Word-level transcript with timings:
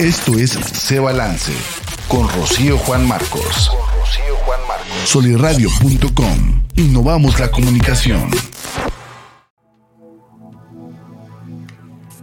Esto 0.00 0.38
es 0.38 0.50
Se 0.50 0.98
Balance 1.00 1.52
con 2.06 2.28
Rocío 2.28 2.76
Juan 2.76 3.08
Marcos. 3.08 3.70
Soliradio.com. 5.06 6.62
Innovamos 6.76 7.40
la 7.40 7.50
comunicación. 7.50 8.30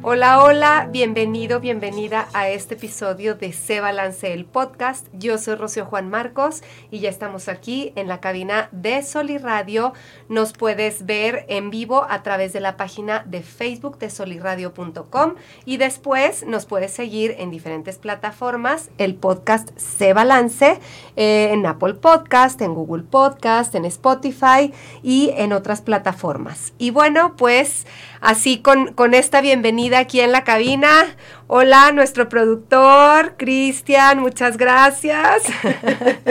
Hola, 0.05 0.43
hola, 0.43 0.89
bienvenido, 0.91 1.61
bienvenida 1.61 2.27
a 2.33 2.49
este 2.49 2.73
episodio 2.73 3.35
de 3.35 3.53
Se 3.53 3.79
Balance 3.79 4.33
el 4.33 4.43
podcast. 4.43 5.07
Yo 5.13 5.37
soy 5.37 5.55
Rocío 5.55 5.85
Juan 5.85 6.09
Marcos 6.09 6.61
y 6.91 6.99
ya 6.99 7.09
estamos 7.09 7.47
aquí 7.47 7.93
en 7.95 8.09
la 8.09 8.19
cabina 8.19 8.67
de 8.73 9.01
Soliradio. 9.01 9.93
Nos 10.27 10.51
puedes 10.51 11.05
ver 11.05 11.45
en 11.47 11.69
vivo 11.69 12.05
a 12.09 12.21
través 12.21 12.51
de 12.51 12.59
la 12.59 12.75
página 12.75 13.23
de 13.25 13.43
Facebook 13.43 13.97
de 13.97 14.09
soliradio.com 14.09 15.35
y 15.63 15.77
después 15.77 16.45
nos 16.45 16.65
puedes 16.65 16.91
seguir 16.91 17.37
en 17.39 17.49
diferentes 17.49 17.97
plataformas. 17.97 18.89
El 18.97 19.15
podcast 19.15 19.69
Se 19.77 20.11
Balance 20.11 20.81
eh, 21.15 21.51
en 21.53 21.65
Apple 21.65 21.93
Podcast, 21.93 22.61
en 22.61 22.73
Google 22.73 23.03
Podcast, 23.03 23.73
en 23.73 23.85
Spotify 23.85 24.73
y 25.01 25.29
en 25.37 25.53
otras 25.53 25.81
plataformas. 25.81 26.73
Y 26.77 26.91
bueno, 26.91 27.37
pues 27.37 27.87
así 28.19 28.61
con 28.61 29.13
esta 29.13 29.39
bienvenida 29.39 29.92
aquí 29.95 30.19
en 30.19 30.31
la 30.31 30.43
cabina. 30.43 31.15
Hola, 31.47 31.91
nuestro 31.91 32.29
productor, 32.29 33.35
Cristian, 33.37 34.19
muchas 34.19 34.57
gracias. 34.57 35.43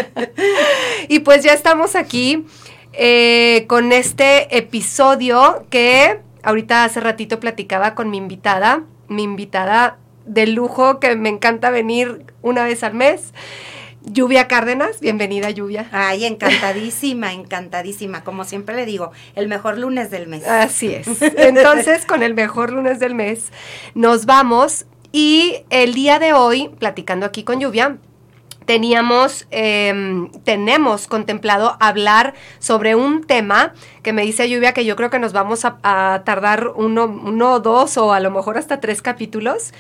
y 1.09 1.21
pues 1.21 1.43
ya 1.43 1.53
estamos 1.53 1.97
aquí 1.97 2.47
eh, 2.93 3.65
con 3.69 3.93
este 3.93 4.57
episodio 4.57 5.67
que 5.71 6.21
ahorita 6.43 6.85
hace 6.85 7.01
ratito 7.01 7.41
platicaba 7.41 7.95
con 7.95 8.11
mi 8.11 8.19
invitada, 8.19 8.85
mi 9.09 9.23
invitada 9.23 9.99
de 10.25 10.47
lujo 10.47 11.01
que 11.01 11.17
me 11.17 11.29
encanta 11.29 11.71
venir 11.71 12.27
una 12.43 12.65
vez 12.65 12.83
al 12.83 12.95
mes. 12.95 13.33
Lluvia 14.05 14.49
Cárdenas, 14.49 15.01
bienvenida 15.01 15.51
Lluvia. 15.51 15.89
Ay, 15.93 16.25
encantadísima, 16.25 17.33
encantadísima. 17.33 18.25
Como 18.25 18.45
siempre 18.45 18.75
le 18.75 18.85
digo, 18.85 19.13
el 19.37 19.47
mejor 19.47 19.79
lunes 19.79 20.11
del 20.11 20.27
mes. 20.27 20.47
Así 20.47 20.93
es. 20.93 21.07
Entonces, 21.37 22.05
con 22.05 22.23
el 22.23 22.35
mejor 22.35 22.73
lunes 22.73 22.99
del 22.99 23.15
mes, 23.15 23.53
nos 23.95 24.27
vamos. 24.27 24.87
Y 25.13 25.59
el 25.71 25.95
día 25.95 26.19
de 26.19 26.33
hoy, 26.33 26.71
platicando 26.79 27.27
aquí 27.27 27.45
con 27.45 27.61
Lluvia, 27.61 27.99
teníamos, 28.65 29.47
em, 29.51 30.31
tenemos 30.45 31.07
contemplado 31.07 31.77
hablar 31.81 32.35
sobre 32.59 32.95
un 32.95 33.25
tema 33.25 33.75
que 34.03 34.13
me 34.13 34.23
dice 34.23 34.49
Lluvia 34.49 34.73
que 34.73 34.85
yo 34.85 34.97
creo 34.97 35.11
que 35.11 35.19
nos 35.19 35.33
vamos 35.33 35.65
a, 35.65 36.23
tardar 36.25 36.69
uno, 36.75 37.05
uno, 37.05 37.61
dos 37.61 37.97
o 37.97 38.13
a 38.13 38.21
lo 38.21 38.31
mejor 38.31 38.59
hasta 38.59 38.81
tres 38.81 39.03
capítulos 39.03 39.73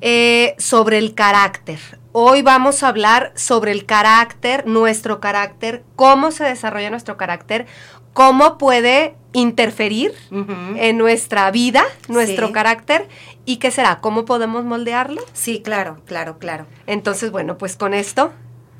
eh, 0.00 0.54
sobre 0.58 0.98
el 0.98 1.14
carácter. 1.14 1.78
Hoy 2.14 2.42
vamos 2.42 2.82
a 2.82 2.88
hablar 2.88 3.32
sobre 3.36 3.72
el 3.72 3.86
carácter, 3.86 4.66
nuestro 4.66 5.18
carácter, 5.18 5.82
cómo 5.96 6.30
se 6.30 6.44
desarrolla 6.44 6.90
nuestro 6.90 7.16
carácter, 7.16 7.66
cómo 8.12 8.58
puede 8.58 9.14
interferir 9.32 10.12
en 10.30 10.98
nuestra 10.98 11.50
vida, 11.50 11.84
nuestro 12.08 12.52
carácter, 12.52 13.08
y 13.44 13.56
qué 13.56 13.70
será, 13.70 14.00
cómo 14.00 14.24
podemos 14.24 14.64
moldearlo. 14.64 15.22
Sí, 15.32 15.62
claro, 15.62 16.00
claro, 16.06 16.38
claro. 16.38 16.66
Entonces, 16.86 17.30
bueno, 17.30 17.58
pues 17.58 17.76
con 17.76 17.94
esto 17.94 18.32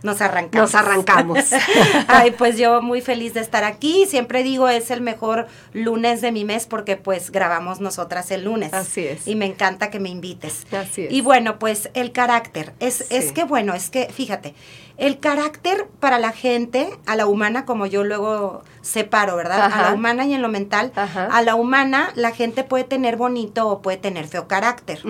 nos 0.03 0.21
arrancamos. 0.21 0.73
Nos 0.73 0.75
arrancamos. 0.75 1.39
Ay, 2.09 2.33
pues 2.33 2.59
yo 2.59 2.83
muy 2.83 3.01
feliz 3.01 3.35
de 3.35 3.41
estar 3.41 3.65
aquí. 3.65 4.07
Siempre 4.07 4.43
digo, 4.43 4.69
es 4.69 4.91
el 4.91 5.01
mejor 5.01 5.47
lunes 5.73 6.21
de 6.21 6.33
mi 6.33 6.45
mes 6.45 6.67
porque 6.67 6.97
pues 6.97 7.31
grabamos 7.31 7.81
nosotras 7.81 8.31
el 8.31 8.45
lunes. 8.45 8.73
Así 8.73 9.07
es. 9.07 9.27
Y 9.29 9.37
me 9.37 9.47
encanta 9.47 9.91
que 9.91 10.01
me 10.01 10.09
invites. 10.09 10.67
Así 10.73 11.03
es. 11.03 11.13
Y 11.13 11.21
bueno, 11.21 11.59
pues 11.59 11.91
el 11.95 12.13
carácter. 12.13 12.75
Es, 12.81 13.11
es 13.11 13.33
que 13.33 13.45
bueno, 13.45 13.75
es 13.75 13.91
que 13.91 14.09
fíjate, 14.13 14.55
el 14.97 15.19
carácter 15.19 15.89
para 16.01 16.19
la 16.19 16.33
gente, 16.33 16.91
a 17.07 17.17
la 17.17 17.27
humana, 17.27 17.65
como 17.65 17.87
yo 17.87 18.05
luego 18.05 18.63
separo, 18.83 19.37
¿verdad? 19.37 19.71
A 19.73 19.83
la 19.83 19.95
humana 19.95 20.27
y 20.27 20.35
en 20.35 20.43
lo 20.43 20.49
mental. 20.49 20.93
A 20.97 21.41
la 21.43 21.55
humana, 21.55 22.11
la 22.15 22.33
gente 22.33 22.65
puede 22.65 22.85
tener 22.85 23.17
bonito 23.17 23.69
o 23.69 23.81
puede 23.81 23.97
tener 23.97 24.27
feo 24.27 24.49
carácter. 24.49 25.03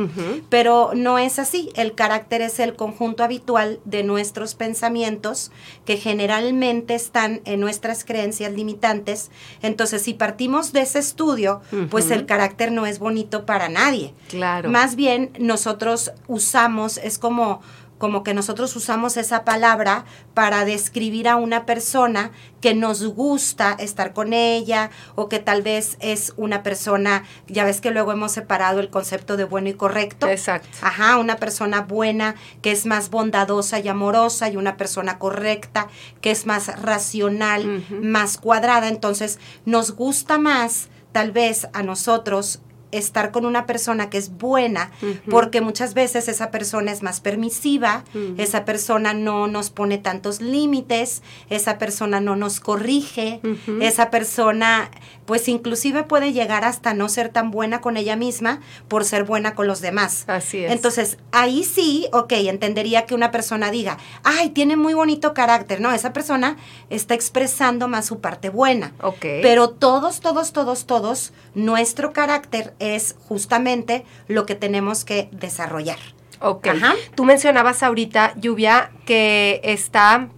Pero 0.48 0.91
no 0.94 1.19
es 1.19 1.38
así. 1.38 1.70
El 1.75 1.94
carácter 1.94 2.43
es 2.43 2.59
el 2.60 2.76
conjunto 2.76 3.25
habitual 3.25 3.81
de 3.84 4.03
nuestros 4.03 4.54
pensamientos 4.54 5.50
que 5.84 5.97
generalmente 5.97 6.94
están 6.94 7.41
en 7.44 7.60
nuestras 7.60 8.04
creencias 8.04 8.53
limitantes. 8.53 9.31
Entonces, 9.62 10.03
si 10.03 10.14
partimos 10.14 10.72
de 10.72 10.82
ese 10.82 10.99
estudio, 10.99 11.62
pues 11.91 12.10
el 12.10 12.26
carácter 12.26 12.72
no 12.72 12.87
es 12.87 12.99
bonito 12.99 13.47
para 13.47 13.69
nadie. 13.69 14.14
Claro. 14.28 14.70
Más 14.70 14.97
bien, 14.97 15.32
nosotros 15.38 16.12
usamos, 16.28 16.99
es 16.99 17.19
como 17.19 17.62
como 18.02 18.24
que 18.24 18.34
nosotros 18.34 18.74
usamos 18.74 19.16
esa 19.16 19.44
palabra 19.44 20.04
para 20.34 20.64
describir 20.64 21.28
a 21.28 21.36
una 21.36 21.66
persona 21.66 22.32
que 22.60 22.74
nos 22.74 23.04
gusta 23.04 23.76
estar 23.78 24.12
con 24.12 24.32
ella 24.32 24.90
o 25.14 25.28
que 25.28 25.38
tal 25.38 25.62
vez 25.62 25.98
es 26.00 26.32
una 26.36 26.64
persona, 26.64 27.22
ya 27.46 27.64
ves 27.64 27.80
que 27.80 27.92
luego 27.92 28.10
hemos 28.10 28.32
separado 28.32 28.80
el 28.80 28.90
concepto 28.90 29.36
de 29.36 29.44
bueno 29.44 29.68
y 29.68 29.74
correcto. 29.74 30.26
Exacto. 30.26 30.78
Ajá, 30.80 31.16
una 31.18 31.36
persona 31.36 31.82
buena 31.82 32.34
que 32.60 32.72
es 32.72 32.86
más 32.86 33.08
bondadosa 33.08 33.78
y 33.78 33.86
amorosa 33.86 34.48
y 34.48 34.56
una 34.56 34.76
persona 34.76 35.20
correcta 35.20 35.86
que 36.20 36.32
es 36.32 36.44
más 36.44 36.82
racional, 36.82 37.84
más 38.02 38.36
cuadrada. 38.36 38.88
Entonces, 38.88 39.38
nos 39.64 39.92
gusta 39.92 40.38
más 40.38 40.88
tal 41.12 41.30
vez 41.30 41.69
a 41.72 41.84
nosotros 41.84 42.62
estar 42.92 43.30
con 43.30 43.44
una 43.44 43.66
persona 43.66 44.10
que 44.10 44.19
es 44.19 44.36
buena, 44.36 44.91
porque 45.28 45.60
muchas 45.60 45.94
veces 45.94 46.28
esa 46.28 46.50
persona 46.50 46.92
es 46.92 47.03
más 47.03 47.20
permisiva, 47.20 48.04
esa 48.36 48.64
persona 48.64 49.14
no 49.14 49.48
nos 49.48 49.70
pone 49.70 49.98
tantos 49.98 50.41
límites, 50.41 51.22
esa 51.50 51.78
persona 51.78 52.20
no 52.20 52.36
nos 52.36 52.60
corrige, 52.60 53.41
esa 53.81 54.10
persona 54.10 54.91
pues 55.27 55.49
inclusive 55.49 56.05
puede 56.05 56.33
llegar 56.33 56.65
hasta 56.65 56.94
no 56.94 57.09
ser 57.09 57.28
tan 57.28 57.50
buena 57.50 57.81
con 57.81 57.97
ella 57.97 58.16
misma 58.16 58.60
por 58.88 59.05
ser 59.05 59.25
buena 59.25 59.55
con 59.55 59.66
los 59.66 59.81
demás. 59.81 60.25
Así 60.27 60.65
es. 60.65 60.72
Entonces, 60.72 61.19
ahí 61.31 61.65
sí, 61.65 62.09
ok, 62.12 62.33
entendería 62.33 63.06
que 63.06 63.15
una 63.15 63.31
persona 63.31 63.71
diga, 63.71 63.99
ay, 64.25 64.50
tiene 64.50 64.77
muy 64.77 64.94
bonito 64.94 65.34
carácter, 65.34 65.81
no, 65.81 65.93
esa 65.93 66.12
persona 66.12 66.56
está 66.91 67.15
expresando 67.15 67.88
más 67.88 68.06
su 68.06 68.21
parte 68.21 68.50
buena. 68.50 68.93
Ok. 69.03 69.21
Pero 69.43 69.71
todos, 69.71 70.21
todos, 70.21 70.53
todos, 70.53 70.87
todos, 70.87 71.32
nuestro 71.55 72.12
carácter 72.12 72.75
es 72.78 73.16
justamente 73.28 74.05
lo 74.28 74.47
que 74.47 74.55
tenemos 74.55 75.05
que 75.05 75.28
desarrollar. 75.32 75.99
Ok. 76.41 76.69
Tú 77.15 77.25
mencionabas 77.25 77.82
ahorita, 77.82 78.34
Lluvia, 78.37 78.91
que 79.06 79.61
está 79.62 80.28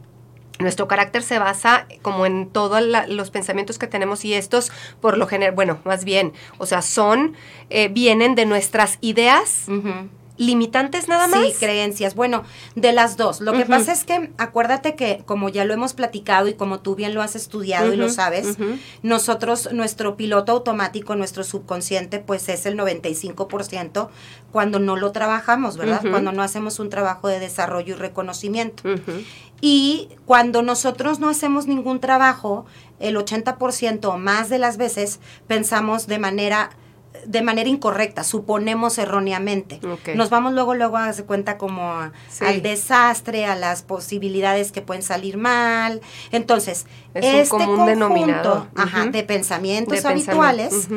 nuestro 0.58 0.86
carácter 0.88 1.22
se 1.22 1.38
basa 1.38 1.86
como 2.02 2.26
en 2.26 2.48
todos 2.48 2.82
los 3.08 3.30
pensamientos 3.30 3.78
que 3.78 3.86
tenemos 3.86 4.24
y 4.24 4.34
estos, 4.34 4.70
por 5.00 5.18
lo 5.18 5.26
general, 5.26 5.54
bueno, 5.54 5.78
más 5.84 6.04
bien, 6.04 6.32
o 6.58 6.66
sea, 6.66 6.82
son, 6.82 7.34
eh, 7.70 7.88
vienen 7.88 8.34
de 8.34 8.46
nuestras 8.46 8.98
ideas 9.00 9.66
limitantes 10.36 11.08
nada 11.08 11.28
más. 11.28 11.46
Sí, 11.46 11.54
creencias. 11.58 12.14
Bueno, 12.14 12.42
de 12.74 12.92
las 12.92 13.16
dos. 13.16 13.40
Lo 13.40 13.52
que 13.52 13.66
pasa 13.66 13.92
es 13.92 14.04
que 14.04 14.32
acuérdate 14.38 14.94
que 14.96 15.22
como 15.24 15.48
ya 15.48 15.64
lo 15.64 15.74
hemos 15.74 15.94
platicado 15.94 16.48
y 16.48 16.54
como 16.54 16.80
tú 16.80 16.94
bien 16.94 17.14
lo 17.14 17.22
has 17.22 17.36
estudiado 17.36 17.92
y 17.92 17.96
lo 17.96 18.08
sabes, 18.08 18.56
nosotros, 19.02 19.70
nuestro 19.72 20.16
piloto 20.16 20.52
automático, 20.52 21.14
nuestro 21.14 21.44
subconsciente, 21.44 22.18
pues 22.18 22.48
es 22.48 22.66
el 22.66 22.76
95% 22.78 24.08
cuando 24.50 24.78
no 24.78 24.96
lo 24.96 25.12
trabajamos, 25.12 25.76
¿verdad? 25.76 26.00
Cuando 26.10 26.32
no 26.32 26.42
hacemos 26.42 26.78
un 26.78 26.90
trabajo 26.90 27.28
de 27.28 27.38
desarrollo 27.38 27.94
y 27.94 27.98
reconocimiento. 27.98 28.82
Y 29.60 30.08
cuando 30.26 30.62
nosotros 30.62 31.20
no 31.20 31.28
hacemos 31.28 31.66
ningún 31.66 32.00
trabajo, 32.00 32.66
el 32.98 33.16
80% 33.16 34.04
o 34.06 34.18
más 34.18 34.48
de 34.48 34.58
las 34.58 34.76
veces 34.76 35.20
pensamos 35.46 36.06
de 36.06 36.18
manera 36.18 36.70
de 37.26 37.42
manera 37.42 37.68
incorrecta, 37.68 38.24
suponemos 38.24 38.98
erróneamente. 38.98 39.80
Nos 40.14 40.30
vamos 40.30 40.52
luego, 40.52 40.74
luego 40.74 40.96
a 40.96 41.06
darse 41.06 41.24
cuenta 41.24 41.58
como 41.58 41.92
al 41.92 42.62
desastre, 42.62 43.46
a 43.46 43.54
las 43.54 43.82
posibilidades 43.82 44.72
que 44.72 44.82
pueden 44.82 45.02
salir 45.02 45.36
mal. 45.36 46.00
Entonces, 46.32 46.86
este 47.14 47.48
conjunto 47.48 48.68
de 49.12 49.22
pensamientos 49.22 50.04
habituales 50.04 50.88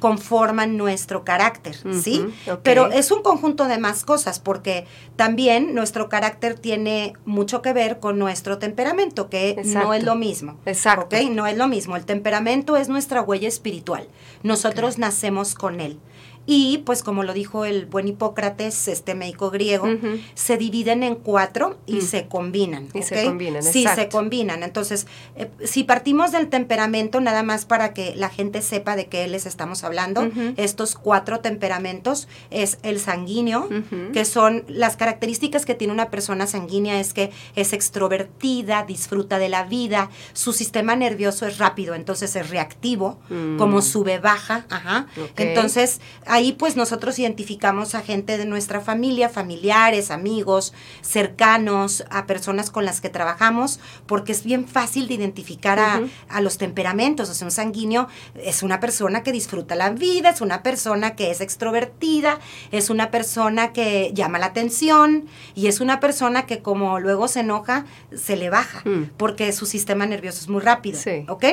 conforman 0.00 0.76
nuestro 0.76 1.24
carácter, 1.24 1.76
¿sí? 2.02 2.26
Pero 2.64 2.90
es 2.90 3.12
un 3.12 3.22
conjunto 3.22 3.68
de 3.68 3.78
más 3.78 4.04
cosas, 4.04 4.40
porque 4.40 4.86
también 5.14 5.74
nuestro 5.74 6.08
carácter 6.08 6.58
tiene 6.58 7.12
mucho 7.24 7.62
que 7.62 7.72
ver 7.72 8.00
con 8.00 8.18
nuestro 8.18 8.58
temperamento, 8.58 9.30
que 9.30 9.60
no 9.64 9.94
es 9.94 10.02
lo 10.02 10.16
mismo. 10.16 10.56
Exacto. 10.66 11.16
No 11.30 11.46
es 11.46 11.56
lo 11.56 11.68
mismo. 11.68 11.96
El 11.96 12.04
temperamento 12.04 12.76
es 12.76 12.88
nuestra 12.88 13.22
huella 13.22 13.46
espiritual. 13.46 14.08
Nosotros 14.42 14.98
nacemos 14.98 15.54
con 15.54 15.80
él. 15.80 16.00
Y 16.46 16.78
pues 16.78 17.02
como 17.02 17.22
lo 17.22 17.32
dijo 17.32 17.64
el 17.64 17.86
buen 17.86 18.08
Hipócrates, 18.08 18.88
este 18.88 19.14
médico 19.14 19.50
griego, 19.50 19.86
se 20.34 20.56
dividen 20.56 21.02
en 21.02 21.14
cuatro 21.14 21.78
y 21.86 21.96
Mm. 21.96 22.00
se 22.00 22.26
combinan. 22.28 22.88
Y 22.94 23.02
se 23.02 23.24
combinan, 23.24 23.62
Sí, 23.62 23.84
se 23.94 24.08
combinan. 24.08 24.62
Entonces, 24.62 25.06
eh, 25.36 25.48
si 25.64 25.84
partimos 25.84 26.32
del 26.32 26.48
temperamento, 26.48 27.20
nada 27.20 27.42
más 27.42 27.66
para 27.66 27.92
que 27.94 28.14
la 28.16 28.30
gente 28.30 28.62
sepa 28.62 28.96
de 28.96 29.06
qué 29.06 29.28
les 29.28 29.46
estamos 29.46 29.84
hablando, 29.84 30.28
estos 30.56 30.96
cuatro 30.96 31.40
temperamentos 31.40 32.26
es 32.50 32.78
el 32.82 32.98
sanguíneo, 33.00 33.68
que 34.12 34.24
son 34.24 34.64
las 34.66 34.96
características 34.96 35.64
que 35.66 35.74
tiene 35.74 35.92
una 35.92 36.10
persona 36.10 36.46
sanguínea 36.46 36.98
es 37.00 37.12
que 37.14 37.30
es 37.54 37.72
extrovertida, 37.72 38.84
disfruta 38.84 39.38
de 39.38 39.48
la 39.48 39.64
vida, 39.64 40.10
su 40.32 40.52
sistema 40.52 40.96
nervioso 40.96 41.46
es 41.46 41.58
rápido, 41.58 41.94
entonces 41.94 42.34
es 42.34 42.50
reactivo, 42.50 43.18
Mm. 43.28 43.58
como 43.58 43.82
sube 43.82 44.18
baja, 44.18 44.66
ajá. 44.70 45.06
Entonces, 45.36 46.00
ahí 46.30 46.52
pues 46.52 46.76
nosotros 46.76 47.18
identificamos 47.18 47.94
a 47.94 48.02
gente 48.02 48.38
de 48.38 48.44
nuestra 48.44 48.80
familia, 48.80 49.28
familiares, 49.28 50.12
amigos, 50.12 50.72
cercanos, 51.02 52.04
a 52.08 52.26
personas 52.26 52.70
con 52.70 52.84
las 52.84 53.00
que 53.00 53.08
trabajamos, 53.08 53.80
porque 54.06 54.30
es 54.30 54.44
bien 54.44 54.68
fácil 54.68 55.08
de 55.08 55.14
identificar 55.14 55.78
a, 55.80 56.40
los 56.40 56.56
temperamentos. 56.56 57.28
O 57.28 57.34
sea, 57.34 57.46
un 57.46 57.50
sanguíneo 57.50 58.06
es 58.36 58.62
una 58.62 58.78
persona 58.78 59.22
que 59.22 59.32
disfruta 59.32 59.74
la 59.74 59.90
vida, 59.90 60.30
es 60.30 60.40
una 60.40 60.62
persona 60.62 61.16
que 61.16 61.30
es 61.32 61.40
extrovertida, 61.40 62.38
es 62.70 62.90
una 62.90 63.10
persona 63.10 63.72
que 63.72 64.12
llama 64.14 64.38
la 64.38 64.46
atención 64.46 65.26
y 65.56 65.66
es 65.66 65.80
una 65.80 65.98
persona 65.98 66.46
que 66.46 66.60
como 66.62 67.00
luego 67.00 67.26
se 67.26 67.40
enoja, 67.40 67.86
se 68.14 68.36
le 68.36 68.50
baja, 68.50 68.82
Mm. 68.84 69.10
porque 69.16 69.52
su 69.52 69.66
sistema 69.66 70.06
nervioso 70.06 70.38
es 70.40 70.48
muy 70.48 70.60
rápido. 70.60 70.98
Sí. 70.98 71.24
¿Ok? 71.28 71.44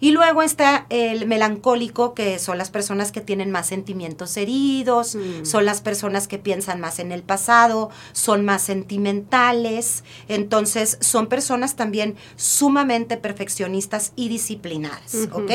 Y 0.00 0.12
luego 0.12 0.42
está 0.42 0.86
el 0.90 1.26
melancólico, 1.26 2.14
que 2.14 2.38
son 2.38 2.56
las 2.56 2.70
personas 2.70 3.10
que 3.10 3.20
tienen 3.20 3.50
más 3.50 3.66
sentimientos 3.66 4.11
heridos, 4.36 5.14
Mm. 5.14 5.44
son 5.44 5.64
las 5.64 5.80
personas 5.80 6.28
que 6.28 6.38
piensan 6.38 6.80
más 6.80 6.98
en 6.98 7.12
el 7.12 7.22
pasado, 7.22 7.90
son 8.12 8.44
más 8.44 8.62
sentimentales, 8.62 10.04
entonces 10.28 10.98
son 11.00 11.26
personas 11.26 11.76
también 11.76 12.16
sumamente 12.36 13.16
perfeccionistas 13.16 14.12
y 14.16 14.28
disciplinadas, 14.28 15.14
Ujú, 15.14 15.42
¿ok? 15.42 15.50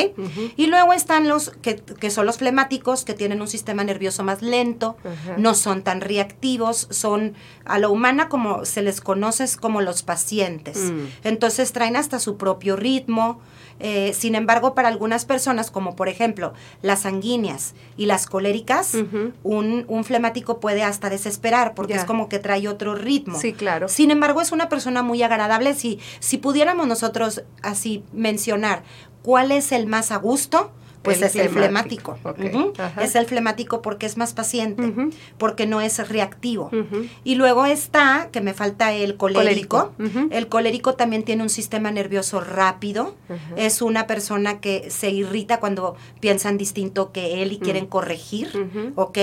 Y 0.56 0.68
luego 0.68 0.94
están 0.94 1.28
los 1.28 1.52
que, 1.62 1.76
que 1.78 2.10
son 2.10 2.26
los 2.26 2.38
flemáticos, 2.38 3.04
que 3.06 3.14
tienen 3.14 3.42
un 3.42 3.48
sistema 3.48 3.84
nervioso 3.84 4.24
más 4.24 4.42
lento, 4.42 4.98
no 5.38 5.54
son 5.54 5.84
tan 5.84 6.02
reactivos, 6.02 6.88
son 6.92 7.34
a 7.66 7.80
la 7.80 7.90
humana 7.90 8.30
como 8.30 8.66
se 8.66 8.82
les 8.82 9.02
conoce 9.02 9.44
es 9.44 9.58
como 9.58 9.82
los 9.82 10.04
pacientes. 10.04 10.78
Mm. 10.78 11.06
Entonces 11.24 11.72
traen 11.74 11.96
hasta 11.96 12.20
su 12.20 12.38
propio 12.38 12.76
ritmo. 12.76 13.40
Eh, 13.80 14.14
sin 14.14 14.36
embargo, 14.36 14.74
para 14.74 14.88
algunas 14.88 15.26
personas, 15.26 15.70
como 15.72 15.96
por 15.96 16.10
ejemplo 16.10 16.54
las 16.82 17.02
sanguíneas 17.02 17.74
y 17.96 18.06
las 18.08 18.26
coléricas, 18.26 18.96
un, 19.44 19.86
un 19.88 20.04
flemático 20.04 20.60
puede 20.60 20.84
hasta 20.84 21.10
desesperar 21.10 21.74
porque 21.76 21.94
Ya. 21.94 22.00
es 22.00 22.06
como 22.06 22.28
que 22.30 22.40
trae 22.40 22.68
otro 22.68 22.96
ritmo. 22.96 23.40
Sí, 23.40 23.54
claro. 23.54 23.88
Sin 23.88 24.12
embargo, 24.12 24.42
es 24.42 24.52
una 24.52 24.70
persona 24.70 25.04
muy 25.04 25.22
agradable. 25.24 25.74
Si, 25.76 26.00
si 26.20 26.38
pudiéramos 26.38 26.88
nosotros 26.88 27.44
así 27.62 28.04
mencionar 28.14 28.84
cuál 29.22 29.52
es 29.52 29.72
el 29.72 29.86
más 29.88 30.12
a 30.12 30.18
gusto, 30.18 30.72
pues 31.02 31.18
El 31.18 31.24
es 31.26 31.36
el 31.36 31.50
flemático. 31.50 32.18
Es 33.02 33.16
el 33.16 33.26
flemático 33.26 33.82
porque 33.82 34.06
es 34.06 34.18
más 34.18 34.34
paciente, 34.34 34.94
porque 35.38 35.66
no 35.66 35.82
es 35.82 36.08
reactivo. 36.10 36.70
Y 37.24 37.36
luego 37.36 37.66
está, 37.66 38.30
que 38.32 38.42
me 38.42 38.54
falta 38.54 38.94
el 38.94 39.18
colérico. 39.18 39.94
Colérico. 39.98 40.32
El 40.32 40.48
colérico 40.48 40.96
también 40.96 41.24
tiene 41.24 41.44
un 41.44 41.50
sistema 41.50 41.92
nervioso 41.92 42.40
rápido. 42.42 43.16
Es 43.56 43.82
una 43.82 44.08
persona 44.08 44.60
que 44.60 44.90
se 44.90 45.10
irrita 45.10 45.60
cuando 45.60 45.96
piensan 46.20 46.58
distinto 46.58 47.12
que 47.12 47.42
él 47.42 47.52
y 47.52 47.60
quieren 47.60 47.86
corregir. 47.86 48.50
¿ok? 48.96 49.18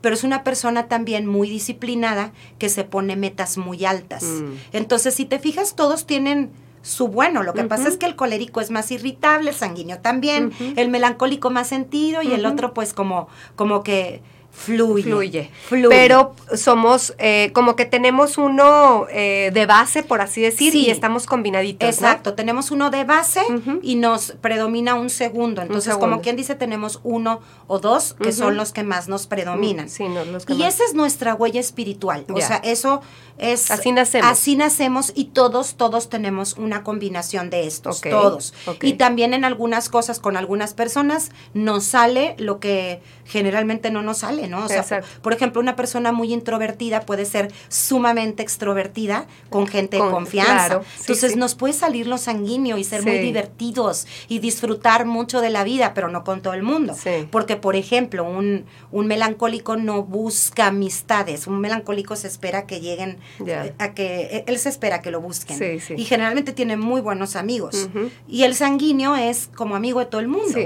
Pero 0.00 0.14
es 0.14 0.24
una 0.24 0.44
persona 0.44 0.86
también 0.88 1.26
muy 1.26 1.48
disciplinada 1.48 2.32
que 2.58 2.68
se 2.68 2.84
pone 2.84 3.16
metas 3.16 3.58
muy 3.58 3.84
altas. 3.84 4.24
Mm. 4.24 4.52
Entonces, 4.72 5.14
si 5.14 5.24
te 5.24 5.38
fijas, 5.38 5.76
todos 5.76 6.06
tienen 6.06 6.50
su 6.84 7.08
bueno. 7.08 7.42
Lo 7.42 7.54
que 7.54 7.64
pasa 7.64 7.88
es 7.88 7.96
que 7.96 8.06
el 8.06 8.14
colérico 8.14 8.60
es 8.60 8.70
más 8.70 8.90
irritable, 8.90 9.50
el 9.50 9.56
sanguíneo 9.56 9.98
también, 9.98 10.52
el 10.76 10.90
melancólico 10.90 11.50
más 11.50 11.66
sentido 11.66 12.22
y 12.22 12.32
el 12.32 12.46
otro 12.46 12.74
pues 12.74 12.92
como, 12.92 13.26
como 13.56 13.82
que 13.82 14.22
fluye. 14.54 15.02
Fluye. 15.02 15.50
Fluye. 15.68 15.88
Pero 15.90 16.34
somos 16.56 17.14
eh, 17.18 17.50
como 17.52 17.76
que 17.76 17.84
tenemos 17.84 18.38
uno 18.38 19.06
eh, 19.10 19.50
de 19.52 19.66
base, 19.66 20.02
por 20.02 20.20
así 20.20 20.40
decir, 20.40 20.72
Sí. 20.72 20.86
y 20.86 20.90
estamos 20.90 21.26
combinaditos. 21.26 21.82
¿no? 21.86 21.90
Exacto, 22.08 22.34
tenemos 22.34 22.70
uno 22.70 22.90
de 22.90 23.04
base 23.04 23.40
y 23.82 23.96
nos 23.96 24.32
predomina 24.40 24.94
un 24.94 25.10
segundo. 25.10 25.60
Entonces, 25.60 25.92
segundo. 25.92 26.06
como 26.08 26.22
quien 26.22 26.36
dice, 26.36 26.54
tenemos 26.54 27.00
uno 27.02 27.40
o 27.66 27.78
dos 27.78 28.14
que 28.14 28.32
son 28.32 28.56
los 28.56 28.72
que 28.72 28.82
más 28.84 29.08
nos 29.08 29.26
predominan. 29.26 29.88
Sí, 29.90 30.04
no, 30.08 30.24
los 30.24 30.46
que 30.46 30.54
Y 30.54 30.58
más- 30.58 30.74
esa 30.74 30.84
es 30.84 30.94
nuestra 30.94 31.34
huella 31.34 31.60
espiritual. 31.60 32.24
O 32.32 32.40
sea, 32.40 32.56
eso 32.64 33.02
es... 33.38 33.70
Así 33.70 33.90
nacemos. 33.92 34.30
Así 34.30 34.56
nacemos 34.56 35.12
y 35.14 35.26
todos, 35.26 35.74
todos 35.74 36.08
tenemos 36.08 36.54
una 36.56 36.84
combinación 36.84 37.50
de 37.50 37.66
estos, 37.66 38.00
todos. 38.00 38.54
Y 38.82 38.94
también 38.94 39.34
en 39.34 39.44
algunas 39.44 39.88
cosas, 39.88 40.20
con 40.20 40.36
algunas 40.36 40.74
personas, 40.74 41.32
nos 41.54 41.84
sale 41.84 42.36
lo 42.38 42.60
que 42.60 43.00
generalmente 43.24 43.90
no 43.90 44.02
nos 44.02 44.18
sale, 44.18 44.43
¿no? 44.48 44.64
O 44.64 44.68
sea, 44.68 44.80
Exacto. 44.80 45.08
por 45.22 45.32
ejemplo, 45.32 45.60
una 45.60 45.76
persona 45.76 46.12
muy 46.12 46.32
introvertida 46.32 47.00
puede 47.02 47.24
ser 47.24 47.52
sumamente 47.68 48.42
extrovertida 48.42 49.26
con 49.50 49.66
gente 49.66 49.98
Con- 49.98 50.08
de 50.08 50.12
confianza. 50.14 50.52
claro, 50.66 50.82
sí, 50.94 51.00
Entonces 51.00 51.32
sí. 51.32 51.38
nos 51.38 51.54
puede 51.54 51.74
salir 51.74 52.06
lo 52.06 52.18
sanguíneo 52.18 52.78
y 52.78 52.84
ser 52.84 53.02
muy 53.02 53.12
Sí. 53.18 53.18
divertidos 53.20 54.06
y 54.28 54.38
disfrutar 54.38 55.06
mucho 55.06 55.40
de 55.40 55.50
la 55.50 55.64
vida, 55.64 55.92
pero 55.94 56.08
no 56.08 56.24
con 56.24 56.40
todo 56.42 56.54
el 56.54 56.62
mundo. 56.62 56.94
Porque, 57.30 57.56
por 57.56 57.76
ejemplo, 57.76 58.24
un, 58.24 58.64
un 58.92 59.06
melancólico 59.06 59.76
no 59.76 60.02
busca 60.02 60.66
amistades. 60.68 61.46
Un 61.46 61.60
melancólico 61.60 62.16
se 62.16 62.28
espera 62.28 62.66
que 62.66 62.80
lleguen 62.80 63.18
Ya. 63.44 63.66
eh, 63.66 63.74
a 63.78 63.94
que 63.94 64.22
eh, 64.30 64.44
él 64.46 64.58
se 64.58 64.68
espera 64.68 65.00
que 65.02 65.10
lo 65.10 65.20
busquen. 65.20 65.80
Y 65.96 66.04
generalmente 66.04 66.52
tiene 66.52 66.76
muy 66.76 67.00
buenos 67.00 67.36
amigos. 67.36 67.88
Ujú. 67.94 68.10
Y 68.28 68.44
el 68.44 68.54
sanguíneo 68.54 69.16
es 69.16 69.48
como 69.54 69.76
amigo 69.76 70.00
de 70.00 70.06
todo 70.06 70.20
el 70.20 70.28
mundo. 70.28 70.58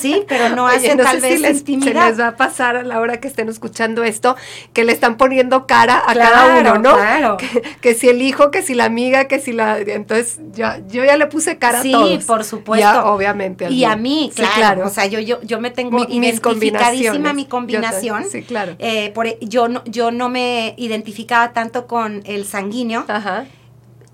Sí. 0.00 0.24
Pero 0.28 0.54
no 0.54 0.64
Oye, 0.74 0.94
no 0.96 1.02
tal 1.04 1.20
vez 1.20 1.34
si 1.36 1.40
les, 1.40 1.52
se 1.52 1.72
intimidad. 1.72 2.08
les 2.08 2.20
va 2.20 2.28
a 2.28 2.36
pasar 2.36 2.76
a 2.76 2.82
la 2.82 3.00
hora 3.00 3.20
que 3.20 3.23
estén 3.28 3.48
escuchando 3.48 4.02
esto, 4.04 4.36
que 4.72 4.84
le 4.84 4.92
están 4.92 5.16
poniendo 5.16 5.66
cara 5.66 6.02
a 6.06 6.12
Claro, 6.12 6.30
cada 6.34 6.60
uno, 6.60 6.78
¿no? 6.78 6.94
claro. 6.94 7.36
Que, 7.44 7.62
que 7.80 7.94
si 7.94 8.08
el 8.08 8.22
hijo, 8.22 8.50
que 8.50 8.62
si 8.62 8.74
la 8.74 8.84
amiga, 8.84 9.24
que 9.26 9.38
si 9.40 9.52
la... 9.52 9.78
Entonces, 9.78 10.38
ya, 10.52 10.80
yo 10.88 11.04
ya 11.04 11.16
le 11.16 11.26
puse 11.26 11.58
cara 11.58 11.82
Sí, 11.82 11.92
a 11.94 11.98
todos. 11.98 12.24
por 12.24 12.44
supuesto. 12.44 12.80
Ya, 12.86 13.04
obviamente. 13.06 13.70
Y 13.70 13.84
a 13.84 13.96
mí, 13.96 14.30
Sí, 14.34 14.42
claro, 14.56 14.86
O 14.86 14.90
sea, 14.90 15.06
yo, 15.06 15.18
yo, 15.20 15.40
yo 15.42 15.60
me 15.60 15.70
tengo 15.70 15.98
Mi- 15.98 16.06
identificadísima 16.16 17.32
mi 17.32 17.46
combinación. 17.46 18.24
sí, 18.30 18.42
claro. 18.42 18.74
Eh, 18.78 19.10
por, 19.14 19.38
yo, 19.40 19.68
no, 19.68 19.82
yo 19.84 20.10
no 20.10 20.28
me 20.28 20.74
identificaba 20.76 21.52
tanto 21.52 21.86
con 21.86 22.22
el 22.24 22.44
sanguíneo. 22.44 23.04
Ajá. 23.08 23.46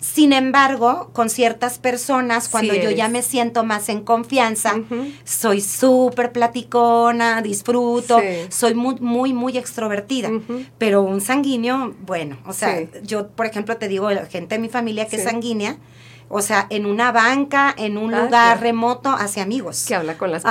Sin 0.00 0.32
embargo, 0.32 1.10
con 1.12 1.28
ciertas 1.28 1.78
personas, 1.78 2.48
cuando 2.48 2.72
Sí 2.72 2.80
yo 2.82 2.90
ya 2.90 3.08
me 3.08 3.20
siento 3.22 3.64
más 3.64 3.88
en 3.90 4.00
confianza, 4.02 4.74
soy 5.24 5.60
súper 5.60 6.32
platicona, 6.32 7.42
disfruto, 7.42 8.18
Sí. 8.18 8.46
soy 8.48 8.74
muy, 8.74 8.96
muy, 9.00 9.32
muy 9.34 9.58
extrovertida. 9.58 10.30
Pero 10.78 11.02
un 11.02 11.20
sanguíneo, 11.20 11.94
bueno, 12.06 12.38
o 12.46 12.52
sea, 12.54 12.78
Sí. 12.78 12.88
yo, 13.02 13.28
por 13.28 13.44
ejemplo, 13.46 13.76
te 13.76 13.88
digo, 13.88 14.10
la 14.10 14.24
gente 14.26 14.54
de 14.54 14.58
mi 14.60 14.68
familia 14.70 15.06
que 15.06 15.16
es 15.16 15.24
sanguínea, 15.24 15.76
o 16.32 16.42
sea, 16.42 16.66
en 16.70 16.86
una 16.86 17.10
banca, 17.10 17.74
en 17.76 17.98
un 17.98 18.14
Ah, 18.14 18.22
lugar 18.22 18.60
remoto, 18.60 19.10
hace 19.10 19.40
amigos. 19.40 19.84
Que 19.86 19.96
habla 19.96 20.16
con 20.16 20.30
las. 20.30 20.42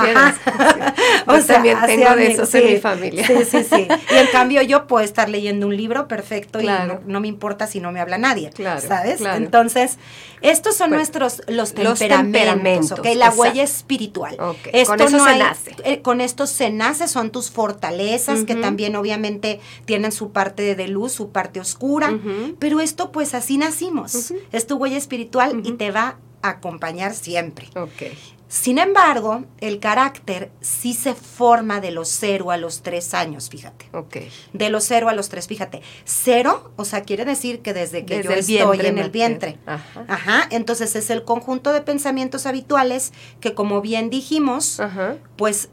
O 1.26 1.34
Yo 1.36 1.42
sea, 1.42 1.54
también 1.56 1.78
tengo 1.86 2.14
de 2.16 2.32
esos 2.32 2.54
en 2.54 2.66
mi 2.74 2.78
familia. 2.78 3.26
Sí, 3.26 3.34
sí, 3.50 3.64
sí. 3.64 3.88
Y 4.10 4.16
en 4.16 4.26
cambio 4.30 4.60
yo 4.62 4.86
puedo 4.86 5.04
estar 5.04 5.28
leyendo 5.28 5.66
un 5.66 5.76
libro 5.76 6.06
perfecto 6.06 6.58
Claro. 6.58 7.00
y 7.02 7.06
no, 7.06 7.12
no 7.14 7.20
me 7.20 7.28
importa 7.28 7.66
si 7.66 7.80
no 7.80 7.92
me 7.92 8.00
habla 8.00 8.18
nadie. 8.18 8.50
Claro, 8.50 8.80
¿Sabes? 8.80 9.20
Entonces, 9.22 9.96
estos 10.42 10.76
son 10.76 10.90
Pues, 10.90 10.98
nuestros 10.98 11.42
los 11.48 11.70
los 11.78 11.98
temperamentos, 11.98 12.08
temperamentos, 12.08 12.98
¿ok? 12.98 13.04
La 13.06 13.10
exacto. 13.12 13.40
huella 13.40 13.62
espiritual. 13.62 14.36
Con 14.36 15.00
eso 15.00 15.24
se 15.24 15.38
nace. 15.38 15.76
eh, 15.84 16.00
con 16.02 16.20
esto 16.20 16.46
se 16.46 16.70
nace, 16.70 17.08
son 17.08 17.30
tus 17.30 17.50
fortalezas, 17.50 18.44
que 18.44 18.54
también 18.54 18.96
obviamente 18.96 19.60
tienen 19.86 20.12
su 20.12 20.30
parte 20.32 20.74
de 20.74 20.88
luz, 20.88 21.12
su 21.12 21.30
parte 21.30 21.58
oscura. 21.60 22.18
Pero 22.58 22.80
esto, 22.80 23.12
pues 23.12 23.34
así 23.34 23.56
nacimos. 23.58 24.14
Ujú. 24.14 24.36
Es 24.52 24.66
tu 24.66 24.76
huella 24.76 24.96
espiritual 24.98 25.62
y 25.74 25.76
te 25.76 25.90
va 25.90 26.18
a 26.42 26.48
acompañar 26.50 27.14
siempre. 27.14 27.68
Ok. 27.76 28.12
Sin 28.50 28.78
embargo, 28.78 29.44
el 29.60 29.78
carácter 29.78 30.50
sí 30.60 30.92
se 30.92 31.14
forma 31.14 31.80
de 31.80 31.92
los 31.92 32.08
cero 32.08 32.50
a 32.50 32.56
los 32.56 32.82
tres 32.82 33.14
años, 33.14 33.48
fíjate. 33.48 33.86
Ok. 33.92 34.16
De 34.52 34.70
los 34.70 34.82
cero 34.82 35.08
a 35.08 35.12
los 35.12 35.28
tres, 35.28 35.46
fíjate. 35.46 35.82
Cero, 36.04 36.72
o 36.74 36.84
sea, 36.84 37.02
quiere 37.02 37.24
decir 37.24 37.60
que 37.60 37.72
desde 37.72 38.04
que 38.04 38.16
Desde 38.16 38.28
yo 38.28 38.34
estoy 38.34 38.56
vientre 38.56 38.88
en 38.88 38.98
el 38.98 39.10
vientre. 39.10 39.58
Ajá. 39.66 40.04
Ajá, 40.08 40.48
entonces 40.50 40.96
es 40.96 41.10
el 41.10 41.24
conjunto 41.24 41.72
de 41.72 41.80
pensamientos 41.80 42.44
habituales 42.44 43.12
que, 43.38 43.54
como 43.54 43.82
bien 43.82 44.10
dijimos, 44.10 44.80
Ajá. 44.80 45.16
pues 45.36 45.68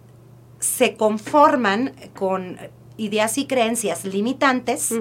se 0.60 0.94
conforman 0.96 1.96
con 2.14 2.60
ideas 2.98 3.38
y 3.38 3.46
creencias 3.46 4.04
limitantes. 4.06 4.92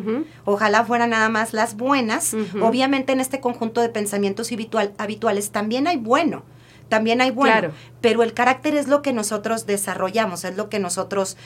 Ojalá 0.44 0.84
fueran 0.84 1.10
nada 1.10 1.28
más 1.28 1.52
las 1.52 1.76
buenas. 1.76 2.34
Obviamente 2.62 3.12
en 3.12 3.20
este 3.20 3.40
conjunto 3.40 3.80
de 3.80 3.88
pensamientos 3.88 4.52
habitual- 4.52 4.92
habituales 4.98 5.50
también 5.50 5.86
hay 5.86 5.96
bueno, 5.96 6.42
también 6.88 7.20
hay 7.20 7.30
bueno, 7.32 7.52
pero 8.00 8.22
el 8.22 8.32
carácter 8.34 8.74
es 8.76 8.86
lo 8.86 9.02
que 9.02 9.12
nosotros 9.12 9.66
desarrollamos, 9.66 10.44
es 10.44 10.56
lo 10.56 10.68
que 10.68 10.78
nosotros 10.78 11.36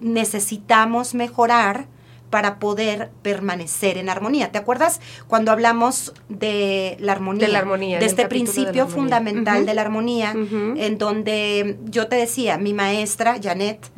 necesitamos 0.00 1.14
mejorar 1.14 1.86
para 2.30 2.58
poder 2.58 3.10
permanecer 3.22 3.98
en 3.98 4.08
armonía. 4.08 4.52
¿Te 4.52 4.58
acuerdas 4.58 5.00
cuando 5.26 5.50
hablamos 5.50 6.12
de 6.28 6.96
la 7.00 7.12
armonía? 7.12 7.46
De 7.46 7.52
la 7.52 7.58
armonía. 7.60 7.98
De 7.98 8.06
este 8.06 8.26
principio 8.26 8.86
fundamental 8.86 9.66
de 9.66 9.74
la 9.74 9.82
armonía, 9.82 10.32
en 10.32 10.98
donde 10.98 11.78
yo 11.84 12.08
te 12.08 12.16
decía, 12.16 12.58
mi 12.58 12.74
maestra, 12.74 13.38
Janet, 13.42 13.90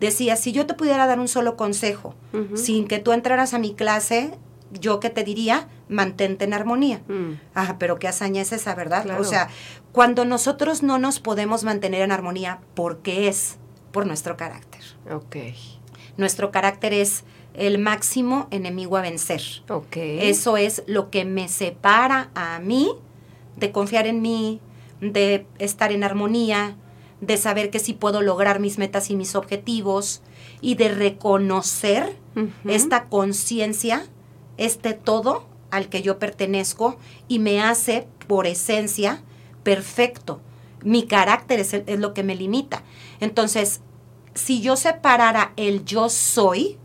decía, 0.00 0.36
si 0.36 0.52
yo 0.52 0.66
te 0.66 0.74
pudiera 0.74 1.06
dar 1.06 1.20
un 1.20 1.28
solo 1.28 1.56
consejo, 1.56 2.14
sin 2.54 2.86
que 2.86 2.98
tú 2.98 3.12
entraras 3.12 3.54
a 3.54 3.58
mi 3.58 3.74
clase, 3.74 4.32
yo 4.72 5.00
que 5.00 5.10
te 5.10 5.24
diría, 5.24 5.68
mantente 5.88 6.44
en 6.44 6.54
armonía. 6.54 7.02
Mm. 7.08 7.32
Ajá, 7.54 7.76
pero 7.78 7.98
qué 7.98 8.08
hazaña 8.08 8.42
es 8.42 8.52
esa, 8.52 8.74
¿verdad? 8.74 9.20
O 9.20 9.24
sea, 9.24 9.48
cuando 9.92 10.24
nosotros 10.24 10.82
no 10.82 10.98
nos 10.98 11.20
podemos 11.20 11.64
mantener 11.64 12.02
en 12.02 12.12
armonía, 12.12 12.60
¿por 12.74 12.98
qué 12.98 13.28
es? 13.28 13.56
Por 13.92 14.06
nuestro 14.06 14.36
carácter. 14.36 14.80
Ok. 15.10 15.36
Nuestro 16.16 16.50
carácter 16.50 16.94
es 16.94 17.24
el 17.54 17.78
máximo 17.78 18.48
enemigo 18.50 18.96
a 18.96 19.02
vencer. 19.02 19.42
Okay. 19.68 20.28
Eso 20.28 20.56
es 20.56 20.82
lo 20.86 21.10
que 21.10 21.24
me 21.24 21.48
separa 21.48 22.30
a 22.34 22.58
mí 22.58 22.92
de 23.56 23.72
confiar 23.72 24.06
en 24.06 24.22
mí, 24.22 24.60
de 25.00 25.46
estar 25.58 25.92
en 25.92 26.04
armonía, 26.04 26.76
de 27.20 27.36
saber 27.36 27.70
que 27.70 27.78
sí 27.78 27.92
puedo 27.92 28.22
lograr 28.22 28.60
mis 28.60 28.78
metas 28.78 29.10
y 29.10 29.16
mis 29.16 29.34
objetivos 29.34 30.22
y 30.60 30.74
de 30.74 30.88
reconocer 30.88 32.16
esta 32.64 33.08
conciencia, 33.08 34.06
este 34.56 34.94
todo 34.94 35.46
al 35.70 35.88
que 35.88 36.02
yo 36.02 36.18
pertenezco 36.18 36.98
y 37.28 37.38
me 37.38 37.62
hace 37.62 38.08
por 38.26 38.46
esencia 38.46 39.22
perfecto. 39.62 40.40
Mi 40.82 41.04
carácter 41.04 41.60
es, 41.60 41.74
es 41.74 42.00
lo 42.00 42.14
que 42.14 42.22
me 42.22 42.34
limita. 42.34 42.82
Entonces, 43.20 43.82
si 44.34 44.60
yo 44.60 44.76
separara 44.76 45.52
el 45.56 45.84
yo 45.84 46.08
soy, 46.08 46.78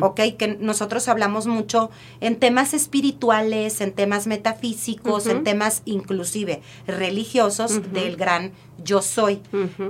¿ok? 0.00 0.20
Que 0.38 0.56
nosotros 0.60 1.08
hablamos 1.08 1.46
mucho 1.46 1.90
en 2.20 2.36
temas 2.36 2.74
espirituales, 2.74 3.80
en 3.80 3.92
temas 3.92 4.26
metafísicos, 4.26 5.26
en 5.26 5.44
temas 5.44 5.82
inclusive 5.84 6.62
religiosos 6.86 7.92
del 7.92 8.16
gran 8.16 8.52
yo 8.82 9.02
soy, 9.02 9.40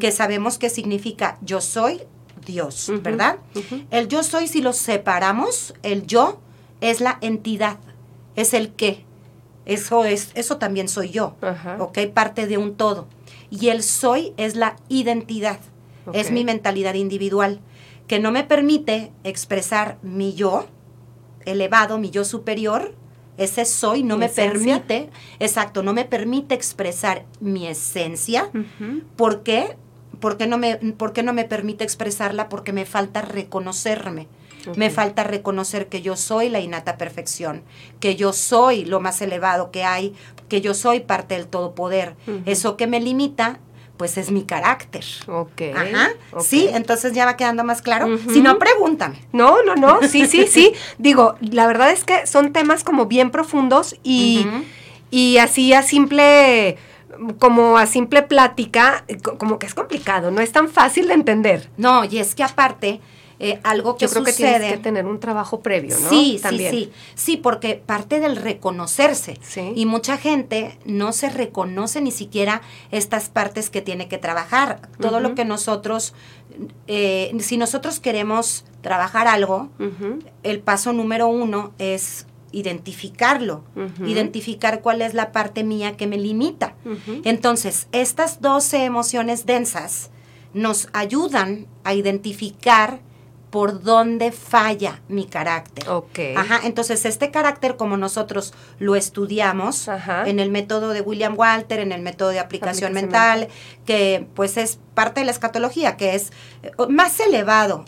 que 0.01 0.13
sabemos 0.13 0.59
que 0.59 0.71
significa 0.71 1.39
yo 1.43 1.61
soy 1.61 2.03
Dios, 2.47 2.91
¿verdad? 3.03 3.39
El 3.91 4.09
yo 4.09 4.23
soy, 4.23 4.49
si 4.49 4.63
lo 4.63 4.73
separamos, 4.73 5.75
el 5.83 6.07
yo 6.07 6.41
es 6.81 7.01
la 7.01 7.19
entidad, 7.21 7.79
es 8.37 8.55
el 8.55 8.71
qué. 8.71 9.05
Eso 9.67 10.05
es, 10.05 10.31
eso 10.35 10.57
también 10.57 10.89
soy 10.89 11.11
yo, 11.11 11.37
¿ok? 11.79 11.99
Parte 12.13 12.47
de 12.47 12.59
un 12.59 12.75
todo. 12.75 13.09
Y 13.51 13.69
el 13.69 13.83
soy 13.83 14.33
es 14.37 14.57
la 14.57 14.77
identidad 14.89 15.61
es 16.13 16.31
mi 16.31 16.45
mentalidad 16.45 16.95
individual, 16.95 17.61
que 18.11 18.19
no 18.19 18.33
me 18.33 18.43
permite 18.43 19.13
expresar 19.23 19.97
mi 20.03 20.35
yo 20.35 20.67
elevado, 21.45 21.97
mi 21.97 22.11
yo 22.11 22.25
superior, 22.25 22.93
ese 23.39 23.65
soy 23.65 24.03
no 24.03 24.19
me 24.19 24.29
permite, 24.29 25.11
exacto, 25.39 25.85
no 25.85 25.93
me 25.93 26.05
permite 26.05 26.57
expresar 26.57 27.25
mi 27.39 27.69
esencia. 27.69 28.51
¿Por 29.15 29.45
qué? 29.45 29.77
Porque 30.19 30.49
no, 30.49 30.59
me, 30.59 30.75
¿Por 30.75 31.13
qué 31.13 31.23
no 31.23 31.33
me 31.33 31.45
permite 31.45 31.85
expresarla? 31.85 32.49
Porque 32.49 32.73
me 32.73 32.85
falta 32.85 33.23
reconocerme. 33.23 34.27
Me 34.75 34.91
falta 34.91 35.23
reconocer 35.23 35.87
que 35.87 36.03
yo 36.03 36.17
soy 36.17 36.49
la 36.49 36.59
innata 36.59 36.99
perfección, 36.99 37.63
que 38.01 38.17
yo 38.17 38.33
soy 38.33 38.85
lo 38.85 38.99
más 38.99 39.23
elevado 39.23 39.71
que 39.71 39.85
hay, 39.85 40.15
que 40.49 40.61
yo 40.61 40.75
soy 40.75 40.99
parte 40.99 41.37
del 41.37 41.47
todopoder. 41.47 42.17
Eso 42.45 42.77
que 42.77 42.89
me 42.89 42.99
limita 42.99 43.61
pues 44.01 44.17
es 44.17 44.31
mi 44.31 44.45
carácter. 44.45 45.05
Ok. 45.27 45.61
Ajá. 45.77 46.09
Sí, 46.41 46.67
entonces 46.73 47.13
ya 47.13 47.27
va 47.27 47.37
quedando 47.37 47.65
más 47.65 47.83
claro. 47.83 48.17
Si 48.33 48.41
no, 48.41 48.59
pregúntame. 48.59 49.21
No, 49.31 49.63
no, 49.63 49.75
no. 49.75 50.01
Sí, 50.09 50.27
sí, 50.27 50.47
sí. 50.51 50.73
Digo, 50.97 51.35
la 51.43 51.67
verdad 51.67 51.91
es 51.91 52.05
que 52.05 52.27
son 52.27 52.55
temas 52.55 52.83
como 52.83 53.05
bien 53.05 53.31
profundos 53.31 53.97
y, 54.03 54.47
y 55.11 55.37
así 55.37 55.75
a 55.75 55.83
simple 55.83 56.79
como 57.39 57.77
a 57.77 57.85
simple 57.85 58.23
plática, 58.23 59.05
como 59.37 59.59
que 59.59 59.67
es 59.67 59.75
complicado, 59.75 60.31
no 60.31 60.41
es 60.41 60.51
tan 60.51 60.71
fácil 60.71 61.09
de 61.09 61.13
entender. 61.13 61.69
No, 61.77 62.03
y 62.07 62.21
es 62.21 62.35
que 62.35 62.43
aparte, 62.43 63.03
eh, 63.43 63.59
algo 63.65 63.97
que 63.97 64.05
Yo 64.07 64.11
creo 64.11 64.27
sucede. 64.27 64.37
que 64.37 64.59
tienes 64.59 64.73
que 64.77 64.83
tener 64.83 65.07
un 65.07 65.19
trabajo 65.19 65.61
previo, 65.61 65.99
¿no? 65.99 66.11
Sí, 66.11 66.39
sí, 66.47 66.59
sí. 66.59 66.93
Sí, 67.15 67.37
porque 67.39 67.75
parte 67.75 68.21
del 68.21 68.37
reconocerse. 68.37 69.39
Sí. 69.41 69.73
Y 69.75 69.87
mucha 69.87 70.19
gente 70.19 70.79
no 70.85 71.13
se 71.13 71.31
reconoce 71.31 72.03
ni 72.03 72.11
siquiera 72.11 72.61
estas 72.91 73.31
partes 73.31 73.71
que 73.71 73.81
tiene 73.81 74.09
que 74.09 74.19
trabajar. 74.19 74.91
Todo 75.01 75.21
lo 75.21 75.35
que 75.35 75.47
nosotros, 75.47 76.13
eh, 76.87 77.35
si 77.41 77.57
nosotros 77.57 77.99
queremos 77.99 78.67
trabajar 78.83 79.27
algo, 79.27 79.71
el 80.43 80.61
paso 80.61 80.93
número 80.93 81.29
uno 81.29 81.73
es 81.79 82.27
identificarlo, 82.53 83.65
identificar 84.05 84.83
cuál 84.83 85.01
es 85.01 85.15
la 85.15 85.33
parte 85.33 85.65
mía 85.65 85.97
que 85.97 86.07
me 86.07 86.19
limita. 86.19 86.75
Entonces, 87.25 87.89
estas 87.93 88.43
12 88.43 88.85
emociones 88.85 89.47
densas 89.47 90.11
nos 90.53 90.89
ayudan 90.93 91.69
a 91.85 91.95
identificar 91.95 93.01
por 93.51 93.83
dónde 93.83 94.33
falla 94.33 95.01
mi 95.09 95.27
carácter. 95.27 95.89
Ok. 95.89 96.19
Ajá, 96.37 96.61
entonces 96.65 97.05
este 97.05 97.31
carácter 97.31 97.77
como 97.77 97.97
nosotros 97.97 98.55
lo 98.79 98.95
estudiamos 98.97 99.89
en 100.27 100.39
el 100.39 100.51
método 100.51 100.91
de 100.91 101.01
William 101.01 101.35
Walter, 101.37 101.81
en 101.81 101.93
el 101.93 102.03
método 102.03 102.31
de 102.31 102.39
aplicación, 102.39 102.93
mental, 102.93 103.49
que 103.85 104.27
pues 104.35 104.57
es 104.57 104.79
parte 104.95 105.21
de 105.21 105.27
la 105.27 105.33
escatología, 105.33 105.97
que 105.97 106.15
es 106.15 106.31
eh, 106.63 106.71
más 106.89 107.19
elevado 107.21 107.85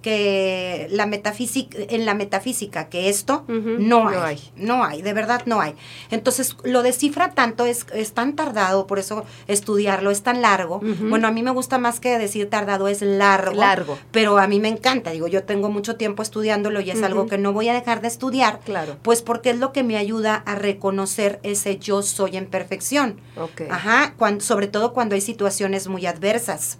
que 0.00 0.86
la 0.90 1.06
metafísica, 1.06 1.78
en 1.88 2.06
la 2.06 2.14
metafísica, 2.14 2.88
que 2.88 3.08
esto 3.08 3.44
no, 3.48 4.08
hay, 4.08 4.40
no, 4.56 4.84
hay, 4.84 5.02
de 5.02 5.12
verdad 5.12 5.42
no 5.46 5.60
hay. 5.60 5.74
Entonces, 6.10 6.56
lo 6.62 6.82
descifra 6.82 7.32
tanto, 7.32 7.66
es, 7.66 7.86
es 7.92 8.12
tan 8.12 8.34
tardado, 8.34 8.86
por 8.86 8.98
eso 8.98 9.24
estudiarlo 9.46 10.10
es 10.10 10.22
tan 10.22 10.40
largo. 10.40 10.80
Bueno, 11.08 11.28
a 11.28 11.32
mí 11.32 11.42
me 11.42 11.50
gusta 11.50 11.78
más 11.78 12.00
que 12.00 12.18
decir 12.18 12.48
tardado, 12.48 12.88
es 12.88 13.02
largo. 13.02 13.56
Largo. 13.56 13.98
Pero 14.12 14.38
a 14.38 14.46
mí 14.46 14.60
me 14.60 14.68
encanta, 14.68 14.85
digo, 14.94 15.26
yo 15.26 15.44
tengo 15.44 15.68
mucho 15.68 15.96
tiempo 15.96 16.22
estudiándolo 16.22 16.80
y 16.80 16.90
es 16.90 17.02
algo 17.02 17.26
que 17.26 17.38
no 17.38 17.52
voy 17.52 17.68
a 17.68 17.74
dejar 17.74 18.00
de 18.00 18.08
estudiar. 18.08 18.60
Claro. 18.64 18.96
Pues 19.02 19.22
porque 19.22 19.50
es 19.50 19.58
lo 19.58 19.72
que 19.72 19.82
me 19.82 19.96
ayuda 19.96 20.34
a 20.34 20.54
reconocer 20.54 21.40
ese 21.42 21.78
yo 21.78 22.02
soy 22.02 22.36
en 22.36 22.46
perfección. 22.46 23.20
Ok. 23.36 23.62
Ajá, 23.70 24.14
cuando, 24.16 24.44
sobre 24.44 24.68
todo 24.68 24.92
cuando 24.92 25.14
hay 25.14 25.20
situaciones 25.20 25.88
muy 25.88 26.06
adversas. 26.06 26.78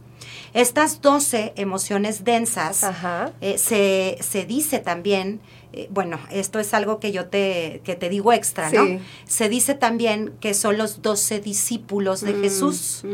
Estas 0.55 1.03
12 1.03 1.53
emociones 1.57 2.25
densas, 2.25 2.85
eh, 3.41 3.59
se, 3.59 4.17
se, 4.21 4.47
dice 4.47 4.79
también, 4.79 5.41
eh, 5.73 5.89
bueno, 5.91 6.19
esto 6.31 6.59
es 6.59 6.73
algo 6.73 6.99
que 6.99 7.13
yo 7.13 7.27
te, 7.27 7.83
que 7.85 7.95
te 7.95 8.09
digo 8.09 8.33
extra, 8.33 8.71
¿no? 8.71 8.99
Se 9.27 9.49
dice 9.49 9.75
también 9.75 10.33
que 10.41 10.55
son 10.55 10.79
los 10.79 11.03
12 11.03 11.41
discípulos 11.41 12.23
de 12.23 12.33
mm, 12.33 12.41
Jesús. 12.41 13.05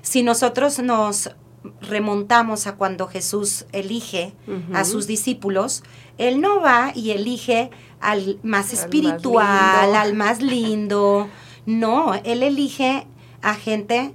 Si 0.00 0.22
nosotros 0.22 0.78
nos 0.78 1.30
remontamos 1.80 2.66
a 2.66 2.76
cuando 2.76 3.06
Jesús 3.06 3.66
elige 3.72 4.34
a 4.72 4.84
sus 4.84 5.06
discípulos, 5.06 5.82
Él 6.18 6.40
no 6.40 6.60
va 6.60 6.92
y 6.94 7.10
elige 7.10 7.70
al 8.00 8.38
más 8.42 8.72
espiritual, 8.72 9.94
al 9.94 10.14
más 10.14 10.42
lindo. 10.42 11.28
No, 11.66 12.14
Él 12.24 12.42
elige 12.42 13.06
a 13.42 13.54
gente 13.54 14.12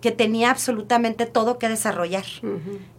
que 0.00 0.10
tenía 0.10 0.50
absolutamente 0.50 1.26
todo 1.26 1.58
que 1.58 1.68
desarrollar. 1.68 2.24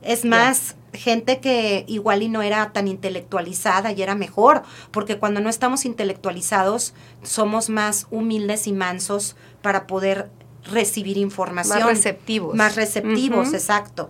Es 0.02 0.24
más, 0.24 0.76
gente 0.94 1.40
que 1.40 1.86
igual 1.88 2.22
y 2.22 2.30
no 2.30 2.42
era 2.42 2.74
tan 2.74 2.88
intelectualizada 2.88 3.92
y 3.92 4.02
era 4.02 4.16
mejor, 4.16 4.64
porque 4.92 5.18
cuando 5.18 5.40
no 5.40 5.50
estamos 5.50 5.86
intelectualizados 5.86 6.94
somos 7.24 7.70
más 7.70 8.08
humildes 8.12 8.68
y 8.68 8.74
mansos 8.74 9.36
para 9.62 9.88
poder 9.88 10.30
recibir 10.64 11.18
información. 11.18 11.80
Más 11.80 11.88
receptivos. 11.88 12.56
Más 12.56 12.76
receptivos, 12.76 13.54
exacto 13.54 14.10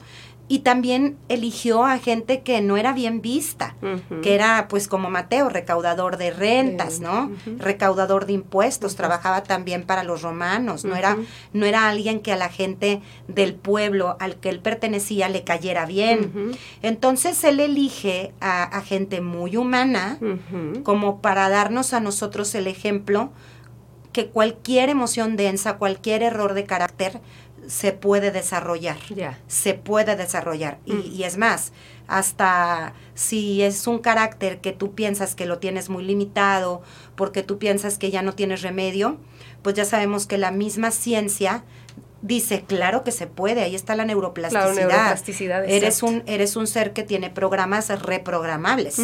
y 0.51 0.60
también 0.60 1.15
eligió 1.29 1.86
a 1.86 1.98
gente 1.98 2.41
que 2.41 2.60
no 2.60 2.75
era 2.75 2.91
bien 2.91 3.22
vista, 3.22 3.77
que 4.22 4.36
era 4.36 4.67
pues 4.67 4.89
como 4.89 5.10
Mateo, 5.10 5.48
recaudador 5.48 6.17
de 6.17 6.29
rentas, 6.31 7.00
¿no? 7.00 7.31
Recaudador 7.58 8.25
de 8.25 8.34
impuestos, 8.34 8.98
trabajaba 8.98 9.43
también 9.43 9.84
para 9.84 10.03
los 10.03 10.24
romanos, 10.24 10.84
no 10.84 10.98
era 10.98 11.15
no 11.53 11.65
era 11.65 11.88
alguien 11.88 12.20
que 12.20 12.34
a 12.34 12.36
la 12.36 12.50
gente 12.50 13.01
del 13.29 13.55
pueblo 13.55 14.17
al 14.20 14.36
que 14.41 14.50
él 14.50 14.60
pertenecía 14.60 15.29
le 15.29 15.46
cayera 15.46 15.86
bien. 15.86 16.51
Entonces 16.81 17.41
él 17.46 17.62
elige 17.62 18.34
a, 18.41 18.63
a 18.63 18.81
gente 18.81 19.22
muy 19.22 19.55
humana 19.55 20.20
como 20.84 21.22
para 21.22 21.48
darnos 21.48 21.93
a 21.93 22.01
nosotros 22.01 22.53
el 22.55 22.67
ejemplo 22.67 23.31
que 24.12 24.27
cualquier 24.27 24.89
emoción 24.89 25.38
densa, 25.38 25.77
cualquier 25.77 26.24
error 26.24 26.53
de 26.53 26.65
carácter 26.65 27.22
se 27.68 27.94
puede 27.94 28.32
desarrollar. 28.32 28.98
Se 29.48 29.74
puede 29.74 30.15
desarrollar. 30.15 30.80
Y, 30.86 30.94
mm. 30.94 31.12
y, 31.13 31.24
es 31.24 31.38
más, 31.38 31.72
hasta 32.08 32.94
si 33.13 33.62
es 33.62 33.88
un 33.88 34.00
carácter 34.00 34.60
que 34.60 34.74
tú 34.74 34.94
piensas 34.94 35.36
que 35.36 35.46
lo 35.46 35.60
tienes 35.60 35.89
muy 35.89 36.03
limitado, 36.03 36.82
porque 37.15 37.44
tú 37.44 37.58
piensas 37.58 37.98
que 37.98 38.12
ya 38.12 38.22
no 38.22 38.34
tienes 38.34 38.62
remedio, 38.62 39.18
pues 39.62 39.75
ya 39.75 39.86
sabemos 39.86 40.25
que 40.25 40.38
la 40.38 40.51
misma 40.51 40.91
ciencia 40.91 41.63
dice, 42.22 42.63
claro 42.68 43.04
que 43.04 43.12
se 43.12 43.28
puede, 43.28 43.62
ahí 43.62 43.75
está 43.75 43.96
la 43.96 44.06
neuroplasticidad. 44.06 44.75
La 44.75 44.88
neuroplasticidad 44.88 45.66
eres 45.66 46.04
un 46.04 46.24
eres 46.25 46.56
un 46.56 46.68
ser 46.68 46.94
que 46.94 47.04
tiene 47.04 47.30
programas 47.30 47.90
reprogramables. 48.01 49.00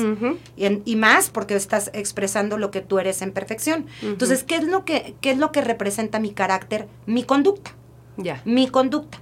y, 0.56 0.96
más 0.96 1.30
porque 1.30 1.56
estás 1.56 1.92
expresando 1.94 2.58
lo 2.58 2.72
que 2.72 2.82
tú 2.82 3.00
eres 3.00 3.22
en 3.22 3.32
perfección. 3.32 3.86
Entonces, 4.02 4.44
¿qué 4.44 4.56
es 4.56 4.64
lo 4.64 4.86
que 4.86 5.16
qué 5.22 5.32
es 5.32 5.38
lo 5.38 5.52
que 5.52 5.62
representa 5.62 6.20
mi 6.20 6.32
carácter? 6.32 6.88
Mi 7.06 7.24
conducta. 7.24 7.72
Ya. 8.18 8.42
Mi 8.46 8.68
conducta, 8.68 9.20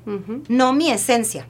no 0.48 0.74
mi 0.74 0.90
esencia. 0.90 1.48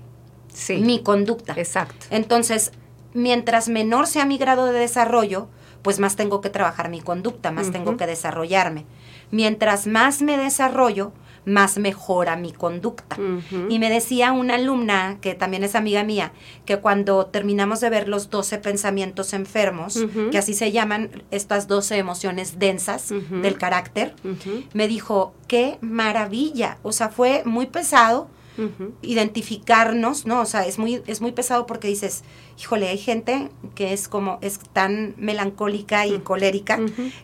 Sí. 0.53 0.77
Mi 0.77 1.03
conducta. 1.03 1.53
Exacto. 1.57 2.07
Entonces, 2.09 2.71
mientras 3.13 3.69
menor 3.69 4.07
sea 4.07 4.25
mi 4.25 4.37
grado 4.37 4.65
de 4.65 4.79
desarrollo, 4.79 5.47
pues 5.81 5.99
más 5.99 6.15
tengo 6.15 6.41
que 6.41 6.49
trabajar 6.49 6.89
mi 6.89 7.01
conducta, 7.01 7.51
más 7.51 7.71
tengo 7.71 7.97
que 7.97 8.07
desarrollarme. 8.07 8.85
Mientras 9.29 9.85
más 9.85 10.21
me 10.23 10.37
desarrollo, 10.37 11.13
más 11.45 11.77
mejora 11.77 12.35
mi 12.35 12.51
conducta. 12.51 13.17
Y 13.69 13.79
me 13.79 13.89
decía 13.89 14.31
una 14.31 14.55
alumna, 14.55 15.17
que 15.21 15.35
también 15.35 15.63
es 15.63 15.75
amiga 15.75 16.03
mía, 16.03 16.33
que 16.65 16.77
cuando 16.77 17.27
terminamos 17.27 17.79
de 17.79 17.89
ver 17.89 18.07
los 18.07 18.29
12 18.29 18.57
pensamientos 18.59 19.33
enfermos, 19.33 20.03
que 20.31 20.37
así 20.37 20.53
se 20.53 20.71
llaman 20.71 21.23
estas 21.31 21.67
12 21.67 21.97
emociones 21.97 22.59
densas 22.59 23.09
del 23.09 23.57
carácter, 23.57 24.15
me 24.73 24.87
dijo, 24.87 25.33
qué 25.47 25.77
maravilla. 25.81 26.77
O 26.83 26.91
sea, 26.91 27.09
fue 27.09 27.43
muy 27.45 27.67
pesado, 27.67 28.29
identificarnos, 29.01 30.25
¿no? 30.25 30.41
O 30.41 30.45
sea, 30.45 30.65
es 30.65 30.79
muy, 30.79 31.01
es 31.07 31.21
muy 31.21 31.31
pesado 31.33 31.65
porque 31.65 31.87
dices, 31.87 32.23
híjole, 32.59 32.87
hay 32.87 32.97
gente 32.97 33.49
que 33.75 33.93
es 33.93 34.07
como, 34.07 34.39
es 34.41 34.59
tan 34.73 35.13
melancólica 35.17 36.07
y 36.07 36.19
colérica 36.19 36.79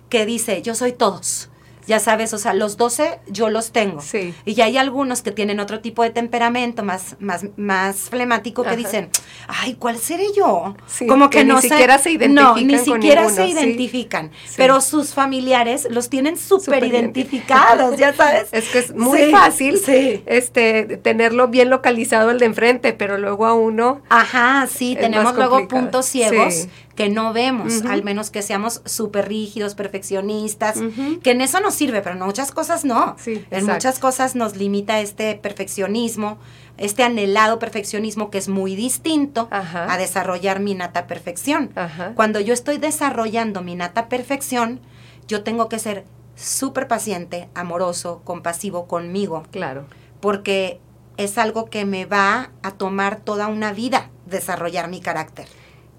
que 0.09 0.25
dice, 0.25 0.61
yo 0.61 0.75
soy 0.75 0.91
todos 0.91 1.50
ya 1.91 1.99
sabes, 1.99 2.33
o 2.33 2.37
sea, 2.37 2.53
los 2.53 2.77
12 2.77 3.19
yo 3.27 3.49
los 3.49 3.73
tengo. 3.73 3.99
Sí. 3.99 4.33
Y 4.45 4.53
ya 4.53 4.63
hay 4.63 4.77
algunos 4.77 5.21
que 5.21 5.31
tienen 5.31 5.59
otro 5.59 5.81
tipo 5.81 6.03
de 6.03 6.09
temperamento 6.09 6.83
más, 6.83 7.17
más, 7.19 7.47
más 7.57 8.09
flemático 8.09 8.63
que 8.63 8.77
dicen, 8.77 9.09
ay, 9.49 9.73
¿cuál 9.73 9.97
seré 9.97 10.27
yo? 10.33 10.73
Como 11.09 11.29
que, 11.29 11.43
no 11.43 11.55
ni 11.55 11.63
siquiera 11.63 11.97
se 11.97 12.11
identifican. 12.11 12.33
No, 12.33 12.55
ni 12.55 12.79
siquiera 12.79 13.29
se 13.29 13.45
identifican. 13.45 14.31
Pero 14.55 14.79
sus 14.79 15.13
familiares 15.13 15.85
los 15.91 16.09
tienen 16.09 16.37
súper 16.37 16.85
identificados, 16.85 17.97
ya 17.97 18.13
sabes. 18.13 18.47
Es 18.61 18.69
que 18.69 18.79
es 18.79 18.95
muy 18.95 19.29
fácil 19.29 19.81
este 20.25 20.97
tenerlo 21.03 21.49
bien 21.49 21.69
localizado 21.69 22.29
el 22.29 22.39
de 22.39 22.45
enfrente, 22.45 22.93
pero 22.93 23.17
luego 23.17 23.45
a 23.45 23.53
uno. 23.53 24.01
Ajá, 24.07 24.65
sí, 24.67 24.95
tenemos 24.97 25.35
luego 25.35 25.67
puntos 25.67 26.05
ciegos 26.05 26.69
que 26.95 27.09
no 27.09 27.33
vemos, 27.33 27.83
al 27.85 28.03
menos 28.03 28.29
que 28.29 28.41
seamos 28.41 28.81
súper 28.85 29.27
rígidos, 29.27 29.75
perfeccionistas, 29.75 30.79
que 31.23 31.31
en 31.31 31.41
eso 31.41 31.59
nos 31.59 31.73
sirve, 31.73 32.01
pero 32.01 32.15
en 32.15 32.21
muchas 32.21 32.51
cosas 32.51 32.85
no. 32.85 33.15
en 33.25 33.65
muchas 33.65 33.99
cosas 33.99 34.35
nos 34.35 34.55
limita 34.55 34.99
este 34.99 35.35
perfeccionismo, 35.35 36.37
este 36.77 37.03
anhelado 37.03 37.59
perfeccionismo 37.59 38.29
que 38.29 38.37
es 38.37 38.49
muy 38.49 38.75
distinto 38.75 39.47
a 39.51 39.97
desarrollar 39.97 40.59
mi 40.59 40.73
nata 40.73 41.07
perfección. 41.07 41.71
Cuando 42.15 42.39
yo 42.39 42.53
estoy 42.53 42.77
desarrollando 42.77 43.61
mi 43.61 43.75
nata 43.75 44.09
perfección, 44.09 44.79
yo 45.27 45.43
tengo 45.43 45.69
que 45.69 45.79
ser 45.79 46.05
súper 46.35 46.87
paciente, 46.87 47.49
amoroso, 47.53 48.21
compasivo 48.23 48.87
conmigo. 48.87 49.43
Claro. 49.51 49.85
Porque 50.19 50.79
es 51.17 51.37
algo 51.37 51.65
que 51.65 51.85
me 51.85 52.05
va 52.05 52.51
a 52.63 52.71
tomar 52.71 53.17
toda 53.21 53.47
una 53.47 53.73
vida 53.73 54.09
desarrollar 54.25 54.89
mi 54.89 55.01
carácter. 55.01 55.47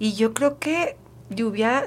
Y 0.02 0.14
yo 0.14 0.35
creo 0.35 0.59
que 0.59 0.97
lluvia 1.30 1.87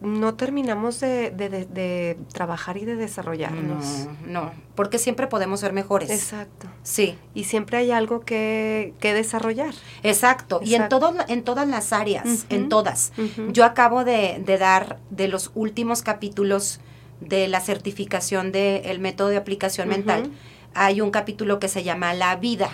no 0.00 0.34
terminamos 0.34 1.00
de, 1.00 2.16
trabajar 2.32 2.76
y 2.76 2.84
de 2.84 2.94
desarrollarnos. 2.94 4.06
No, 4.24 4.44
no, 4.44 4.52
porque 4.76 5.00
siempre 5.00 5.26
podemos 5.26 5.58
ser 5.58 5.72
mejores. 5.72 6.08
Exacto. 6.08 6.68
Sí. 6.84 7.18
Y 7.34 7.44
siempre 7.44 7.78
hay 7.78 7.90
algo 7.90 8.20
que, 8.20 8.94
desarrollar. 9.02 9.74
Exacto. 10.04 10.60
Y 10.62 10.76
en, 10.76 10.88
todo, 10.88 11.12
en 11.26 11.42
todas 11.42 11.66
las 11.66 11.92
áreas, 11.92 12.46
en 12.48 12.68
todas. 12.68 13.12
Yo 13.50 13.64
acabo 13.64 14.04
de, 14.04 14.40
dar 14.56 15.00
de 15.10 15.26
los 15.26 15.50
últimos 15.56 16.02
capítulos 16.02 16.78
de 17.20 17.48
la 17.48 17.60
certificación 17.60 18.52
del 18.52 19.00
método 19.00 19.30
de 19.30 19.36
aplicación 19.36 19.88
mental 19.88 20.30
hay 20.74 21.00
un 21.00 21.10
capítulo 21.10 21.58
que 21.58 21.68
se 21.68 21.82
llama 21.82 22.14
La 22.14 22.36
vida. 22.36 22.70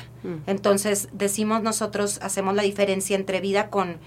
Entonces, 0.46 1.08
decimos 1.12 1.62
nosotros, 1.62 2.18
hacemos 2.22 2.54
la 2.54 2.62
diferencia 2.62 3.14
entre 3.14 3.40
vida 3.40 3.68
con 3.68 3.98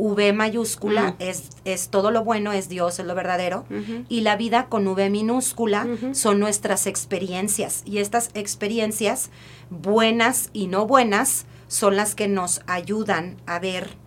V 0.00 0.32
mayúscula 0.32 1.14
es, 1.18 1.50
es, 1.66 1.90
todo 1.90 2.10
lo 2.10 2.24
bueno, 2.24 2.52
es 2.52 2.70
Dios, 2.70 2.98
es 2.98 3.04
lo 3.04 3.14
verdadero. 3.14 3.66
Y 4.08 4.22
la 4.22 4.36
vida 4.36 4.66
con 4.68 4.86
V 4.86 5.10
minúscula 5.10 5.86
son 6.12 6.40
nuestras 6.40 6.86
experiencias. 6.86 7.82
Y 7.84 7.98
estas 7.98 8.30
experiencias, 8.34 9.30
buenas 9.68 10.48
y 10.54 10.68
no 10.68 10.86
buenas, 10.86 11.44
son 11.68 11.96
las 11.96 12.14
que 12.14 12.28
nos 12.28 12.62
ayudan 12.66 13.36
a 13.46 13.58
ver 13.58 13.99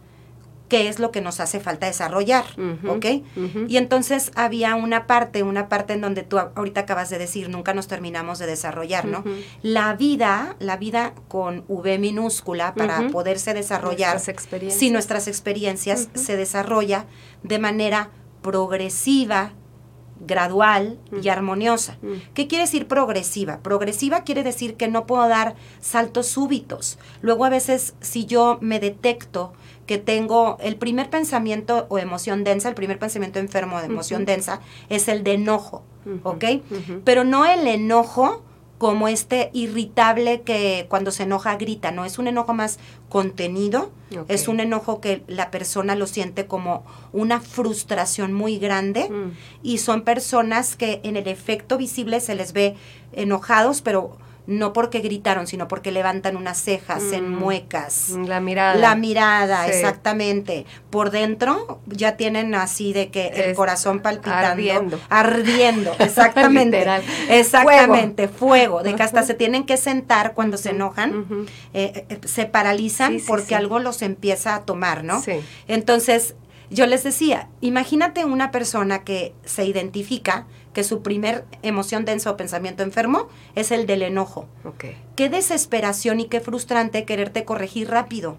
qué 0.69 0.88
es 0.88 0.97
lo 0.99 1.12
que 1.12 1.21
nos 1.21 1.39
hace 1.39 1.60
falta 1.60 1.86
desarrollar, 1.86 2.45
¿ok? 2.88 3.06
Y 3.67 3.78
entonces 3.78 4.32
había 4.36 4.76
una 4.76 5.06
parte, 5.06 5.43
una 5.43 5.69
parte 5.69 5.93
en 5.93 6.02
donde 6.02 6.23
tú 6.23 6.39
ahorita 6.39 6.82
acabas 6.82 7.10
de 7.10 7.19
decir, 7.19 7.49
nunca 7.49 7.73
nos 7.73 7.88
terminamos 7.88 8.39
de 8.39 8.47
desarrollar, 8.47 9.06
¿no? 9.06 9.23
La 9.62 9.93
vida, 9.95 10.56
la 10.60 10.78
vida 10.78 11.13
con 11.28 11.63
V 11.67 11.99
minúscula 11.99 12.73
para 12.73 13.10
poderse 13.10 13.54
desarrollar, 13.54 14.19
si 14.69 14.89
nuestras 14.89 15.28
experiencias 15.28 16.10
se 16.13 16.38
desarrolla 16.38 17.06
de 17.43 17.60
manera 17.60 18.10
progresiva, 18.41 19.54
gradual 20.26 20.99
y 21.21 21.28
armoniosa. 21.30 21.97
¿Qué 22.34 22.47
quiere 22.47 22.63
decir 22.63 22.88
progresiva? 22.88 23.60
Progresiva 23.60 24.23
quiere 24.23 24.43
decir 24.43 24.76
que 24.76 24.88
no 24.88 25.06
puedo 25.06 25.28
dar 25.28 25.56
saltos 25.82 26.28
súbitos. 26.28 26.97
Luego 27.21 27.45
a 27.45 27.49
veces 27.49 27.95
si 27.99 28.26
yo 28.26 28.58
me 28.62 28.80
detecto 28.80 29.54
que 29.86 29.98
tengo 29.98 30.58
el 30.62 30.76
primer 30.76 31.10
pensamiento 31.10 31.88
o 31.89 31.98
emoción 31.98 32.43
densa, 32.43 32.69
el 32.69 32.76
primer 32.76 33.00
pensamiento 33.00 33.39
enfermo 33.39 33.80
de 33.80 33.88
emoción 33.88 34.26
densa 34.26 34.62
es 34.89 35.08
el 35.08 35.24
de 35.24 35.34
enojo, 35.34 35.84
¿ok? 36.24 36.46
Pero 37.04 37.24
no 37.24 37.46
el 37.46 37.67
enojo 37.67 38.43
como 38.84 39.08
este 39.08 39.50
irritable 39.54 40.41
que 40.41 40.88
cuando 40.89 41.12
se 41.12 41.24
enoja 41.24 41.56
grita, 41.56 41.91
no, 41.91 42.04
es 42.04 42.17
un 42.17 42.28
enojo 42.28 42.54
más 42.54 42.80
contenido, 43.08 43.91
es 44.28 44.48
un 44.50 44.60
enojo 44.60 45.00
que 45.00 45.24
la 45.28 45.52
persona 45.52 45.96
lo 45.96 46.06
siente 46.06 46.48
como 46.48 46.84
una 47.13 47.39
frustración 47.39 48.34
muy 48.34 48.58
grande 48.58 49.10
mm. 49.10 49.32
y 49.63 49.78
son 49.78 50.02
personas 50.02 50.76
que 50.76 51.00
en 51.04 51.15
el 51.15 51.28
efecto 51.28 51.78
visible 51.78 52.19
se 52.19 52.36
les 52.36 52.52
ve 52.52 52.76
enojados, 53.13 53.82
pero 53.82 54.17
no 54.45 54.73
porque 54.73 54.99
gritaron, 54.99 55.47
sino 55.47 55.67
porque 55.67 55.91
levantan 55.91 56.36
unas 56.36 56.58
cejas 56.58 57.01
en 57.13 57.29
mm. 57.29 57.39
muecas. 57.39 58.10
La 58.10 58.39
mirada. 58.39 58.75
La 58.75 58.95
mirada, 58.95 59.67
exactamente. 59.67 60.65
Por 60.89 61.12
dentro 61.12 61.79
ya 61.88 62.17
tienen 62.17 62.53
así 62.56 62.93
de 62.93 63.10
que 63.10 63.27
el 63.27 63.56
corazón 63.56 64.01
palpitando. 64.01 64.47
Ardiendo. 64.47 64.99
Ardiendo, 65.10 65.95
exactamente. 65.99 66.86
exactamente, 67.29 68.27
fuego. 68.27 68.84
de 68.84 68.95
que 68.95 69.03
hasta 69.03 69.23
se 69.23 69.34
tienen 69.34 69.65
que 69.65 69.77
sentar 69.77 70.34
cuando 70.34 70.58
se 70.58 70.71
enojan, 70.71 71.47
eh, 71.73 72.06
eh, 72.10 72.19
se 72.25 72.45
paralizan 72.45 73.19
porque 73.25 73.56
algo 73.56 73.79
los 73.79 74.01
empieza 74.01 74.56
a 74.56 74.62
tomar, 74.65 75.03
¿no? 75.03 75.23
Entonces, 75.67 76.36
yo 76.69 76.88
les 76.88 77.03
decía, 77.03 77.49
imagínate 77.62 78.25
una 78.25 78.51
persona 78.51 79.03
que 79.03 79.34
se 79.45 79.65
identifica 79.65 80.47
que 80.74 80.84
su 80.84 81.02
primer 81.02 81.46
emoción 81.62 82.04
densa 82.04 82.32
o 82.32 82.38
pensamiento 82.38 82.84
enfermo 82.84 83.30
es 83.56 83.72
el 83.72 83.86
del 83.86 84.02
enojo. 84.02 84.48
Qué 85.16 85.30
desesperación 85.30 86.20
y 86.20 86.26
qué 86.26 86.40
frustrante 86.40 87.06
quererte 87.06 87.46
corregir 87.46 87.90
rápido 87.90 88.38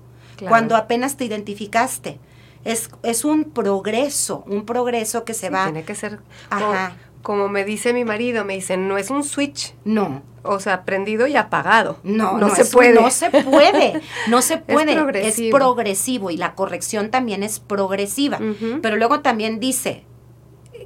cuando 0.48 0.76
apenas 0.76 1.16
te 1.16 1.24
identificaste. 1.24 2.18
Es, 2.64 2.90
es 3.02 3.24
un 3.24 3.44
progreso, 3.44 4.42
un 4.46 4.64
progreso 4.64 5.24
que 5.24 5.34
se 5.34 5.50
va. 5.50 5.64
Tiene 5.64 5.84
que 5.84 5.94
ser. 5.94 6.20
Ajá. 6.50 6.96
Como, 7.22 7.48
me 7.48 7.64
dice 7.64 7.92
mi 7.92 8.04
marido, 8.04 8.44
me 8.44 8.54
dice, 8.54 8.76
no 8.76 8.98
es 8.98 9.10
un 9.10 9.24
switch. 9.24 9.74
No. 9.84 10.22
O 10.42 10.60
sea, 10.60 10.84
prendido 10.84 11.26
y 11.26 11.36
apagado. 11.36 11.98
No, 12.02 12.36
no, 12.36 12.54
se 12.54 12.66
puede. 12.66 12.94
no 12.94 13.10
se 13.10 13.30
puede. 13.30 14.02
No 14.28 14.42
se 14.42 14.58
puede. 14.58 14.92
Es 14.92 14.98
progresivo. 14.98 15.56
es 15.56 15.62
progresivo. 15.62 16.30
y 16.30 16.36
la 16.36 16.54
corrección 16.54 17.10
también 17.10 17.42
es 17.42 17.60
progresiva. 17.60 18.38
Pero 18.82 18.96
luego 18.96 19.20
también 19.20 19.58
dice, 19.58 20.04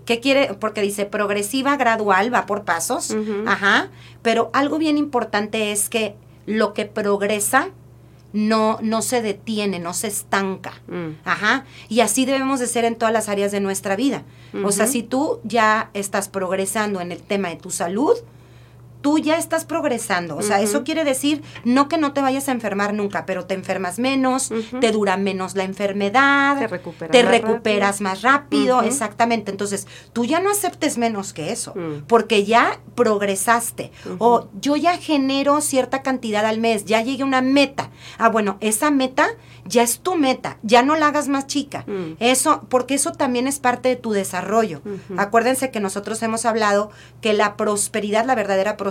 ¿Qué 0.08 0.20
quiere? 0.20 0.54
Porque 0.54 0.80
dice 0.80 1.04
progresiva, 1.04 1.76
gradual, 1.76 2.32
va 2.32 2.46
por 2.46 2.64
pasos. 2.64 3.14
Ajá. 3.44 3.90
Pero 4.22 4.48
algo 4.54 4.78
bien 4.78 4.96
importante 4.96 5.70
es 5.70 5.90
que 5.90 6.14
lo 6.46 6.72
que 6.72 6.86
progresa 6.86 7.68
no, 8.32 8.78
no 8.80 9.02
se 9.02 9.20
detiene, 9.20 9.80
no 9.80 9.92
se 9.92 10.06
estanca. 10.06 10.80
Mm. 10.86 11.10
Ajá. 11.26 11.66
Y 11.90 12.00
así 12.00 12.24
debemos 12.24 12.58
de 12.58 12.68
ser 12.68 12.86
en 12.86 12.96
todas 12.96 13.12
las 13.12 13.28
áreas 13.28 13.52
de 13.52 13.60
nuestra 13.60 13.96
vida. 13.96 14.22
O 14.64 14.72
sea, 14.72 14.86
si 14.86 15.02
tú 15.02 15.40
ya 15.44 15.90
estás 15.92 16.30
progresando 16.30 17.02
en 17.02 17.12
el 17.12 17.22
tema 17.22 17.50
de 17.50 17.56
tu 17.56 17.70
salud, 17.70 18.16
tú 19.00 19.18
ya 19.18 19.36
estás 19.38 19.64
progresando. 19.64 20.36
O 20.36 20.42
sea, 20.42 20.60
eso 20.60 20.84
quiere 20.84 21.04
decir 21.04 21.42
no 21.64 21.88
que 21.88 21.98
no 21.98 22.12
te 22.12 22.20
vayas 22.20 22.48
a 22.48 22.52
enfermar 22.52 22.94
nunca, 22.94 23.26
pero 23.26 23.44
te 23.46 23.54
enfermas 23.54 23.98
menos, 23.98 24.50
te 24.80 24.90
dura 24.92 25.16
menos 25.16 25.54
la 25.54 25.64
enfermedad, 25.64 26.58
Te 26.58 26.66
recuperas 26.66 27.12
te 27.12 27.22
más 27.22 27.30
recuperas 27.32 28.00
más 28.00 28.22
rápido, 28.22 28.82
exactamente. 28.82 29.50
Entonces, 29.50 29.86
tú 30.12 30.24
ya 30.24 30.40
no 30.40 30.50
aceptes 30.50 30.98
menos 30.98 31.32
que 31.32 31.52
eso, 31.52 31.74
Mm. 31.74 32.04
porque 32.06 32.44
ya 32.44 32.78
progresaste. 32.94 33.92
O 34.18 34.48
yo 34.60 34.76
ya 34.76 34.96
genero 34.96 35.60
cierta 35.60 36.02
cantidad 36.02 36.44
al 36.46 36.58
mes, 36.58 36.84
ya 36.84 37.00
llegué 37.02 37.22
a 37.22 37.26
una 37.26 37.40
meta. 37.40 37.90
Ah, 38.18 38.28
bueno, 38.28 38.56
esa 38.60 38.90
meta 38.90 39.28
ya 39.64 39.82
es 39.82 40.00
tu 40.00 40.14
meta, 40.16 40.58
ya 40.62 40.82
no 40.82 40.96
la 40.96 41.08
hagas 41.08 41.28
más 41.28 41.46
chica. 41.46 41.84
Mm. 41.86 42.12
Eso, 42.20 42.62
porque 42.68 42.94
eso 42.94 43.12
también 43.12 43.46
es 43.46 43.58
parte 43.58 43.88
de 43.90 43.96
tu 43.96 44.12
desarrollo. 44.12 44.80
Acuérdense 45.16 45.70
que 45.70 45.80
nosotros 45.80 46.22
hemos 46.22 46.46
hablado 46.46 46.90
que 47.20 47.32
la 47.34 47.56
prosperidad, 47.56 48.24
la 48.24 48.34
verdadera 48.34 48.76
prosperidad, 48.76 48.87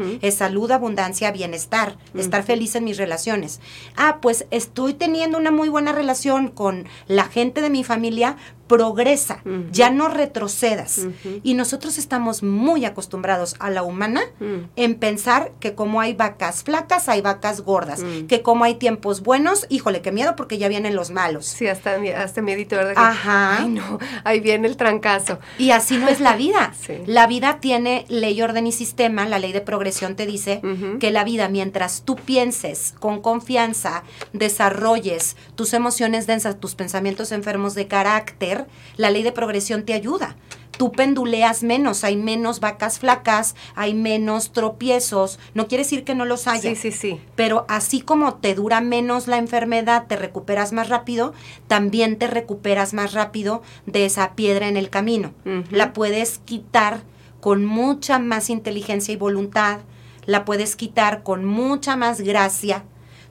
Ujú. 0.00 0.18
es 0.22 0.34
salud, 0.34 0.70
abundancia, 0.70 1.30
bienestar, 1.30 1.96
estar 2.14 2.42
feliz 2.42 2.74
en 2.76 2.84
mis 2.84 2.98
relaciones. 2.98 3.60
Ah, 3.96 4.18
pues 4.20 4.46
estoy 4.50 4.94
teniendo 4.94 5.38
una 5.38 5.50
muy 5.50 5.68
buena 5.68 5.92
relación 5.92 6.48
con 6.48 6.86
la 7.06 7.24
gente 7.24 7.60
de 7.60 7.70
mi 7.70 7.84
familia, 7.84 8.36
progresa, 8.68 9.42
ya 9.72 9.90
no 9.90 10.08
retrocedas. 10.08 11.06
Y 11.42 11.54
nosotros 11.54 11.98
estamos 11.98 12.42
muy 12.42 12.84
acostumbrados 12.84 13.56
a 13.58 13.70
la 13.70 13.82
humana 13.82 14.20
Mm. 14.40 14.68
en 14.76 14.94
pensar 14.96 15.52
que 15.60 15.74
como 15.74 16.00
hay 16.00 16.14
vacas 16.14 16.62
flacas, 16.62 17.08
hay 17.08 17.20
vacas 17.22 17.62
gordas, 17.62 18.00
Mm. 18.02 18.26
que 18.26 18.42
como 18.42 18.64
hay 18.64 18.74
tiempos 18.76 19.22
buenos, 19.22 19.66
híjole, 19.68 20.02
qué 20.02 20.12
miedo 20.12 20.36
porque 20.36 20.58
ya 20.58 20.68
vienen 20.68 20.94
los 20.94 21.10
malos. 21.10 21.46
Sí, 21.46 21.66
hasta, 21.66 21.96
hasta 22.16 22.42
miedito, 22.42 22.76
¿verdad? 22.76 22.94
Ajá. 22.96 23.58
Ay, 23.62 23.68
no, 23.68 23.98
ahí 24.24 24.40
viene 24.40 24.68
el 24.68 24.76
trancazo. 24.76 25.38
Y 25.58 25.70
así 25.70 25.96
no 25.96 26.08
es 26.08 26.20
la 26.20 26.36
vida. 26.36 26.72
Sí. 26.86 26.94
La 27.06 27.26
vida 27.26 27.58
tiene 27.60 28.04
ley, 28.08 28.40
orden 28.42 28.66
y 28.66 28.72
sistema. 28.72 29.26
La 29.26 29.38
ley 29.38 29.52
de 29.52 29.60
progresión 29.60 30.14
te 30.16 30.26
dice 30.26 30.60
que 31.00 31.10
la 31.10 31.24
vida, 31.24 31.48
mientras 31.48 32.02
tú 32.04 32.16
pienses 32.16 32.94
con 33.00 33.20
confianza, 33.20 34.02
desarrolles 34.32 35.36
tus 35.54 35.72
emociones 35.74 36.26
densas, 36.26 36.58
tus 36.58 36.74
pensamientos 36.74 37.32
enfermos 37.32 37.74
de 37.74 37.86
carácter, 37.86 38.57
la 38.96 39.10
ley 39.10 39.22
de 39.22 39.32
progresión 39.32 39.84
te 39.84 39.94
ayuda. 39.94 40.36
Tú 40.78 40.92
penduleas 40.92 41.64
menos, 41.64 42.04
hay 42.04 42.16
menos 42.16 42.60
vacas 42.60 43.00
flacas, 43.00 43.56
hay 43.74 43.94
menos 43.94 44.52
tropiezos. 44.52 45.40
No 45.52 45.66
quiere 45.66 45.82
decir 45.82 46.04
que 46.04 46.14
no 46.14 46.24
los 46.24 46.46
haya. 46.46 46.70
Sí, 46.70 46.76
sí, 46.76 46.92
sí. 46.92 47.20
Pero 47.34 47.66
así 47.68 48.00
como 48.00 48.34
te 48.34 48.54
dura 48.54 48.80
menos 48.80 49.26
la 49.26 49.38
enfermedad, 49.38 50.06
te 50.06 50.14
recuperas 50.14 50.72
más 50.72 50.88
rápido, 50.88 51.34
también 51.66 52.16
te 52.16 52.28
recuperas 52.28 52.94
más 52.94 53.12
rápido 53.12 53.62
de 53.86 54.04
esa 54.04 54.36
piedra 54.36 54.68
en 54.68 54.76
el 54.76 54.88
camino. 54.88 55.34
La 55.70 55.92
puedes 55.92 56.38
quitar 56.38 57.02
con 57.40 57.64
mucha 57.64 58.20
más 58.20 58.48
inteligencia 58.48 59.12
y 59.12 59.16
voluntad, 59.16 59.80
la 60.26 60.44
puedes 60.44 60.76
quitar 60.76 61.24
con 61.24 61.44
mucha 61.44 61.96
más 61.96 62.20
gracia. 62.20 62.84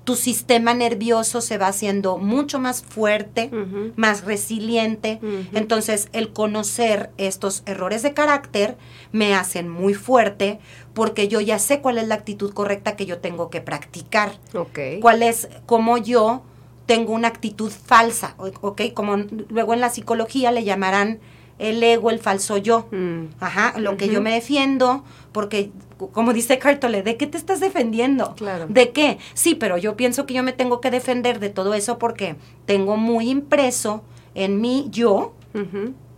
Tu 0.08 0.16
sistema 0.16 0.74
nervioso 0.74 1.42
se 1.42 1.58
va 1.58 1.68
haciendo 1.68 2.18
mucho 2.18 2.60
más 2.60 2.82
fuerte, 2.82 3.52
más 3.98 4.24
resiliente. 4.24 5.20
Entonces, 5.52 6.08
el 6.14 6.32
conocer 6.32 7.10
estos 7.18 7.62
errores 7.66 8.04
de 8.04 8.14
carácter 8.14 8.78
me 9.12 9.36
hacen 9.36 9.68
muy 9.68 9.96
fuerte 9.96 10.60
porque 10.94 11.28
yo 11.28 11.42
ya 11.42 11.60
sé 11.60 11.82
cuál 11.82 11.98
es 11.98 12.08
la 12.08 12.16
actitud 12.16 12.54
correcta 12.54 12.96
que 12.96 13.06
yo 13.06 13.18
tengo 13.18 13.50
que 13.50 13.60
practicar. 13.60 14.32
Ok. 14.54 14.80
Cuál 15.02 15.24
es 15.24 15.50
cómo 15.66 15.98
yo 15.98 16.42
tengo 16.86 17.12
una 17.12 17.28
actitud 17.28 17.70
falsa, 17.70 18.36
¿ok? 18.38 18.94
Como 18.94 19.18
luego 19.50 19.74
en 19.74 19.82
la 19.82 19.90
psicología 19.90 20.54
le 20.54 20.64
llamarán 20.64 21.20
el 21.60 21.82
ego, 21.82 22.10
el 22.10 22.20
falso 22.20 22.58
yo. 22.58 22.88
Mm. 22.92 23.26
Ajá, 23.40 23.80
lo 23.80 23.98
que 23.98 24.10
yo 24.10 24.22
me 24.22 24.34
defiendo, 24.34 25.04
porque 25.32 25.72
como 26.12 26.34
dice 26.34 26.60
Cartole, 26.60 27.02
¿de 27.02 27.18
qué 27.18 27.28
te 27.28 27.38
estás 27.38 27.60
defendiendo? 27.60 28.36
Claro. 28.36 28.68
¿De 28.70 28.92
qué? 28.92 29.18
Sí, 29.34 29.56
pero 29.56 29.78
yo 29.78 29.96
pienso 29.96 30.26
que 30.26 30.34
yo 30.36 30.44
me 30.44 30.54
tengo 30.54 30.80
que 30.80 30.92
defender 30.92 31.40
de 31.40 31.50
todo 31.50 31.74
eso 31.74 31.98
porque 31.98 32.36
tengo 32.66 32.98
muy 32.98 33.30
impreso 33.30 34.04
en 34.36 34.62
mí 34.62 34.88
yo 34.92 35.34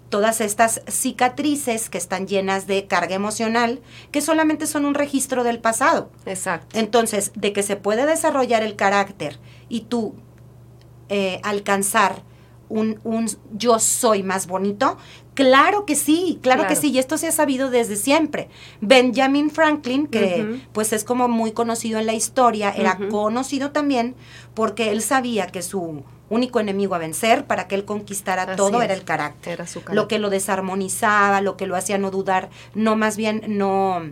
todas 0.10 0.41
estas 0.41 0.82
cicatrices 0.88 1.89
que 1.89 1.97
están 1.97 2.28
llenas 2.28 2.67
de 2.67 2.88
carga 2.88 3.15
emocional, 3.15 3.80
que 4.12 4.21
solamente 4.21 4.67
son 4.67 4.86
un 4.86 4.95
registro 4.95 5.43
del 5.43 5.60
pasado. 5.60 6.10
Exacto. 6.25 6.78
Entonces, 6.78 7.32
de 7.36 7.54
que 7.54 7.63
se 7.63 7.78
puede 7.78 8.06
desarrollar 8.06 8.63
el 8.63 8.75
carácter 8.75 9.39
y 9.69 9.82
tú 9.82 10.15
eh, 11.08 11.39
alcanzar 11.43 12.23
un, 12.69 12.99
un 13.03 13.27
yo 13.53 13.79
soy 13.79 14.23
más 14.23 14.47
bonito, 14.47 14.97
claro 15.34 15.86
que 15.86 15.95
sí, 15.95 16.39
claro, 16.41 16.67
que 16.67 16.75
sí, 16.75 16.91
y 16.91 16.99
esto 16.99 17.17
se 17.17 17.27
ha 17.27 17.32
sabido 17.32 17.69
desde 17.69 17.95
siempre. 17.95 18.47
Benjamin 18.82 19.49
Franklin, 19.49 20.08
que 20.08 20.62
pues 20.71 20.93
es 20.93 21.03
como 21.03 21.27
muy 21.27 21.51
conocido 21.51 21.99
en 21.99 22.05
la 22.05 22.13
historia, 22.13 22.71
era 22.71 22.97
conocido 23.10 23.71
también 23.71 24.15
porque 24.53 24.91
él 24.91 25.01
sabía 25.01 25.47
que 25.47 25.62
su 25.62 26.03
único 26.29 26.60
enemigo 26.60 26.93
a 26.93 26.99
vencer 26.99 27.45
para 27.45 27.67
que 27.67 27.73
él 27.73 27.86
conquistara 27.86 28.43
Así 28.43 28.55
todo 28.55 28.79
es. 28.82 28.86
era 28.86 28.93
el 28.93 29.03
carácter 29.03 29.53
Era 29.53 29.65
su 29.65 29.79
carácter. 29.79 29.95
lo 29.95 30.08
que 30.08 30.19
lo 30.19 30.29
desarmonizaba, 30.29 31.41
lo 31.41 31.58
que 31.58 31.65
lo 31.65 31.75
hacía 31.75 31.97
no 31.97 32.12
dudar, 32.12 32.49
no 32.75 32.95
más 32.95 33.17
bien 33.17 33.41
no 33.47 34.03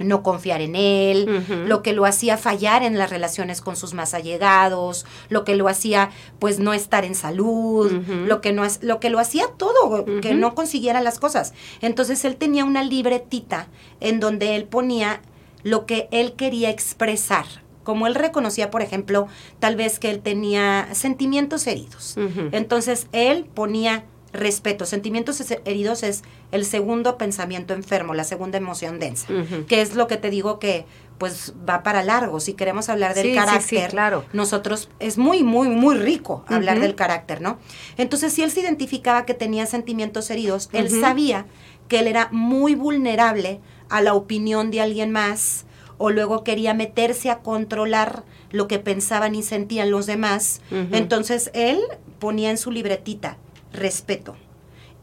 no 0.00 0.22
confiar 0.22 0.60
en 0.60 0.74
él, 0.74 1.44
lo 1.66 1.82
que 1.82 1.92
lo 1.92 2.04
hacía 2.04 2.36
fallar 2.36 2.82
en 2.82 2.98
las 2.98 3.10
relaciones 3.10 3.60
con 3.60 3.76
sus 3.76 3.94
más 3.94 4.14
allegados, 4.14 5.06
lo 5.28 5.44
que 5.44 5.56
lo 5.56 5.68
hacía 5.68 6.10
pues 6.38 6.58
no 6.58 6.72
estar 6.72 7.04
en 7.04 7.14
salud, 7.14 7.90
lo 8.26 8.40
que 8.40 8.52
no 8.52 8.64
es 8.64 8.82
lo 8.82 9.00
que 9.00 9.10
lo 9.10 9.18
hacía 9.18 9.46
todo, 9.56 10.04
que 10.20 10.34
no 10.34 10.54
consiguiera 10.54 11.00
las 11.00 11.18
cosas. 11.18 11.52
Entonces 11.80 12.24
él 12.24 12.36
tenía 12.36 12.64
una 12.64 12.82
libretita 12.82 13.68
en 14.00 14.20
donde 14.20 14.56
él 14.56 14.64
ponía 14.64 15.20
lo 15.62 15.86
que 15.86 16.08
él 16.10 16.32
quería 16.32 16.70
expresar. 16.70 17.46
Como 17.84 18.06
él 18.06 18.14
reconocía, 18.14 18.70
por 18.70 18.82
ejemplo, 18.82 19.26
tal 19.58 19.74
vez 19.74 19.98
que 19.98 20.10
él 20.10 20.20
tenía 20.20 20.88
sentimientos 20.92 21.66
heridos. 21.66 22.16
Entonces 22.52 23.06
él 23.12 23.46
ponía 23.52 24.04
respeto. 24.32 24.86
Sentimientos 24.86 25.42
heridos 25.64 26.02
es 26.02 26.22
el 26.52 26.64
segundo 26.64 27.18
pensamiento 27.18 27.74
enfermo, 27.74 28.14
la 28.14 28.24
segunda 28.24 28.58
emoción 28.58 28.98
densa, 28.98 29.26
que 29.68 29.80
es 29.80 29.94
lo 29.94 30.06
que 30.06 30.16
te 30.16 30.30
digo 30.30 30.58
que 30.58 30.86
pues 31.18 31.52
va 31.68 31.82
para 31.82 32.02
largo. 32.02 32.40
Si 32.40 32.54
queremos 32.54 32.88
hablar 32.88 33.14
del 33.14 33.26
Sí, 33.26 33.34
carácter, 33.34 33.84
sí, 33.84 33.90
claro. 33.90 34.24
nosotros 34.32 34.88
es 35.00 35.18
muy, 35.18 35.42
muy, 35.44 35.68
muy 35.68 35.96
rico 35.96 36.44
hablar 36.48 36.80
del 36.80 36.94
carácter, 36.94 37.42
¿no? 37.42 37.58
Entonces, 37.98 38.32
si 38.32 38.42
él 38.42 38.50
se 38.50 38.60
identificaba 38.60 39.26
que 39.26 39.34
tenía 39.34 39.66
sentimientos 39.66 40.30
heridos, 40.30 40.70
él 40.72 40.88
sabía 40.88 41.44
que 41.88 41.98
él 41.98 42.06
era 42.06 42.28
muy 42.32 42.74
vulnerable 42.74 43.60
a 43.90 44.00
la 44.00 44.14
opinión 44.14 44.70
de 44.70 44.80
alguien 44.80 45.10
más 45.10 45.66
o 45.98 46.08
luego 46.08 46.42
quería 46.44 46.72
meterse 46.72 47.28
a 47.28 47.40
controlar 47.40 48.22
lo 48.50 48.66
que 48.66 48.78
pensaban 48.78 49.34
y 49.34 49.42
sentían 49.42 49.90
los 49.90 50.06
demás. 50.06 50.62
Entonces 50.92 51.50
él 51.52 51.78
ponía 52.18 52.50
en 52.50 52.56
su 52.56 52.70
libretita 52.70 53.36
respeto. 53.72 54.36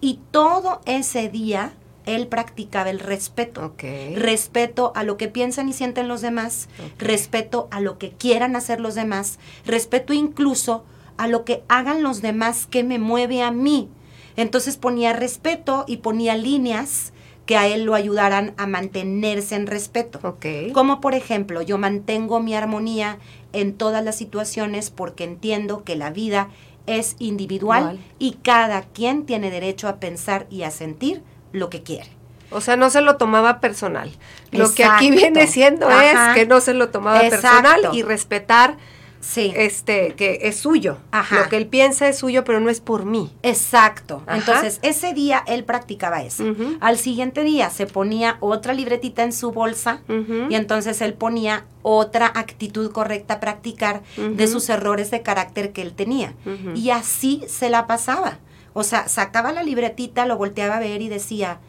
Y 0.02 0.20
todo 0.32 0.82
ese 0.86 1.30
día 1.30 1.74
él 2.06 2.28
practicaba 2.28 2.90
el 2.90 3.00
respeto. 3.00 3.74
Respeto 4.16 4.94
a 4.96 5.04
lo 5.04 5.18
que 5.18 5.28
piensan 5.28 5.70
y 5.70 5.74
sienten 5.74 6.08
los 6.08 6.22
demás, 6.22 6.70
respeto 6.98 7.68
a 7.70 7.82
lo 7.82 7.98
que 7.98 8.12
quieran 8.12 8.56
hacer 8.56 8.80
los 8.80 8.96
demás, 8.96 9.40
respeto 9.66 10.14
incluso 10.14 10.86
a 11.18 11.28
lo 11.28 11.44
que 11.44 11.64
hagan 11.68 12.04
los 12.04 12.22
demás 12.22 12.66
que 12.66 12.84
me 12.84 12.98
mueve 12.98 13.42
a 13.42 13.52
mí. 13.52 13.90
Entonces 14.36 14.78
ponía 14.78 15.14
respeto 15.14 15.84
y 15.88 15.98
ponía 15.98 16.38
líneas 16.38 17.12
que 17.46 17.58
a 17.58 17.68
él 17.68 17.84
lo 17.84 17.96
ayudaran 17.96 18.54
a 18.58 18.68
mantenerse 18.68 19.56
en 19.56 19.68
respeto. 19.68 20.20
Ok. 20.22 20.46
Como 20.74 21.02
por 21.02 21.14
ejemplo, 21.16 21.62
yo 21.62 21.78
mantengo 21.78 22.40
mi 22.40 22.54
armonía 22.54 23.20
en 23.54 23.74
todas 23.74 24.04
las 24.04 24.18
situaciones 24.18 24.92
porque 24.92 25.24
entiendo 25.24 25.84
que 25.84 25.96
la 25.96 26.12
vida 26.12 26.50
es 26.88 27.16
individual 27.20 27.82
Igual. 27.82 28.00
y 28.18 28.34
cada 28.44 28.82
quien 28.82 29.26
tiene 29.26 29.52
derecho 29.52 29.88
a 29.88 29.98
pensar 30.00 30.48
y 30.50 30.64
a 30.64 30.72
sentir 30.72 31.22
lo 31.52 31.70
que 31.70 31.84
quiere. 31.84 32.10
O 32.50 32.62
sea, 32.62 32.78
no 32.78 32.90
se 32.90 33.02
lo 33.02 33.18
tomaba 33.18 33.60
personal. 33.60 34.12
Lo 34.52 34.74
que 34.74 34.86
aquí 34.86 35.12
viene 35.12 35.48
siendo 35.48 35.88
Ajá. 35.88 36.32
es 36.32 36.36
que 36.36 36.46
no 36.46 36.62
se 36.62 36.74
lo 36.74 36.90
tomaba 36.90 37.22
Exacto. 37.26 37.48
personal 37.48 37.90
y 37.94 38.04
respetar 38.04 38.78
Sí. 39.20 39.52
este 39.56 40.14
que 40.16 40.40
es 40.44 40.58
suyo. 40.58 40.98
Ajá. 41.12 41.40
Lo 41.44 41.50
que 41.50 41.58
él 41.58 41.68
piensa 41.68 42.08
es 42.08 42.18
suyo, 42.18 42.44
pero 42.44 42.60
no 42.60 42.70
es 42.70 42.80
por 42.80 43.06
mí. 43.06 43.34
Exacto. 43.44 44.24
Ajá. 44.26 44.38
Entonces, 44.38 44.80
ese 44.84 45.14
día 45.14 45.44
él 45.48 45.64
practicaba 45.64 46.24
eso. 46.24 46.44
Al 46.80 46.98
siguiente 46.98 47.44
día 47.44 47.70
se 47.70 47.88
ponía 47.88 48.38
otra 48.40 48.74
libretita 48.74 49.24
en 49.24 49.34
su 49.34 49.52
bolsa 49.52 50.02
y 50.50 50.56
entonces 50.56 51.02
él 51.02 51.14
ponía 51.14 51.66
otra 51.82 52.28
actitud 52.28 52.92
correcta 52.92 53.36
a 53.36 53.40
practicar 53.40 54.02
de 54.18 54.48
sus 54.48 54.70
errores 54.70 55.12
de 55.12 55.22
carácter 55.22 55.72
que 55.74 55.82
él 55.82 55.94
tenía. 55.94 56.34
Y 56.76 56.92
así 56.92 57.44
se 57.48 57.70
la 57.70 57.88
pasaba. 57.88 58.40
O 58.74 58.84
sea, 58.84 59.08
sacaba 59.08 59.52
la 59.52 59.64
libretita, 59.64 60.26
lo 60.28 60.38
volteaba 60.38 60.78
a 60.78 60.80
ver 60.80 61.02
y 61.02 61.10
decía, 61.10 61.60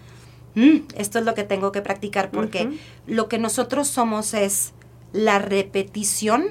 "Mm, 0.55 0.81
esto 0.97 1.19
es 1.19 1.25
lo 1.25 1.35
que 1.35 1.43
tengo 1.45 1.73
que 1.73 1.81
practicar 1.81 2.31
porque 2.31 2.71
lo 3.07 3.29
que 3.29 3.39
nosotros 3.39 3.89
somos 3.89 4.35
es 4.35 4.75
la 5.13 5.39
repetición 5.39 6.49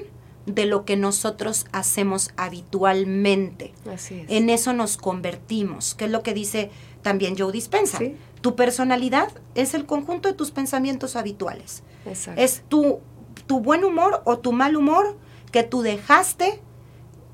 de 0.48 0.66
lo 0.66 0.84
que 0.84 0.96
nosotros 0.96 1.66
hacemos 1.72 2.30
habitualmente. 2.36 3.72
Así 3.92 4.20
es. 4.20 4.26
En 4.28 4.50
eso 4.50 4.72
nos 4.72 4.96
convertimos, 4.96 5.94
que 5.94 6.06
es 6.06 6.10
lo 6.10 6.22
que 6.22 6.34
dice 6.34 6.70
también 7.02 7.36
Joe 7.38 7.52
Dispensa. 7.52 7.98
Sí. 7.98 8.16
Tu 8.40 8.56
personalidad 8.56 9.28
es 9.54 9.74
el 9.74 9.86
conjunto 9.86 10.28
de 10.28 10.34
tus 10.34 10.50
pensamientos 10.50 11.16
habituales. 11.16 11.82
Exacto. 12.06 12.40
Es 12.40 12.62
tu, 12.68 13.00
tu 13.46 13.60
buen 13.60 13.84
humor 13.84 14.22
o 14.24 14.38
tu 14.38 14.52
mal 14.52 14.76
humor 14.76 15.16
que 15.52 15.62
tú 15.62 15.82
dejaste 15.82 16.60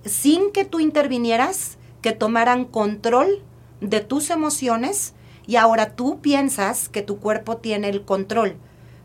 sin 0.05 0.51
que 0.53 0.65
tú 0.65 0.81
intervinieras, 0.81 1.79
que 2.03 2.13
tomaran 2.13 2.65
control 2.65 3.43
de 3.81 4.01
tus 4.01 4.31
emociones 4.31 5.15
y 5.47 5.57
ahora 5.57 5.95
tú 5.95 6.21
piensas 6.21 6.89
que 6.89 7.03
tu 7.03 7.19
cuerpo 7.19 7.59
tiene 7.59 7.89
el 7.89 8.05
control, 8.05 8.57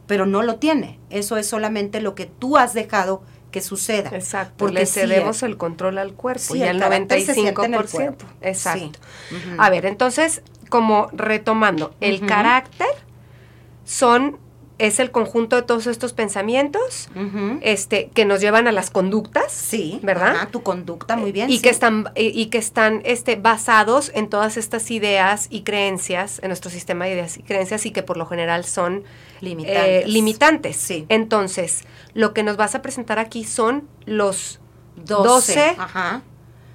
pero 0.07 0.25
no 0.25 0.41
lo 0.41 0.55
tiene. 0.55 0.99
Eso 1.09 1.37
es 1.37 1.47
solamente 1.47 2.01
lo 2.01 2.15
que 2.15 2.25
tú 2.25 2.57
has 2.57 2.73
dejado 2.73 3.21
que 3.51 3.61
suceda. 3.61 4.09
Exacto, 4.13 4.53
Porque 4.57 4.73
le 4.79 4.85
sí, 4.85 4.99
cedemos 5.01 5.43
el 5.43 5.57
control 5.57 5.97
al 5.97 6.13
cuerpo 6.13 6.53
sí, 6.53 6.59
y 6.59 6.63
el 6.63 6.69
al 6.69 6.79
carácter 6.79 7.21
se 7.21 7.33
siente 7.33 7.53
95%. 7.53 7.65
en 7.65 7.73
el. 7.73 8.15
Exacto. 8.41 8.99
Sí. 9.29 9.35
Ujú. 9.35 9.55
A 9.61 9.69
ver, 9.69 9.85
entonces, 9.85 10.41
como 10.69 11.09
retomando, 11.11 11.95
el 11.99 12.25
carácter 12.25 12.87
son 13.85 14.37
es 14.79 14.99
el 14.99 15.11
conjunto 15.11 15.55
de 15.55 15.61
todos 15.61 15.85
estos 15.87 16.13
pensamientos 16.13 17.09
este 17.61 18.09
que 18.13 18.25
nos 18.25 18.41
llevan 18.41 18.67
a 18.67 18.71
las 18.71 18.89
conductas, 18.89 19.51
Sí, 19.51 19.99
¿verdad? 20.01 20.35
ajá, 20.35 20.45
tu 20.47 20.63
conducta, 20.63 21.15
muy 21.15 21.31
bien. 21.31 21.49
y 21.49 21.57
sí. 21.57 21.61
que 21.61 21.69
están 21.69 22.09
y, 22.15 22.27
y 22.41 22.47
que 22.47 22.57
están 22.57 23.01
este 23.05 23.35
basados 23.35 24.11
en 24.15 24.29
todas 24.29 24.57
estas 24.57 24.89
ideas 24.89 25.47
y 25.49 25.61
creencias 25.61 26.39
en 26.41 26.47
nuestro 26.49 26.71
sistema 26.71 27.05
de 27.05 27.11
ideas 27.13 27.37
y 27.37 27.43
creencias 27.43 27.85
y 27.85 27.91
que 27.91 28.01
por 28.03 28.17
lo 28.17 28.25
general 28.25 28.65
son 28.65 29.03
Limitantes. 29.41 29.83
eh, 29.85 30.03
limitantes. 30.07 30.75
Sí. 30.75 31.05
Entonces, 31.09 31.83
lo 32.13 32.33
que 32.33 32.43
nos 32.43 32.57
vas 32.57 32.73
a 32.75 32.81
presentar 32.81 33.19
aquí 33.19 33.43
son 33.43 33.87
los 34.05 34.59
12, 34.95 35.27
12 35.27 35.75
ajá. 35.77 36.21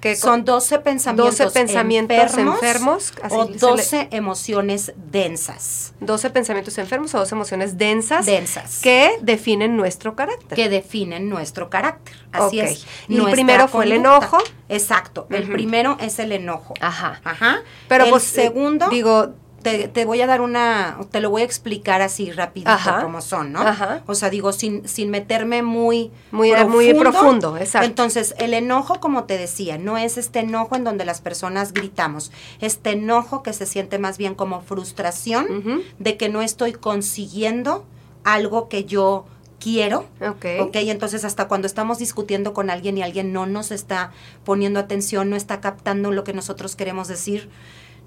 Que 0.05 0.15
Son 0.15 0.45
12 0.45 0.77
pensamientos, 0.79 1.35
12 1.39 1.51
pensamientos 1.51 2.37
enfermos, 2.37 3.11
así 3.23 3.35
o 3.35 3.45
se 3.45 3.51
le- 3.53 3.57
12 3.57 4.07
emociones 4.11 4.93
densas. 4.95 5.93
12 5.99 6.29
pensamientos 6.29 6.77
enfermos 6.77 7.15
o 7.15 7.17
12 7.19 7.33
emociones 7.33 7.77
densas, 7.79 8.27
Densas. 8.27 8.81
que 8.83 9.17
definen 9.21 9.75
nuestro 9.75 10.15
carácter. 10.15 10.55
que 10.55 10.69
definen 10.69 11.27
nuestro 11.27 11.71
carácter. 11.71 12.15
Así 12.31 12.59
Ok. 12.59 12.67
es. 12.67 12.85
Y 13.07 13.17
el 13.17 13.31
primero 13.31 13.67
fue 13.67 13.85
el 13.85 13.93
enojo. 13.93 14.37
Exacto. 14.69 15.25
El 15.31 15.45
Ujú. 15.45 15.53
primero 15.53 15.97
es 15.99 16.19
el 16.19 16.31
enojo. 16.33 16.75
Ajá. 16.81 17.19
Ajá. 17.23 17.63
Pero 17.87 18.03
el 18.03 18.09
pues 18.11 18.23
eh, 18.37 18.41
segundo, 18.43 18.89
digo, 18.89 19.33
te, 19.65 19.87
te 19.87 20.05
voy 20.05 20.21
a 20.21 20.27
dar 20.27 20.41
una, 20.41 20.99
te 21.09 21.19
lo 21.19 21.31
voy 21.31 21.41
a 21.41 21.45
explicar 21.45 22.01
así 22.03 22.31
rapidito 22.31 22.69
Ajá. 22.69 23.01
como 23.01 23.19
son, 23.19 23.51
¿no? 23.51 23.59
Ajá. 23.61 24.03
O 24.05 24.13
sea, 24.13 24.29
digo, 24.29 24.53
sin, 24.53 24.87
sin 24.87 25.09
meterme 25.09 25.63
muy 25.63 26.11
Muy- 26.31 26.53
muy 26.67 26.93
profundo, 26.93 27.57
exacto. 27.57 27.87
Entonces, 27.87 28.35
el 28.37 28.53
enojo, 28.53 28.99
como 28.99 29.23
te 29.23 29.37
decía, 29.39 29.79
no 29.79 29.97
es 29.97 30.17
este 30.19 30.39
enojo 30.41 30.75
en 30.75 30.83
donde 30.83 31.03
las 31.03 31.19
personas 31.19 31.73
gritamos. 31.73 32.31
Este 32.61 32.91
enojo 32.91 33.41
que 33.41 33.53
se 33.53 33.65
siente 33.65 33.97
más 33.97 34.19
bien 34.19 34.35
como 34.35 34.61
frustración 34.61 35.83
de 35.97 36.15
que 36.17 36.29
no 36.29 36.43
estoy 36.43 36.73
consiguiendo 36.73 37.85
algo 38.23 38.69
que 38.69 38.85
yo 38.85 39.25
quiero. 39.59 40.05
ok. 40.21 40.45
Ok, 40.61 40.75
entonces 40.75 41.25
hasta 41.25 41.47
cuando 41.47 41.65
estamos 41.65 41.97
discutiendo 41.97 42.53
con 42.53 42.69
alguien 42.69 42.97
y 42.97 43.01
alguien 43.01 43.33
no 43.33 43.47
nos 43.47 43.71
está 43.71 44.11
poniendo 44.43 44.79
atención, 44.79 45.29
no 45.31 45.35
está 45.35 45.59
captando 45.59 46.11
lo 46.11 46.23
que 46.23 46.33
nosotros 46.33 46.75
queremos 46.75 47.07
decir, 47.07 47.49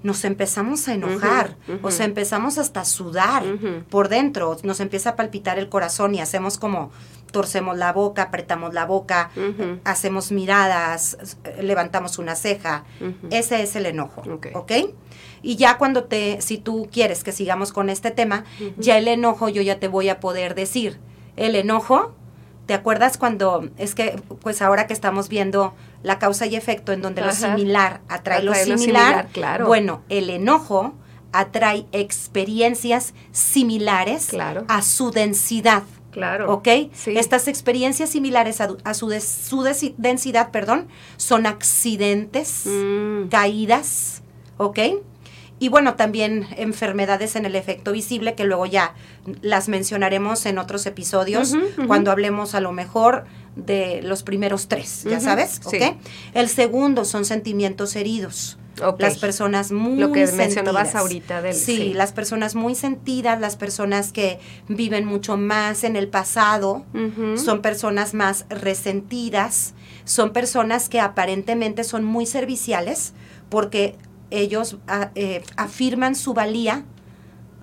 nos 0.01 0.23
empezamos 0.23 0.87
a 0.87 0.93
enojar, 0.93 1.57
ujú. 1.67 1.87
o 1.87 1.91
sea, 1.91 2.05
empezamos 2.05 2.57
hasta 2.57 2.81
a 2.81 2.85
sudar 2.85 3.43
por 3.89 4.07
dentro, 4.07 4.57
nos 4.63 4.79
empieza 4.79 5.11
a 5.11 5.15
palpitar 5.15 5.59
el 5.59 5.69
corazón 5.69 6.15
y 6.15 6.21
hacemos 6.21 6.57
como 6.57 6.91
torcemos 7.31 7.77
la 7.77 7.93
boca, 7.93 8.23
apretamos 8.23 8.73
la 8.73 8.85
boca, 8.85 9.29
hacemos 9.83 10.31
miradas, 10.31 11.17
levantamos 11.61 12.17
una 12.17 12.35
ceja. 12.35 12.85
Ese 13.29 13.61
es 13.61 13.75
el 13.75 13.85
enojo, 13.85 14.23
Ok. 14.31 14.47
¿ok? 14.53 14.71
Y 15.41 15.55
ya 15.55 15.77
cuando 15.77 16.03
te, 16.05 16.41
si 16.41 16.57
tú 16.57 16.89
quieres 16.91 17.23
que 17.23 17.31
sigamos 17.31 17.71
con 17.71 17.89
este 17.89 18.11
tema, 18.11 18.45
ya 18.77 18.97
el 18.97 19.07
enojo 19.07 19.47
yo 19.49 19.61
ya 19.61 19.79
te 19.79 19.87
voy 19.87 20.09
a 20.09 20.19
poder 20.19 20.55
decir. 20.55 20.99
El 21.37 21.55
enojo, 21.55 22.13
¿te 22.65 22.73
acuerdas 22.73 23.17
cuando, 23.17 23.69
es 23.77 23.95
que, 23.95 24.21
pues 24.41 24.61
ahora 24.61 24.87
que 24.87 24.93
estamos 24.93 25.29
viendo 25.29 25.73
la 26.03 26.17
causa 26.19 26.45
y 26.45 26.55
efecto 26.55 26.91
en 26.93 27.01
donde 27.01 27.21
lo 27.21 27.31
similar 27.31 28.01
atrae, 28.07 28.41
lo, 28.43 28.51
Atrae 28.51 28.65
lo 28.67 28.77
similar, 28.77 29.03
similar, 29.05 29.27
claro. 29.33 29.67
Bueno, 29.67 30.01
el 30.09 30.29
enojo 30.29 30.93
atrae 31.31 31.85
experiencias 31.91 33.13
similares 33.31 34.27
Claro. 34.27 34.65
a 34.67 34.81
su 34.81 35.11
densidad. 35.11 35.83
Claro. 36.11 36.51
¿Ok? 36.51 36.67
Sí. 36.93 37.17
Estas 37.17 37.47
experiencias 37.47 38.09
similares 38.09 38.61
a, 38.61 38.69
a 38.83 38.93
su, 38.95 39.11
su 39.21 39.63
densidad, 39.97 40.49
perdón, 40.51 40.87
son 41.17 41.45
accidentes, 41.45 42.63
Mm, 42.65 43.27
caídas, 43.27 44.23
¿ok? 44.57 44.79
Y 45.61 45.67
bueno, 45.67 45.95
también 45.95 46.47
enfermedades 46.55 47.35
en 47.35 47.45
el 47.45 47.55
efecto 47.55 47.91
visible, 47.91 48.33
que 48.33 48.45
luego 48.45 48.65
ya 48.65 48.95
las 49.41 49.67
mencionaremos 49.67 50.45
en 50.45 50.57
otros 50.57 50.85
episodios, 50.85 51.53
cuando 51.85 52.11
hablemos 52.11 52.55
a 52.55 52.61
lo 52.61 52.71
mejor 52.71 53.25
de 53.55 54.01
los 54.03 54.23
primeros 54.23 54.67
tres, 54.67 55.03
¿ya 55.09 55.19
sabes? 55.19 55.59
¿Ok? 55.65 55.73
sí. 55.79 55.97
El 56.33 56.49
segundo 56.49 57.03
son 57.05 57.25
sentimientos 57.25 57.95
heridos. 57.95 58.57
ok. 58.81 59.01
Las 59.01 59.17
personas 59.17 59.71
muy 59.73 59.97
Lo 59.99 60.11
que 60.13 60.25
mencionabas 60.27 60.83
sentidas. 60.89 60.95
ahorita 60.95 61.41
del- 61.41 61.53
sí, 61.53 61.75
sí. 61.77 61.93
las 61.93 62.13
personas 62.13 62.55
muy 62.55 62.75
sentidas, 62.75 63.39
las 63.41 63.57
personas 63.57 64.13
que 64.13 64.39
viven 64.69 65.03
mucho 65.05 65.35
más 65.35 65.83
en 65.83 65.95
el 65.97 66.07
pasado, 66.07 66.85
son 67.35 67.61
personas 67.61 68.13
más 68.13 68.45
resentidas, 68.49 69.73
son 70.05 70.31
personas 70.31 70.87
que 70.89 70.99
aparentemente 71.01 71.83
son 71.83 72.03
muy 72.05 72.25
serviciales 72.25 73.13
porque 73.49 73.95
ellos 74.31 74.77
a- 74.87 75.11
eh, 75.15 75.43
afirman 75.57 76.15
su 76.15 76.33
valía, 76.33 76.85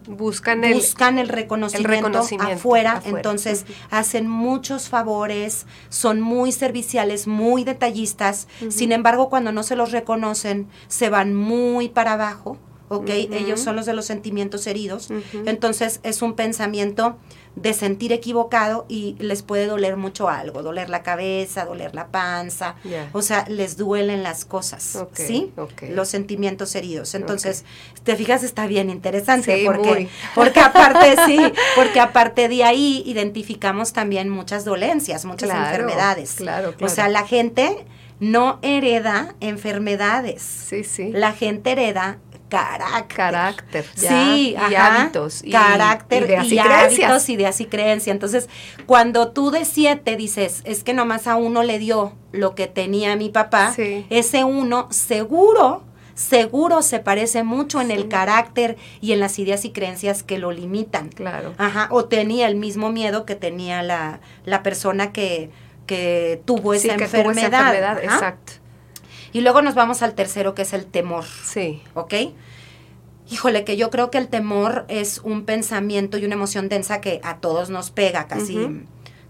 buscan 0.07 0.65
el 0.65 0.75
buscan 0.75 1.19
el 1.19 1.29
reconocimiento, 1.29 1.91
reconocimiento 1.91 2.55
afuera, 2.55 2.93
afuera. 2.93 3.17
entonces 3.17 3.65
hacen 3.91 4.29
muchos 4.29 4.89
favores, 4.89 5.67
son 5.89 6.21
muy 6.21 6.53
serviciales, 6.53 7.27
muy 7.27 7.65
detallistas, 7.65 8.49
sin 8.69 8.93
embargo 8.93 9.29
cuando 9.29 9.53
no 9.53 9.63
se 9.63 9.77
los 9.77 9.93
reconocen 9.93 10.69
se 10.89 11.11
van 11.11 11.35
muy 11.35 11.89
para 11.89 12.13
abajo, 12.15 12.59
¿ok? 12.89 13.09
Ellos 13.09 13.61
son 13.61 13.77
los 13.77 13.87
de 13.87 13.95
los 13.95 14.07
sentimientos 14.07 14.67
heridos, 14.67 15.09
entonces 15.45 16.01
es 16.03 16.23
un 16.23 16.35
pensamiento 16.35 17.17
de 17.57 17.73
sentir 17.73 18.13
equivocado 18.13 18.85
y 18.89 19.17
les 19.19 19.43
puede 19.43 19.67
doler 19.67 19.97
mucho 19.97 20.29
algo, 20.29 20.63
doler 20.63 20.91
la 20.91 21.03
cabeza, 21.03 21.65
doler 21.65 21.95
la 21.95 22.09
panza, 22.09 22.77
o 23.13 23.23
sea, 23.23 23.47
les 23.49 23.77
duelen 23.79 24.23
las 24.23 24.45
cosas, 24.45 24.99
¿sí? 25.15 25.53
Los 25.91 26.09
sentimientos 26.09 26.75
heridos. 26.75 27.15
Entonces, 27.15 27.65
te 28.05 28.15
fijas, 28.15 28.43
está 28.43 28.67
bien 28.67 28.91
interesante 28.91 29.57
Sí, 29.59 29.65
porque, 29.65 29.89
muy. 29.89 30.09
porque 30.35 30.61
aparte, 30.61 31.17
sí, 31.27 31.39
porque 31.75 31.99
aparte 31.99 32.49
de 32.49 32.63
ahí 32.63 33.03
identificamos 33.07 33.93
también 33.95 34.29
muchas 34.29 34.65
dolencias, 34.65 35.25
muchas 35.25 35.49
Claro, 35.49 35.65
enfermedades. 35.67 36.35
claro, 36.35 36.69
O 36.71 36.73
claro. 36.75 36.95
sea, 36.95 37.09
la 37.09 37.27
gente 37.27 37.87
no 38.21 38.59
hereda 38.63 39.35
enfermedades. 39.41 40.43
Sí, 40.43 40.85
sí. 40.85 41.11
La 41.13 41.33
gente 41.33 41.73
hereda 41.73 42.19
carácter. 42.49 43.17
Carácter, 43.17 43.85
ya, 43.97 44.09
sí, 44.09 44.51
y 44.51 44.55
ajá, 44.75 45.03
hábitos, 45.03 45.43
y- 45.45 45.51
carácter, 45.51 46.25
ideas 46.25 46.45
y 46.47 46.55
y 46.55 46.59
creencias. 46.61 47.11
hábitos, 47.11 47.29
ideas 47.29 47.61
y 47.61 47.67
creencias. 47.67 48.15
Entonces, 48.15 48.49
cuando 48.87 49.29
tú 49.33 49.51
de 49.51 49.65
siete 49.65 50.17
dices, 50.17 50.63
es 50.65 50.85
que 50.85 50.95
nomás 50.95 51.27
a 51.27 51.37
uno 51.37 51.63
le 51.63 51.79
dio 51.79 52.13
lo 52.33 52.55
que 52.55 52.67
tenía 52.67 53.17
mi 53.17 53.31
papá, 53.31 53.73
Sí. 53.75 54.07
ese 54.11 54.45
uno 54.45 54.87
seguro, 54.91 55.83
seguro 56.15 56.83
se 56.83 56.99
parece 57.01 57.43
mucho 57.43 57.81
en 57.81 57.89
Sí. 57.89 57.93
el 57.95 58.09
carácter 58.09 58.77
y 59.01 59.13
en 59.13 59.21
las 59.21 59.39
ideas 59.39 59.65
y 59.65 59.71
creencias 59.73 60.23
que 60.23 60.39
lo 60.39 60.51
limitan. 60.53 61.09
Claro. 61.11 61.53
Ajá, 61.59 61.89
o 61.91 62.05
tenía 62.07 62.47
el 62.49 62.57
mismo 62.57 62.91
miedo 62.91 63.27
que 63.27 63.35
tenía 63.35 63.83
la, 63.83 64.21
la 64.45 64.63
persona 64.63 65.13
que, 65.13 65.51
que 65.87 66.41
tuvo 66.45 66.73
Sí, 66.75 66.89
esa 66.89 66.97
que 66.97 67.07
tuvo 67.07 67.31
enfermedad. 67.31 67.49
esa 67.49 67.59
enfermedad, 67.59 68.05
exacto. 68.05 68.53
Y 69.37 69.43
luego 69.43 69.61
nos 69.61 69.75
vamos 69.75 70.01
al 70.01 70.15
tercero, 70.15 70.55
que 70.55 70.63
es 70.63 70.73
el 70.73 70.87
temor. 70.87 71.27
Sí. 71.45 71.83
¿ok? 71.93 72.15
Híjole, 73.31 73.65
que 73.65 73.77
yo 73.77 73.91
creo 73.91 74.11
que 74.11 74.17
el 74.17 74.29
temor 74.29 74.87
es 74.89 75.19
un 75.19 75.45
pensamiento 75.45 76.17
y 76.17 76.25
una 76.25 76.37
emoción 76.37 76.71
densa 76.71 77.03
que 77.03 77.21
a 77.23 77.37
todos 77.37 77.69
nos 77.69 77.91
pega, 77.91 78.29
casi, 78.29 78.57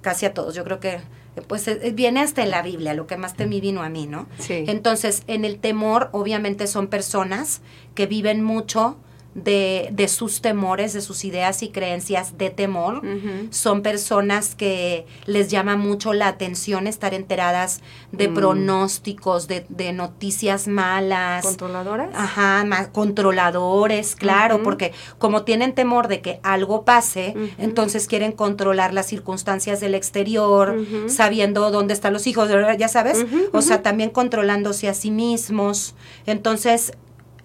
casi 0.03 0.27
a 0.27 0.33
todos. 0.33 0.55
Yo 0.55 0.62
creo 0.62 0.79
que 0.79 1.01
pues 1.49 1.66
eh, 1.66 1.90
viene 1.92 2.21
hasta 2.21 2.45
en 2.45 2.53
la 2.53 2.62
Biblia, 2.62 2.95
lo 2.95 3.09
que 3.09 3.16
más 3.16 3.35
temí 3.35 3.61
vino 3.61 3.83
a 3.83 3.88
mí, 3.88 4.07
¿no? 4.07 4.29
Sí. 4.38 4.62
Entonces, 4.69 5.25
en 5.27 5.45
el 5.45 5.59
temor, 5.59 6.09
obviamente 6.12 6.69
son 6.69 6.87
personas 6.87 7.61
que 7.97 8.07
viven 8.07 8.45
mucho 8.45 8.99
de, 9.37 9.90
de 9.92 10.09
sus 10.09 10.40
temores, 10.40 10.94
de 10.94 11.03
sus 11.03 11.22
ideas 11.27 11.62
y 11.62 11.68
creencias 11.68 12.38
de 12.38 12.49
temor. 12.49 13.03
Son 13.51 13.83
personas 13.83 14.55
que 14.55 15.07
les 15.27 15.49
llama 15.51 15.77
mucho 15.77 16.14
la 16.14 16.27
atención 16.29 16.87
estar 16.87 17.12
enteradas 17.12 17.83
de 18.12 18.29
Mm. 18.29 18.35
pronósticos, 18.35 19.46
de, 19.46 19.66
de 19.68 19.92
noticias 19.92 20.68
malas. 20.68 21.44
¿Controladoras? 21.44 22.09
Ajá, 22.14 22.64
más 22.64 22.88
controladores, 22.88 24.16
claro, 24.16 24.62
porque 24.62 24.92
como 25.18 25.42
tienen 25.44 25.75
temor 25.75 26.09
de 26.09 26.20
que 26.22 26.40
algo 26.42 26.85
pase, 26.85 27.35
entonces 27.59 28.07
quieren 28.07 28.33
controlar 28.33 28.94
las 28.94 29.07
circunstancias 29.07 29.81
del 29.81 29.94
exterior, 29.94 30.77
sabiendo 31.09 31.70
dónde 31.70 31.92
están 31.92 32.12
los 32.14 32.27
hijos, 32.27 32.49
ya 32.79 32.88
sabes, 32.88 33.25
o 33.53 33.61
sea, 33.61 33.83
también 33.83 34.09
controlándose 34.11 34.88
a 34.88 34.94
sí 34.94 35.11
mismos. 35.11 35.94
Entonces, 36.25 36.92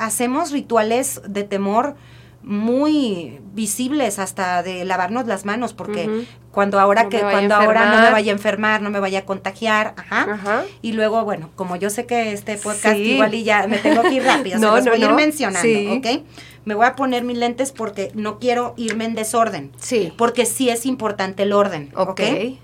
hacemos 0.02 0.52
rituales 0.52 1.22
de 1.28 1.44
temor 1.44 1.96
muy 2.44 3.40
visibles 3.54 4.18
hasta 4.18 4.64
de 4.64 4.84
lavarnos 4.84 5.28
las 5.28 5.46
manos 5.46 5.74
porque 5.74 6.26
cuando 6.52 6.80
ahora 6.80 7.08
que 7.08 7.20
cuando 7.20 7.54
ahora 7.54 7.96
no 7.96 8.02
me 8.02 8.10
vaya 8.10 8.32
a 8.32 8.36
enfermar 8.36 8.82
no 8.82 8.90
me 8.90 9.00
vaya 9.00 9.20
a 9.20 9.26
contagiar 9.26 9.94
ajá, 9.96 10.64
y 10.82 10.94
luego 10.94 11.24
bueno 11.24 11.52
como 11.56 11.76
yo 11.76 11.92
sé 11.92 12.08
que 12.08 12.32
este 12.34 12.58
podcast 12.58 12.98
igual 12.98 13.36
y 13.36 13.44
ya 13.44 13.68
me 13.68 13.78
tengo 13.78 14.02
que 14.02 14.16
ir 14.16 14.24
rápido 14.24 14.58
no, 14.60 14.76
se 14.78 14.86
los 14.90 14.98
voy 14.98 15.04
a 15.04 15.10
ir 15.10 15.14
mencionando 15.14 15.94
¿ok? 15.94 16.24
me 16.66 16.74
voy 16.74 16.88
a 16.88 16.96
poner 16.96 17.24
mis 17.24 17.38
lentes 17.38 17.72
porque 17.72 18.12
no 18.16 18.38
quiero 18.40 18.76
irme 18.78 19.06
en 19.06 19.16
desorden. 19.16 19.72
Sí. 19.80 20.14
Porque 20.16 20.46
sí 20.46 20.70
es 20.70 20.86
importante 20.86 21.44
el 21.44 21.54
orden 21.54 21.92
¿ok? 21.96 22.10
okay. 22.10 22.60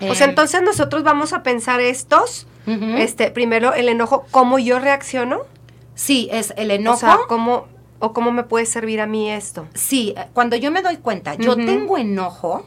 o 0.00 0.16
sea 0.16 0.26
entonces 0.26 0.62
nosotros 0.62 1.04
vamos 1.04 1.32
a 1.32 1.44
pensar 1.44 1.80
estos 1.80 2.48
este 2.66 3.30
primero 3.30 3.72
el 3.72 3.88
enojo 3.88 4.24
cómo 4.32 4.58
yo 4.58 4.80
reacciono 4.80 5.42
Sí, 5.94 6.28
es 6.32 6.52
el 6.56 6.70
enojo. 6.70 6.96
O 6.96 7.00
sea, 7.00 7.18
cómo, 7.28 7.66
¿O 8.04 8.12
cómo 8.12 8.32
me 8.32 8.42
puede 8.42 8.66
servir 8.66 9.00
a 9.00 9.06
mí 9.06 9.30
esto? 9.30 9.68
Sí, 9.74 10.12
eh, 10.16 10.26
cuando 10.32 10.56
yo 10.56 10.72
me 10.72 10.82
doy 10.82 10.96
cuenta, 10.96 11.36
yo 11.36 11.54
tengo 11.54 11.96
enojo, 11.98 12.64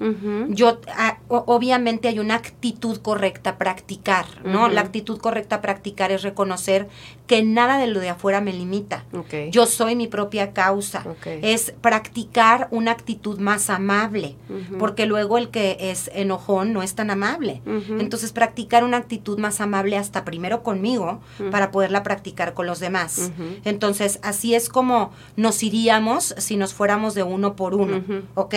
yo 0.47 0.79
ah, 0.95 1.17
obviamente 1.27 2.07
hay 2.07 2.19
una 2.19 2.35
actitud 2.35 2.99
correcta 3.01 3.49
a 3.49 3.57
practicar, 3.57 4.25
¿no? 4.45 4.69
La 4.69 4.79
actitud 4.79 5.19
correcta 5.19 5.57
a 5.57 5.61
practicar 5.61 6.13
es 6.13 6.23
reconocer 6.23 6.87
que 7.27 7.43
nada 7.43 7.77
de 7.77 7.87
lo 7.87 7.99
de 7.99 8.09
afuera 8.09 8.39
me 8.39 8.53
limita. 8.53 9.03
Yo 9.51 9.65
soy 9.65 9.97
mi 9.97 10.07
propia 10.07 10.53
causa. 10.53 11.03
Es 11.25 11.73
practicar 11.81 12.69
una 12.71 12.91
actitud 12.91 13.37
más 13.37 13.69
amable, 13.69 14.37
porque 14.79 15.05
luego 15.05 15.37
el 15.37 15.49
que 15.49 15.75
es 15.79 16.09
enojón 16.13 16.71
no 16.71 16.81
es 16.81 16.95
tan 16.95 17.09
amable. 17.09 17.61
Entonces, 17.99 18.31
practicar 18.31 18.85
una 18.85 18.95
actitud 18.95 19.37
más 19.37 19.59
amable 19.59 19.97
hasta 19.97 20.23
primero 20.23 20.63
conmigo 20.63 21.19
para 21.51 21.71
poderla 21.71 22.03
practicar 22.03 22.53
con 22.53 22.67
los 22.67 22.79
demás. 22.79 23.33
Entonces, 23.65 24.19
así 24.23 24.55
es 24.55 24.69
como 24.69 25.11
nos 25.35 25.63
iríamos 25.63 26.35
si 26.37 26.57
nos 26.57 26.73
fuéramos 26.73 27.13
de 27.13 27.23
uno 27.23 27.55
por 27.55 27.75
uno, 27.75 28.03
¿ok? 28.35 28.55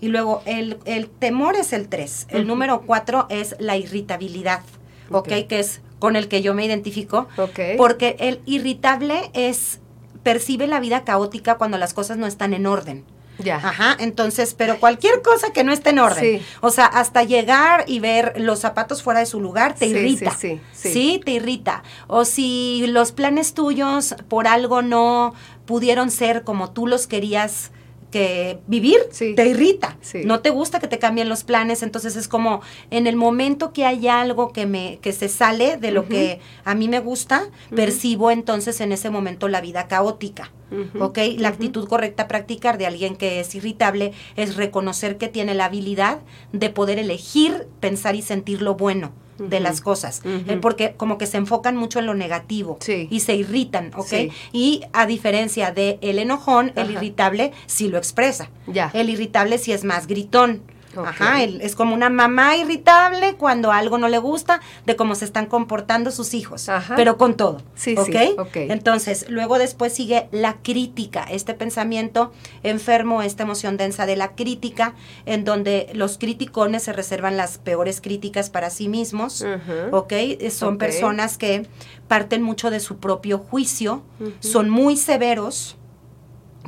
Y 0.00 0.08
luego 0.08 0.42
el, 0.46 0.78
temor 1.18 1.56
es 1.56 1.72
el 1.72 1.88
tres. 1.88 2.26
El 2.30 2.46
número 2.46 2.82
cuatro 2.82 3.26
es 3.30 3.56
la 3.58 3.76
irritabilidad, 3.76 4.62
¿ok? 5.10 5.28
Que 5.48 5.60
es 5.60 5.80
con 5.98 6.16
el 6.16 6.28
que 6.28 6.42
yo 6.42 6.54
me 6.54 6.64
identifico. 6.64 7.28
Porque 7.76 8.16
el 8.18 8.40
irritable 8.46 9.30
es 9.32 9.80
percibe 10.22 10.66
la 10.66 10.80
vida 10.80 11.04
caótica 11.04 11.56
cuando 11.56 11.78
las 11.78 11.94
cosas 11.94 12.16
no 12.16 12.26
están 12.26 12.54
en 12.54 12.66
orden. 12.66 13.04
Ya. 13.38 13.56
Ajá, 13.56 13.96
entonces, 13.98 14.54
pero 14.54 14.78
cualquier 14.78 15.20
cosa 15.22 15.52
que 15.52 15.64
no 15.64 15.72
esté 15.72 15.90
en 15.90 15.98
orden. 15.98 16.40
O 16.60 16.70
sea, 16.70 16.86
hasta 16.86 17.24
llegar 17.24 17.84
y 17.86 17.98
ver 18.00 18.34
los 18.36 18.60
zapatos 18.60 19.02
fuera 19.02 19.20
de 19.20 19.26
su 19.26 19.40
lugar 19.40 19.74
te 19.74 19.86
irrita. 19.86 20.30
Sí, 20.30 20.60
sí, 20.72 20.92
sí, 20.92 21.20
te 21.24 21.32
irrita. 21.32 21.82
O 22.06 22.24
si 22.24 22.86
los 22.86 23.12
planes 23.12 23.54
tuyos 23.54 24.14
por 24.28 24.46
algo 24.46 24.82
no 24.82 25.34
pudieron 25.64 26.10
ser 26.10 26.42
como 26.42 26.72
tú 26.72 26.86
los 26.86 27.06
querías 27.06 27.70
que 28.14 28.60
vivir, 28.68 28.98
te 29.18 29.48
irrita. 29.48 29.98
No 30.24 30.38
te 30.38 30.50
gusta 30.50 30.78
que 30.78 30.86
te 30.86 31.00
cambien 31.00 31.28
los 31.28 31.42
planes, 31.42 31.82
entonces 31.82 32.14
es 32.14 32.28
como 32.28 32.60
en 32.92 33.08
el 33.08 33.16
momento 33.16 33.72
que 33.72 33.84
hay 33.86 34.06
algo 34.06 34.52
que 34.52 34.66
me 34.66 35.00
que 35.02 35.12
se 35.12 35.28
sale 35.28 35.78
de 35.78 35.90
lo 35.90 36.06
que 36.06 36.38
a 36.64 36.76
mí 36.76 36.86
me 36.86 37.00
gusta, 37.00 37.50
percibo 37.74 38.30
entonces 38.30 38.80
en 38.80 38.92
ese 38.92 39.10
momento 39.10 39.48
la 39.48 39.60
vida 39.60 39.88
caótica. 39.88 40.52
¿Ok? 41.00 41.18
La 41.38 41.48
actitud 41.48 41.88
correcta 41.88 42.24
a 42.24 42.28
practicar 42.28 42.78
de 42.78 42.86
alguien 42.86 43.16
que 43.16 43.40
es 43.40 43.52
irritable 43.56 44.12
es 44.36 44.54
reconocer 44.54 45.18
que 45.18 45.26
tiene 45.26 45.54
la 45.54 45.64
habilidad 45.64 46.20
de 46.52 46.70
poder 46.70 47.00
elegir, 47.00 47.66
pensar 47.80 48.14
y 48.14 48.22
sentir 48.22 48.62
lo 48.62 48.76
bueno 48.76 49.12
de 49.38 49.60
las 49.60 49.80
cosas, 49.80 50.22
eh, 50.24 50.58
porque 50.60 50.94
como 50.96 51.18
que 51.18 51.26
se 51.26 51.36
enfocan 51.36 51.76
mucho 51.76 51.98
en 51.98 52.06
lo 52.06 52.14
negativo 52.14 52.78
y 52.86 53.20
se 53.20 53.34
irritan, 53.34 53.90
¿ok? 53.96 54.32
Y 54.52 54.82
a 54.92 55.06
diferencia 55.06 55.72
de 55.72 55.98
el 56.00 56.18
enojón, 56.18 56.72
el 56.76 56.90
irritable 56.90 57.52
sí 57.66 57.88
lo 57.88 57.98
expresa. 57.98 58.50
Ya. 58.66 58.90
El 58.94 59.10
irritable 59.10 59.58
sí 59.58 59.72
es 59.72 59.84
más 59.84 60.06
gritón. 60.06 60.62
Ajá, 60.96 61.42
es 61.42 61.74
como 61.74 61.94
una 61.94 62.10
mamá 62.10 62.56
irritable 62.56 63.34
cuando 63.36 63.72
algo 63.72 63.98
no 63.98 64.08
le 64.08 64.18
gusta 64.18 64.60
de 64.86 64.96
cómo 64.96 65.14
se 65.14 65.24
están 65.24 65.46
comportando 65.46 66.10
sus 66.10 66.34
hijos, 66.34 66.68
pero 66.96 67.16
con 67.16 67.36
todo. 67.36 67.62
Sí, 67.74 67.94
¿okay? 67.96 68.36
sí. 68.52 68.60
Entonces, 68.68 69.26
luego 69.28 69.58
después 69.58 69.92
sigue 69.92 70.28
la 70.30 70.54
crítica, 70.62 71.24
este 71.30 71.54
pensamiento 71.54 72.32
enfermo, 72.62 73.22
esta 73.22 73.42
emoción 73.42 73.76
densa 73.76 74.06
de 74.06 74.16
la 74.16 74.34
crítica, 74.34 74.94
en 75.26 75.44
donde 75.44 75.90
los 75.94 76.18
criticones 76.18 76.84
se 76.84 76.92
reservan 76.92 77.36
las 77.36 77.58
peores 77.58 78.00
críticas 78.00 78.50
para 78.50 78.70
sí 78.70 78.88
mismos, 78.88 79.44
¿ok? 79.90 80.12
Son 80.50 80.78
personas 80.78 81.38
que 81.38 81.66
parten 82.08 82.42
mucho 82.42 82.70
de 82.70 82.80
su 82.80 82.98
propio 82.98 83.38
juicio, 83.38 84.02
son 84.40 84.70
muy 84.70 84.96
severos. 84.96 85.76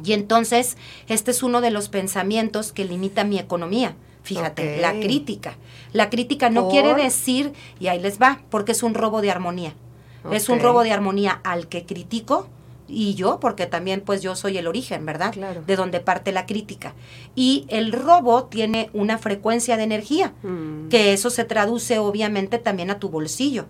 Y 0.05 0.13
entonces, 0.13 0.77
este 1.09 1.31
es 1.31 1.43
uno 1.43 1.61
de 1.61 1.71
los 1.71 1.89
pensamientos 1.89 2.73
que 2.73 2.85
limita 2.85 3.25
mi 3.25 3.39
economía. 3.39 3.97
Fíjate, 4.27 4.81
la 4.81 4.93
crítica. 4.93 5.57
La 5.93 6.11
crítica 6.11 6.51
no 6.51 6.69
quiere 6.69 6.95
decir, 6.95 7.53
y 7.79 7.87
ahí 7.87 8.01
les 8.01 8.21
va, 8.21 8.41
porque 8.51 8.73
es 8.73 8.83
un 8.83 8.95
robo 8.95 9.21
de 9.23 9.31
armonía. 9.31 9.75
Es 10.33 10.49
un 10.49 10.59
robo 10.59 10.83
de 10.83 10.91
armonía 10.91 11.41
al 11.45 11.69
que 11.69 11.87
critico 11.87 12.49
y 12.89 13.15
yo, 13.15 13.39
porque 13.41 13.67
también 13.67 14.01
pues 14.01 14.23
yo 14.23 14.35
soy 14.35 14.59
el 14.59 14.67
origen, 14.67 15.07
¿verdad? 15.07 15.33
Claro. 15.33 15.63
De 15.65 15.77
donde 15.77 16.01
parte 16.01 16.33
la 16.33 16.47
crítica. 16.47 16.95
Y 17.37 17.67
el 17.69 17.93
robo 17.93 18.45
tiene 18.45 18.91
una 18.93 19.19
frecuencia 19.19 19.77
de 19.77 19.85
energía, 19.85 20.35
mm. 20.43 20.89
que 20.89 21.13
eso 21.13 21.31
se 21.31 21.45
traduce 21.45 21.99
obviamente 21.99 22.59
también 22.59 22.91
a 22.91 22.99
tu 22.99 23.09
bolsillo. 23.09 23.67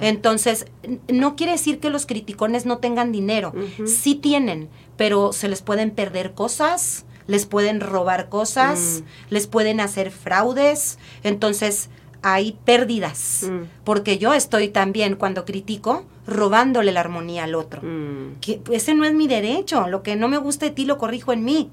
Entonces, 0.00 0.66
no 1.08 1.36
quiere 1.36 1.52
decir 1.52 1.78
que 1.78 1.90
los 1.90 2.06
criticones 2.06 2.66
no 2.66 2.78
tengan 2.78 3.12
dinero, 3.12 3.52
sí 3.84 4.16
tienen, 4.16 4.68
pero 4.96 5.32
se 5.32 5.48
les 5.48 5.62
pueden 5.62 5.92
perder 5.92 6.32
cosas, 6.32 7.04
les 7.26 7.46
pueden 7.46 7.80
robar 7.80 8.28
cosas, 8.28 9.02
mm. 9.02 9.32
les 9.32 9.46
pueden 9.46 9.80
hacer 9.80 10.10
fraudes, 10.10 10.98
entonces 11.22 11.88
hay 12.22 12.58
pérdidas, 12.64 13.48
mm. 13.50 13.84
porque 13.84 14.18
yo 14.18 14.32
estoy 14.34 14.68
también 14.68 15.16
cuando 15.16 15.44
critico 15.44 16.04
robándole 16.26 16.92
la 16.92 17.00
armonía 17.00 17.44
al 17.44 17.54
otro. 17.54 17.82
Mm. 17.82 18.38
Que 18.40 18.60
ese 18.70 18.94
no 18.94 19.04
es 19.04 19.12
mi 19.12 19.26
derecho, 19.26 19.88
lo 19.88 20.02
que 20.02 20.16
no 20.16 20.28
me 20.28 20.38
gusta 20.38 20.66
de 20.66 20.72
ti 20.72 20.84
lo 20.84 20.98
corrijo 20.98 21.32
en 21.32 21.44
mí. 21.44 21.70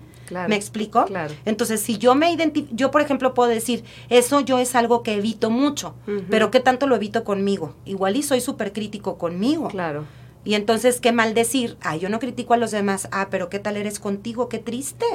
¿Me 0.48 0.56
explico? 0.56 1.06
Claro. 1.06 1.34
Entonces, 1.46 1.82
si 1.82 1.98
yo 1.98 2.14
me 2.14 2.32
identifico, 2.32 2.76
yo 2.76 2.92
por 2.92 3.02
ejemplo 3.02 3.34
puedo 3.34 3.50
decir, 3.50 3.84
eso 4.10 4.42
yo 4.42 4.60
es 4.60 4.76
algo 4.76 5.02
que 5.02 5.16
evito 5.16 5.50
mucho, 5.50 5.96
pero 6.30 6.52
¿qué 6.52 6.60
tanto 6.60 6.86
lo 6.86 6.96
evito 6.96 7.24
conmigo? 7.24 7.74
Igual 7.86 8.16
y 8.16 8.22
soy 8.22 8.40
súper 8.42 8.72
crítico 8.72 9.18
conmigo. 9.18 9.70
Claro. 9.70 10.06
Y 10.46 10.54
entonces, 10.54 11.02
qué 11.02 11.12
mal 11.12 11.34
decir, 11.34 11.78
ah, 11.82 11.96
yo 11.96 12.10
no 12.10 12.20
critico 12.20 12.54
a 12.54 12.58
los 12.58 12.72
demás, 12.72 13.10
ah, 13.12 13.28
pero 13.30 13.50
¿qué 13.50 13.60
tal 13.60 13.76
eres 13.76 14.00
contigo? 14.00 14.50
Qué 14.50 14.60
triste, 14.60 15.06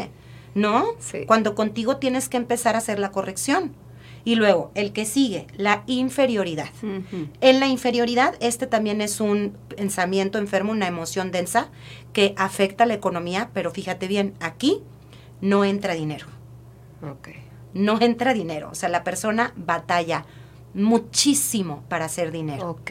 ¿no? 0.54 0.86
Cuando 1.26 1.54
contigo 1.54 1.96
tienes 1.96 2.28
que 2.28 2.36
empezar 2.36 2.74
a 2.74 2.78
hacer 2.78 2.98
la 2.98 3.10
corrección. 3.10 3.72
Y 4.26 4.36
luego, 4.36 4.70
el 4.74 4.94
que 4.94 5.04
sigue, 5.04 5.46
la 5.56 5.82
inferioridad. 5.86 6.70
En 7.40 7.60
la 7.60 7.66
inferioridad, 7.66 8.34
este 8.40 8.66
también 8.66 9.02
es 9.02 9.20
un 9.20 9.56
pensamiento 9.76 10.38
enfermo, 10.38 10.72
una 10.72 10.86
emoción 10.86 11.30
densa 11.30 11.68
que 12.14 12.34
afecta 12.38 12.84
a 12.84 12.86
la 12.86 12.94
economía, 12.94 13.50
pero 13.52 13.70
fíjate 13.70 14.08
bien, 14.08 14.32
aquí 14.40 14.80
no 15.42 15.64
entra 15.64 15.92
dinero. 15.92 16.26
No 17.74 18.00
entra 18.00 18.32
dinero, 18.32 18.70
o 18.70 18.74
sea, 18.74 18.88
la 18.88 19.04
persona 19.04 19.52
batalla 19.56 20.24
muchísimo 20.74 21.84
para 21.88 22.06
hacer 22.06 22.32
dinero. 22.32 22.70
Ok. 22.70 22.90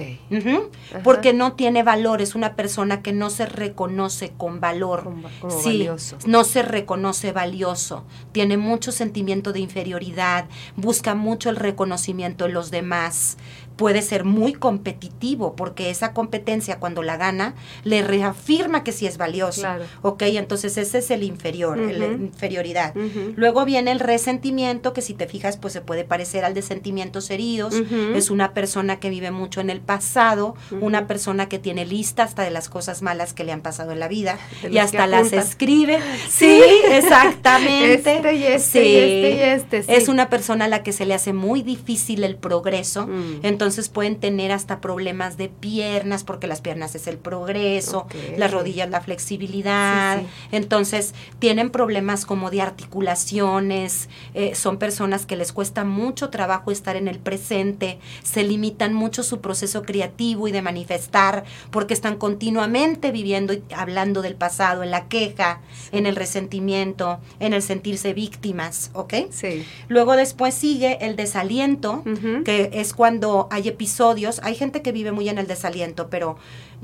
Porque 1.03 1.33
no 1.33 1.53
tiene 1.53 1.83
valor, 1.83 2.21
es 2.21 2.33
una 2.33 2.55
persona 2.55 3.01
que 3.01 3.11
no 3.13 3.29
se 3.29 3.45
reconoce 3.45 4.33
con 4.35 4.59
valor. 4.59 5.13
sí, 5.61 5.89
no 6.25 6.43
se 6.43 6.61
reconoce 6.63 7.31
valioso, 7.31 8.05
tiene 8.31 8.57
mucho 8.57 8.91
sentimiento 8.91 9.53
de 9.53 9.59
inferioridad, 9.59 10.45
busca 10.75 11.13
mucho 11.13 11.49
el 11.49 11.57
reconocimiento 11.57 12.45
de 12.45 12.51
los 12.51 12.71
demás, 12.71 13.37
puede 13.75 14.01
ser 14.01 14.23
muy 14.23 14.53
competitivo 14.53 15.55
porque 15.55 15.89
esa 15.89 16.13
competencia 16.13 16.79
cuando 16.79 17.01
la 17.01 17.17
gana 17.17 17.55
le 17.83 18.03
reafirma 18.03 18.83
que 18.83 18.91
sí 18.91 19.07
es 19.07 19.17
valioso. 19.17 19.67
Ok, 20.01 20.23
entonces 20.23 20.77
ese 20.77 20.99
es 20.99 21.11
el 21.11 21.23
inferior, 21.23 21.77
la 21.77 22.05
inferioridad. 22.05 22.93
Luego 23.35 23.65
viene 23.65 23.91
el 23.91 23.99
resentimiento 23.99 24.93
que 24.93 25.01
si 25.01 25.13
te 25.13 25.27
fijas 25.27 25.57
pues 25.57 25.73
se 25.73 25.81
puede 25.81 26.03
parecer 26.03 26.45
al 26.45 26.53
de 26.53 26.61
sentimientos 26.61 27.29
heridos. 27.29 27.73
Es 28.15 28.29
una 28.29 28.53
persona 28.53 28.99
que 28.99 29.09
vive 29.09 29.31
mucho 29.31 29.61
en 29.61 29.69
el 29.69 29.81
pasado, 29.81 30.55
una 30.81 31.07
persona 31.07 31.49
que 31.49 31.59
tiene 31.59 31.85
lista 31.85 32.23
hasta 32.23 32.43
de 32.43 32.51
las 32.51 32.69
cosas 32.69 33.01
malas 33.01 33.33
que 33.33 33.43
le 33.43 33.51
han 33.51 33.61
pasado 33.61 33.91
en 33.91 33.99
la 33.99 34.07
vida 34.07 34.37
y 34.69 34.77
hasta 34.77 35.07
las 35.07 35.33
escribe. 35.33 35.99
Sí, 36.29 36.61
exactamente. 36.89 37.93
Este 37.93 38.33
y 38.33 38.43
este, 38.43 38.85
y 38.85 38.95
este 38.95 39.31
y 39.31 39.39
este 39.39 39.95
Es 39.95 40.07
una 40.07 40.29
persona 40.29 40.65
a 40.65 40.67
la 40.67 40.83
que 40.83 40.91
se 40.93 41.05
le 41.05 41.13
hace 41.13 41.33
muy 41.33 41.61
difícil 41.61 42.23
el 42.23 42.35
progreso. 42.35 43.07
Mm. 43.07 43.39
Entonces 43.43 43.62
entonces 43.63 43.87
pueden 43.87 44.17
tener 44.17 44.51
hasta 44.51 44.81
problemas 44.81 45.37
de 45.37 45.47
piernas, 45.47 46.25
porque 46.25 46.47
las 46.47 46.59
piernas 46.59 46.95
es 46.95 47.07
el 47.07 47.17
progreso, 47.17 48.07
las 48.35 48.51
rodillas 48.51 48.89
la 48.89 48.99
flexibilidad, 48.99 50.19
Sí, 50.19 50.27
entonces 50.51 51.13
tienen 51.39 51.69
problemas 51.69 52.25
como 52.25 52.51
de 52.51 52.61
articulaciones, 52.61 54.09
eh, 54.33 54.53
son 54.53 54.77
personas 54.77 55.25
que 55.25 55.37
les 55.37 55.53
cuesta 55.53 55.85
mucho 55.85 56.29
trabajo 56.29 56.71
estar 56.71 56.97
en 56.97 57.07
el 57.07 57.19
presente, 57.19 57.99
se 58.21 58.43
limitan 58.43 58.93
mucho 58.93 59.23
su 59.23 59.39
proceso 59.39 59.83
creativo 59.83 60.49
y 60.49 60.51
de 60.51 60.61
manifestar, 60.61 61.45
porque 61.71 61.93
están 61.93 62.17
continuamente 62.17 63.11
viviendo 63.11 63.53
y 63.53 63.63
hablando 63.73 64.21
del 64.21 64.35
pasado, 64.35 64.83
en 64.83 64.91
la 64.91 65.07
queja, 65.07 65.61
en 65.93 66.05
el 66.05 66.17
resentimiento, 66.17 67.19
en 67.39 67.53
el 67.53 67.61
sentirse 67.61 68.13
víctimas, 68.13 68.91
¿ok? 68.93 69.13
Sí. 69.29 69.65
Luego 69.87 70.17
después 70.17 70.53
sigue 70.53 70.97
el 70.99 71.15
desaliento, 71.15 72.03
que 72.43 72.71
es 72.73 72.93
cuando 72.93 73.47
hay 73.53 73.67
episodios, 73.67 74.39
hay 74.43 74.55
gente 74.55 74.81
que 74.81 74.91
vive 74.91 75.11
muy 75.11 75.29
en 75.29 75.37
el 75.37 75.45
desaliento, 75.47 76.09
pero 76.09 76.37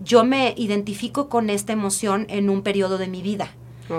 yo 0.03 0.23
me 0.23 0.53
identifico 0.55 1.27
con 1.27 1.49
esta 1.49 1.73
emoción 1.73 2.27
en 2.29 2.49
un 2.49 2.61
periodo 2.61 2.97
de 2.99 3.07
mi 3.07 3.21
vida. 3.23 3.51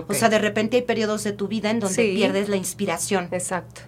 O 0.06 0.14
sea, 0.14 0.28
de 0.28 0.38
repente 0.38 0.76
hay 0.76 0.82
periodos 0.82 1.24
de 1.24 1.32
tu 1.32 1.48
vida 1.48 1.68
en 1.70 1.80
donde 1.80 1.96
Sí. 1.96 2.14
pierdes 2.14 2.48
la 2.48 2.54
inspiración. 2.56 3.28
Exacto. 3.32 3.80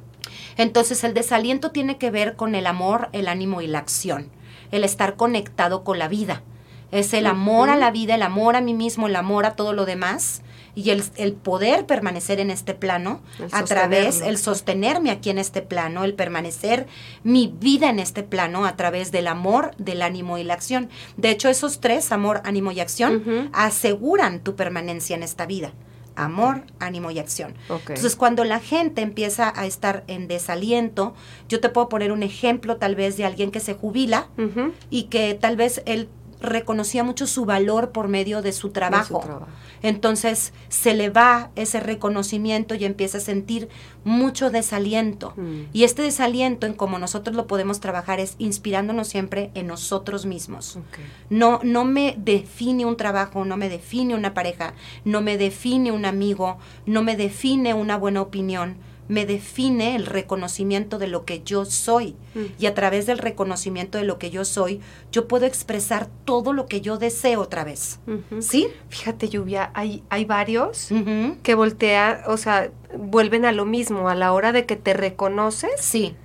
Entonces 0.56 1.04
el 1.04 1.14
desaliento 1.14 1.70
tiene 1.70 1.96
que 1.96 2.10
ver 2.10 2.34
con 2.34 2.56
el 2.56 2.66
amor, 2.66 3.08
el 3.12 3.28
ánimo 3.28 3.62
y 3.62 3.68
la 3.68 3.78
acción, 3.78 4.28
el 4.72 4.82
estar 4.82 5.14
conectado 5.14 5.84
con 5.84 6.00
la 6.00 6.08
vida. 6.08 6.42
Es 6.90 7.14
el 7.14 7.26
amor 7.26 7.70
a 7.70 7.76
la 7.76 7.92
vida, 7.92 8.16
el 8.16 8.22
amor 8.22 8.56
a 8.56 8.60
mí 8.60 8.74
mismo, 8.74 9.06
el 9.06 9.14
amor 9.16 9.46
a 9.46 9.54
todo 9.54 9.72
lo 9.72 9.86
demás 9.86 10.42
y 10.74 10.90
el, 10.90 11.04
el 11.16 11.34
poder 11.34 11.86
permanecer 11.86 12.40
en 12.40 12.50
este 12.50 12.74
plano 12.74 13.20
El 13.38 13.48
a 13.52 13.64
través, 13.64 14.20
el 14.22 14.38
sostenerme 14.38 15.10
aquí 15.10 15.30
en 15.30 15.38
este 15.38 15.60
plano, 15.62 16.04
el 16.04 16.14
permanecer 16.14 16.86
mi 17.24 17.54
vida 17.60 17.90
en 17.90 17.98
este 17.98 18.22
plano 18.22 18.64
a 18.64 18.76
través 18.76 19.12
del 19.12 19.26
amor, 19.26 19.72
del 19.76 20.02
ánimo 20.02 20.38
y 20.38 20.44
la 20.44 20.54
acción. 20.54 20.88
De 21.16 21.30
hecho, 21.30 21.48
esos 21.48 21.80
tres, 21.80 22.10
amor, 22.12 22.40
ánimo 22.44 22.72
y 22.72 22.80
acción, 22.80 23.50
aseguran 23.52 24.40
tu 24.40 24.56
permanencia 24.56 25.14
en 25.14 25.22
esta 25.22 25.46
vida. 25.46 25.72
Amor, 26.14 26.64
ánimo 26.78 27.10
y 27.10 27.18
acción. 27.18 27.54
Entonces, 27.68 28.16
cuando 28.16 28.44
la 28.44 28.60
gente 28.60 29.00
empieza 29.00 29.52
a 29.54 29.64
estar 29.64 30.04
en 30.08 30.28
desaliento, 30.28 31.14
yo 31.48 31.58
te 31.60 31.70
puedo 31.70 31.88
poner 31.88 32.12
un 32.12 32.22
ejemplo 32.22 32.76
tal 32.76 32.94
vez 32.96 33.16
de 33.16 33.24
alguien 33.24 33.50
que 33.50 33.60
se 33.60 33.74
jubila 33.74 34.28
y 34.90 35.04
que 35.04 35.34
tal 35.34 35.56
vez 35.56 35.82
él 35.86 36.08
reconocía 36.42 37.04
mucho 37.04 37.26
su 37.26 37.44
valor 37.44 37.90
por 37.90 38.08
medio 38.08 38.42
de 38.42 38.52
su 38.52 38.70
trabajo. 38.70 39.18
De 39.18 39.20
su 39.20 39.26
trabajo. 39.26 39.52
Entonces 39.82 40.52
se 40.68 40.94
le 40.94 41.10
va 41.10 41.50
ese 41.56 41.80
reconocimiento 41.80 42.74
y 42.74 42.84
empieza 42.84 43.18
a 43.18 43.20
sentir 43.20 43.68
mucho 44.04 44.50
desaliento. 44.50 45.34
Mm. 45.36 45.62
Y 45.72 45.84
este 45.84 46.02
desaliento 46.02 46.66
en 46.66 46.74
cómo 46.74 46.98
nosotros 46.98 47.36
lo 47.36 47.46
podemos 47.46 47.80
trabajar 47.80 48.20
es 48.20 48.34
inspirándonos 48.38 49.08
siempre 49.08 49.50
en 49.54 49.66
nosotros 49.66 50.26
mismos. 50.26 50.78
No, 51.30 51.60
no 51.62 51.84
me 51.84 52.14
define 52.18 52.86
un 52.86 52.96
trabajo, 52.96 53.44
no 53.44 53.56
me 53.56 53.68
define 53.68 54.14
una 54.14 54.34
pareja, 54.34 54.74
no 55.04 55.20
me 55.20 55.36
define 55.36 55.92
un 55.92 56.04
amigo, 56.04 56.58
no 56.86 57.02
me 57.02 57.16
define 57.16 57.74
una 57.74 57.96
buena 57.96 58.22
opinión, 58.22 58.76
me 59.12 59.26
define 59.26 59.94
el 59.94 60.06
reconocimiento 60.06 60.98
de 60.98 61.06
lo 61.06 61.26
que 61.26 61.42
yo 61.42 61.66
soy. 61.66 62.16
Mm. 62.34 62.40
Y 62.58 62.64
a 62.64 62.72
través 62.72 63.04
del 63.04 63.18
reconocimiento 63.18 63.98
de 63.98 64.04
lo 64.04 64.18
que 64.18 64.30
yo 64.30 64.46
soy, 64.46 64.80
yo 65.10 65.28
puedo 65.28 65.44
expresar 65.44 66.08
todo 66.24 66.54
lo 66.54 66.64
que 66.64 66.80
yo 66.80 66.96
deseo 66.96 67.42
otra 67.42 67.62
vez. 67.62 68.00
¿Sí? 68.40 68.68
Fíjate, 68.88 69.28
Lluvia, 69.28 69.70
hay, 69.74 70.02
hay 70.08 70.24
varios 70.24 70.88
que 71.42 71.54
voltea, 71.54 72.24
o 72.26 72.38
sea, 72.38 72.70
vuelven 72.96 73.44
a 73.44 73.52
lo 73.52 73.66
mismo 73.66 74.08
a 74.08 74.14
la 74.14 74.32
hora 74.32 74.50
de 74.50 74.64
que 74.64 74.76
te 74.76 74.94
reconoces, 74.94 75.72
Sí, 75.78 76.16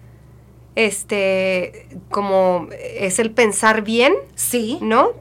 este, 0.76 1.90
como 2.10 2.70
es 2.72 3.20
el 3.20 3.32
pensar 3.32 3.82
bien, 3.82 4.14
sí. 4.36 4.78
¿no? 4.82 5.12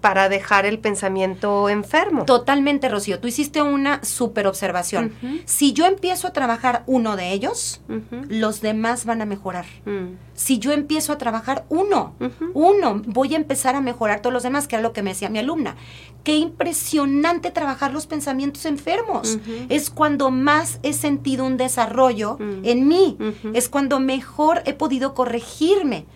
Para 0.00 0.28
dejar 0.28 0.66
el 0.66 0.78
pensamiento 0.78 1.68
enfermo. 1.68 2.24
Totalmente, 2.26 2.88
Rocío. 2.88 3.18
Tú 3.18 3.26
hiciste 3.28 3.60
una 3.62 4.04
super 4.04 4.46
observación. 4.46 5.12
Si 5.46 5.72
yo 5.72 5.84
empiezo 5.86 6.28
a 6.28 6.32
trabajar 6.32 6.84
uno 6.86 7.16
de 7.16 7.32
ellos, 7.32 7.80
los 8.28 8.60
demás 8.60 9.04
van 9.04 9.22
a 9.22 9.26
mejorar. 9.26 9.66
Mm. 9.84 10.14
Si 10.34 10.58
yo 10.58 10.72
empiezo 10.72 11.12
a 11.12 11.18
trabajar 11.18 11.64
uno, 11.70 12.14
uno, 12.54 13.02
voy 13.06 13.32
a 13.34 13.36
empezar 13.36 13.74
a 13.74 13.80
mejorar 13.80 14.20
todos 14.20 14.32
los 14.34 14.42
demás, 14.42 14.68
que 14.68 14.76
era 14.76 14.82
lo 14.82 14.92
que 14.92 15.02
me 15.02 15.10
decía 15.10 15.28
mi 15.30 15.38
alumna. 15.38 15.76
Qué 16.22 16.36
impresionante 16.36 17.50
trabajar 17.50 17.92
los 17.92 18.06
pensamientos 18.06 18.64
enfermos. 18.66 19.38
Es 19.68 19.90
cuando 19.90 20.30
más 20.30 20.78
he 20.82 20.92
sentido 20.92 21.44
un 21.46 21.56
desarrollo 21.56 22.36
Mm. 22.38 22.60
en 22.64 22.88
mí. 22.88 23.18
Es 23.54 23.68
cuando 23.68 23.98
mejor 23.98 24.62
he 24.66 24.72
podido 24.74 25.14
corregirme. 25.14 26.06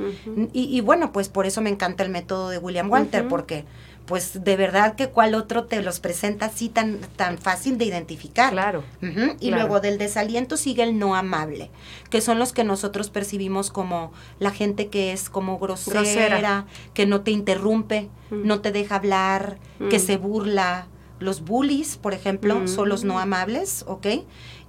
Y, 0.52 0.64
y 0.76 0.80
bueno, 0.80 1.12
pues 1.12 1.28
por 1.28 1.46
eso 1.46 1.60
me 1.60 1.70
encanta 1.70 2.04
el 2.04 2.10
método 2.10 2.50
de 2.50 2.58
William 2.58 2.90
Walter, 2.90 3.26
porque 3.26 3.64
pues 4.10 4.42
de 4.44 4.56
verdad 4.56 4.96
que 4.96 5.08
cuál 5.08 5.34
otro 5.36 5.64
te 5.64 5.80
los 5.82 6.00
presenta 6.00 6.46
así 6.46 6.68
tan, 6.68 6.98
tan 7.16 7.38
fácil 7.38 7.78
de 7.78 7.84
identificar. 7.84 8.50
Claro. 8.50 8.82
Y 9.00 9.06
Claro. 9.12 9.36
luego 9.62 9.80
del 9.80 9.96
desaliento 9.98 10.56
sigue 10.56 10.82
el 10.82 10.98
no 10.98 11.14
amable, 11.14 11.70
que 12.10 12.20
son 12.20 12.40
los 12.40 12.52
que 12.52 12.64
nosotros 12.64 13.08
percibimos 13.08 13.70
como 13.70 14.12
la 14.40 14.50
gente 14.50 14.88
que 14.88 15.12
es 15.12 15.30
como 15.30 15.58
grosera, 15.60 16.00
Grosera. 16.00 16.66
que 16.92 17.06
no 17.06 17.20
te 17.20 17.30
interrumpe, 17.30 18.10
Mm. 18.30 18.46
no 18.48 18.60
te 18.60 18.72
deja 18.72 18.96
hablar, 18.96 19.58
que 19.90 19.98
Mm. 19.98 20.02
se 20.02 20.16
burla. 20.16 20.88
Los 21.20 21.42
bullies, 21.44 21.96
por 21.96 22.12
ejemplo, 22.12 22.66
son 22.66 22.88
los 22.88 23.04
no 23.04 23.14
Mm. 23.14 23.18
amables, 23.18 23.84
¿ok? 23.86 24.06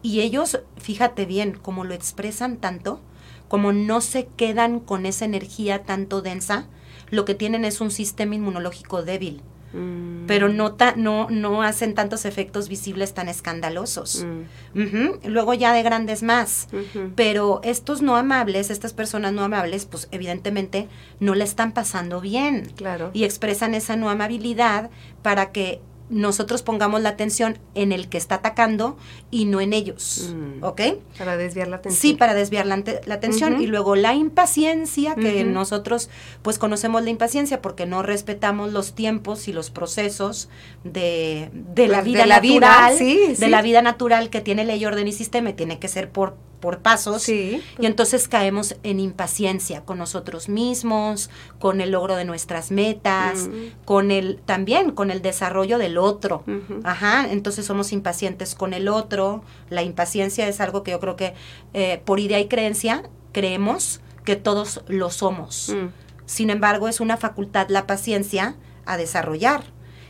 Y 0.04 0.22
ellos, 0.22 0.60
fíjate 0.78 1.26
bien, 1.26 1.54
como 1.60 1.84
lo 1.84 1.94
expresan 1.96 2.58
tanto, 2.58 3.02
como 3.48 3.74
no 3.74 4.02
se 4.02 4.28
quedan 4.38 4.80
con 4.80 5.06
esa 5.08 5.26
energía 5.26 5.82
tanto 5.84 6.22
densa, 6.22 6.68
lo 7.12 7.24
que 7.26 7.36
tienen 7.36 7.64
es 7.66 7.80
un 7.82 7.92
sistema 7.92 8.34
inmunológico 8.36 9.04
débil 9.04 9.42
Mm. 9.74 10.26
pero 10.28 10.50
no, 10.50 10.74
ta- 10.74 10.96
no, 10.98 11.28
no 11.30 11.64
hacen 11.64 11.96
tantos 11.96 12.26
efectos 12.26 12.68
visibles 12.68 13.14
tan 13.14 13.30
escandalosos. 13.30 14.26
Mm. 14.74 15.28
Luego 15.30 15.54
ya 15.54 15.72
de 15.72 15.82
grandes 15.82 16.24
más. 16.24 16.68
Pero 17.16 17.62
estos 17.64 18.02
no 18.02 18.18
amables, 18.18 18.70
estas 18.70 18.92
personas 18.92 19.32
no 19.32 19.44
amables, 19.44 19.86
pues 19.86 20.10
evidentemente 20.12 20.90
no 21.22 21.36
le 21.36 21.46
están 21.46 21.72
pasando 21.72 22.20
bien. 22.20 22.70
Claro. 22.76 23.12
Y 23.14 23.24
expresan 23.24 23.74
esa 23.74 23.96
no 23.96 24.10
amabilidad 24.10 24.90
para 25.22 25.54
que 25.54 25.80
nosotros 26.12 26.62
pongamos 26.62 27.02
la 27.02 27.10
atención 27.10 27.58
en 27.74 27.92
el 27.92 28.10
que 28.10 28.18
está 28.18 28.36
atacando 28.36 28.98
y 29.32 29.46
no 29.46 29.62
en 29.62 29.74
ellos. 29.74 30.34
Mm. 30.36 30.64
¿Ok? 30.64 30.82
Para 31.18 31.38
desviar 31.38 31.70
la 31.70 31.78
atención. 31.78 32.02
Sí, 32.02 32.14
para 32.14 32.34
desviar 32.34 32.66
la, 32.66 32.84
la 33.06 33.16
atención. 33.16 33.62
Y 33.62 33.68
luego 33.68 33.96
la 33.96 34.14
impaciencia, 34.14 35.16
que 35.16 35.44
nosotros 35.44 36.10
pues 36.42 36.60
conocemos 36.60 37.04
la 37.04 37.10
impaciencia 37.10 37.62
porque 37.62 37.86
no 37.86 38.04
respetamos 38.04 38.74
los 38.74 38.94
tiempos 38.94 39.48
y 39.48 39.54
los 39.54 39.72
procesos 39.72 40.50
de, 40.84 41.50
de 41.54 41.88
la 41.88 42.02
Pues, 42.02 42.06
vida 42.06 42.22
de 42.22 42.28
la 42.28 42.40
vida, 42.40 42.68
natural, 42.68 42.98
sí, 42.98 43.28
de 43.30 43.36
sí. 43.36 43.48
la 43.48 43.62
vida 43.62 43.82
natural 43.82 44.30
que 44.30 44.42
tiene 44.42 44.66
ley, 44.66 44.84
orden 44.86 45.08
y 45.08 45.14
sistema, 45.14 45.52
y 45.52 45.54
tiene 45.54 45.80
que 45.80 45.88
ser 45.88 46.10
por, 46.10 46.36
por 46.62 46.80
pasos. 46.80 47.24
Sí. 47.24 47.62
Y 47.80 47.86
entonces 47.88 48.28
caemos 48.30 48.76
en 48.84 49.00
impaciencia 49.02 49.82
con 49.84 49.98
nosotros 49.98 50.48
mismos, 50.48 51.30
con 51.60 51.82
el 51.82 51.92
logro 51.92 52.16
de 52.16 52.24
nuestras 52.24 52.72
metas, 52.72 53.50
Mm. 53.50 53.84
con 53.84 54.12
el 54.12 54.38
también 54.46 54.92
con 54.92 55.12
el 55.12 55.22
desarrollo 55.22 55.78
del 55.78 55.98
otro. 55.98 56.44
Ajá, 56.84 57.28
entonces 57.30 57.66
somos 57.66 57.92
impacientes 57.92 58.56
con 58.56 58.74
el 58.74 58.88
otro. 58.88 59.44
La 59.70 59.82
impaciencia 59.84 60.48
es 60.48 60.62
algo 60.62 60.84
que 60.84 60.92
yo 60.92 61.00
creo 61.02 61.16
que 61.18 61.34
eh, 61.74 62.02
por 62.06 62.20
idea 62.22 62.40
y 62.40 62.48
creencia 62.48 63.04
creemos 63.34 64.00
que 64.24 64.36
todos 64.36 64.84
lo 64.88 65.10
somos. 65.10 65.70
Mm. 65.76 65.88
Sin 66.28 66.50
embargo, 66.50 66.88
es 66.88 67.00
una 67.02 67.18
facultad 67.18 67.68
la 67.70 67.88
paciencia 67.88 68.56
a 68.86 68.96
desarrollar. 68.98 69.64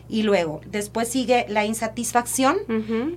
Y 0.10 0.24
luego, 0.24 0.60
después 0.66 1.08
sigue 1.08 1.46
la 1.48 1.64
insatisfacción 1.64 2.58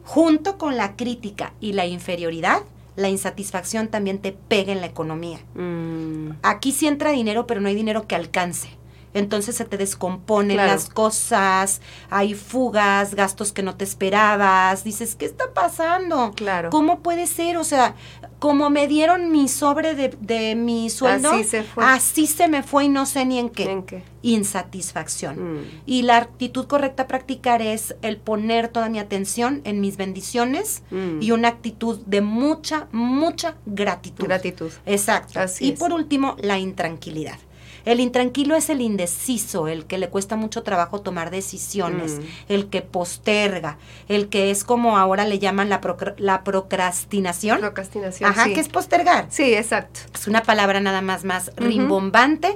junto 0.04 0.58
con 0.58 0.76
la 0.76 0.94
crítica 0.94 1.52
y 1.60 1.72
la 1.72 1.86
inferioridad. 1.86 2.62
La 2.96 3.08
insatisfacción 3.08 3.88
también 3.88 4.18
te 4.18 4.32
pega 4.32 4.72
en 4.72 4.80
la 4.80 4.86
economía. 4.86 5.38
Mm. 5.54 6.30
Aquí 6.42 6.72
sí 6.72 6.86
entra 6.86 7.10
dinero, 7.10 7.46
pero 7.46 7.60
no 7.60 7.68
hay 7.68 7.74
dinero 7.74 8.06
que 8.06 8.14
alcance. 8.14 8.68
Entonces 9.14 9.56
se 9.56 9.64
te 9.64 9.76
descomponen 9.78 10.56
Claro. 10.56 10.72
las 10.72 10.88
cosas, 10.90 11.80
hay 12.10 12.34
fugas, 12.34 13.14
gastos 13.14 13.52
que 13.52 13.62
no 13.62 13.76
te 13.76 13.84
esperabas. 13.84 14.84
Dices, 14.84 15.14
¿qué 15.16 15.24
está 15.24 15.52
pasando? 15.54 16.32
Claro. 16.36 16.70
¿Cómo 16.70 17.00
puede 17.00 17.26
ser? 17.26 17.56
O 17.56 17.64
sea, 17.64 17.94
como 18.38 18.68
me 18.70 18.86
dieron 18.88 19.30
mi 19.32 19.48
sobre 19.48 19.94
de, 19.94 20.14
de 20.20 20.54
mi 20.54 20.90
sueldo, 20.90 21.30
Así 21.30 21.44
se 21.44 21.62
fue. 21.62 21.84
así 21.84 22.26
se 22.26 22.48
me 22.48 22.62
fue 22.62 22.84
y 22.84 22.88
no 22.88 23.06
sé 23.06 23.24
ni 23.24 23.38
en 23.38 23.48
qué. 23.48 23.70
¿En 23.70 23.82
qué? 23.84 24.02
Insatisfacción. 24.22 25.60
Mm. 25.60 25.64
Y 25.86 26.02
la 26.02 26.16
actitud 26.18 26.66
correcta 26.66 27.04
a 27.04 27.06
practicar 27.06 27.62
es 27.62 27.94
el 28.02 28.16
poner 28.18 28.68
toda 28.68 28.88
mi 28.88 28.98
atención 28.98 29.60
en 29.64 29.80
mis 29.80 29.96
bendiciones 29.96 30.82
Mm. 30.90 31.22
y 31.22 31.30
una 31.30 31.48
actitud 31.48 31.98
de 32.06 32.20
mucha, 32.20 32.88
mucha 32.92 33.56
gratitud. 33.66 34.24
Gratitud. 34.24 34.70
Exacto. 34.86 35.40
Así 35.40 35.66
y 35.66 35.72
es. 35.72 35.78
por 35.78 35.92
último, 35.92 36.36
la 36.40 36.58
intranquilidad. 36.58 37.38
El 37.84 38.00
intranquilo 38.00 38.56
es 38.56 38.70
el 38.70 38.80
indeciso, 38.80 39.68
el 39.68 39.84
que 39.86 39.98
le 39.98 40.08
cuesta 40.08 40.36
mucho 40.36 40.62
trabajo 40.62 41.00
tomar 41.00 41.30
decisiones, 41.30 42.12
Mm. 42.18 42.22
el 42.48 42.66
que 42.68 42.82
posterga, 42.82 43.78
el 44.08 44.28
que 44.28 44.50
es 44.50 44.64
como 44.64 44.96
ahora 44.98 45.24
le 45.24 45.38
llaman 45.38 45.68
la, 45.68 45.80
procra- 45.80 46.14
la 46.18 46.42
procrastinación. 46.44 47.60
Procrastinación. 47.60 48.30
Ajá, 48.30 48.44
sí. 48.44 48.54
que 48.54 48.60
es 48.60 48.68
postergar. 48.68 49.26
Sí, 49.30 49.54
exacto. 49.54 50.00
Es 50.14 50.26
una 50.26 50.42
palabra 50.42 50.80
nada 50.80 51.00
más 51.02 51.24
más 51.24 51.50
rimbombante 51.56 52.54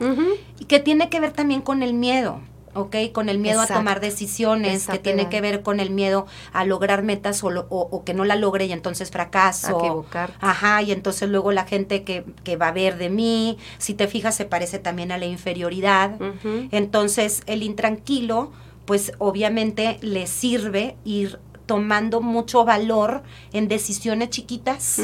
y 0.59 0.65
que 0.65 0.81
tiene 0.81 1.09
que 1.09 1.21
ver 1.21 1.33
también 1.33 1.61
con 1.61 1.83
el 1.83 1.95
miedo. 1.95 2.41
¿Ok? 2.75 2.97
Con 3.13 3.29
el 3.29 3.39
miedo 3.39 3.57
Exacto. 3.61 3.75
a 3.75 3.77
tomar 3.79 4.01
decisiones, 4.01 4.87
que 4.87 4.99
tiene 4.99 5.29
que 5.29 5.41
ver 5.41 5.63
con 5.63 5.81
el 5.81 5.91
miedo 5.91 6.27
a 6.53 6.65
lograr 6.65 7.03
metas 7.03 7.43
o, 7.45 7.51
lo- 7.51 7.67
o- 7.71 7.89
o 7.91 8.05
que 8.05 8.15
no 8.15 8.25
la 8.25 8.37
logre 8.37 8.67
y 8.67 8.73
entonces 8.73 9.11
fracaso. 9.11 9.77
A 9.77 9.81
equivocarte. 9.81 10.37
Ajá, 10.41 10.83
y 10.83 10.93
entonces 10.93 11.29
luego 11.29 11.53
la 11.53 11.65
gente 11.65 12.05
que, 12.05 12.25
que 12.45 12.57
va 12.57 12.69
a 12.69 12.73
ver 12.73 12.99
de 12.99 13.11
mí, 13.11 13.59
si 13.79 13.95
te 13.95 14.07
fijas, 14.09 14.35
se 14.37 14.45
parece 14.45 14.79
también 14.79 15.13
a 15.13 15.19
la 15.19 15.27
inferioridad. 15.27 16.17
Entonces, 16.73 17.43
el 17.47 17.63
intranquilo, 17.63 18.53
pues 18.85 19.13
obviamente 19.19 19.99
le 20.01 20.27
sirve 20.27 20.97
ir 21.05 21.39
tomando 21.69 22.21
mucho 22.21 22.65
valor 22.65 23.23
en 23.53 23.69
decisiones 23.69 24.31
chiquitas 24.31 25.01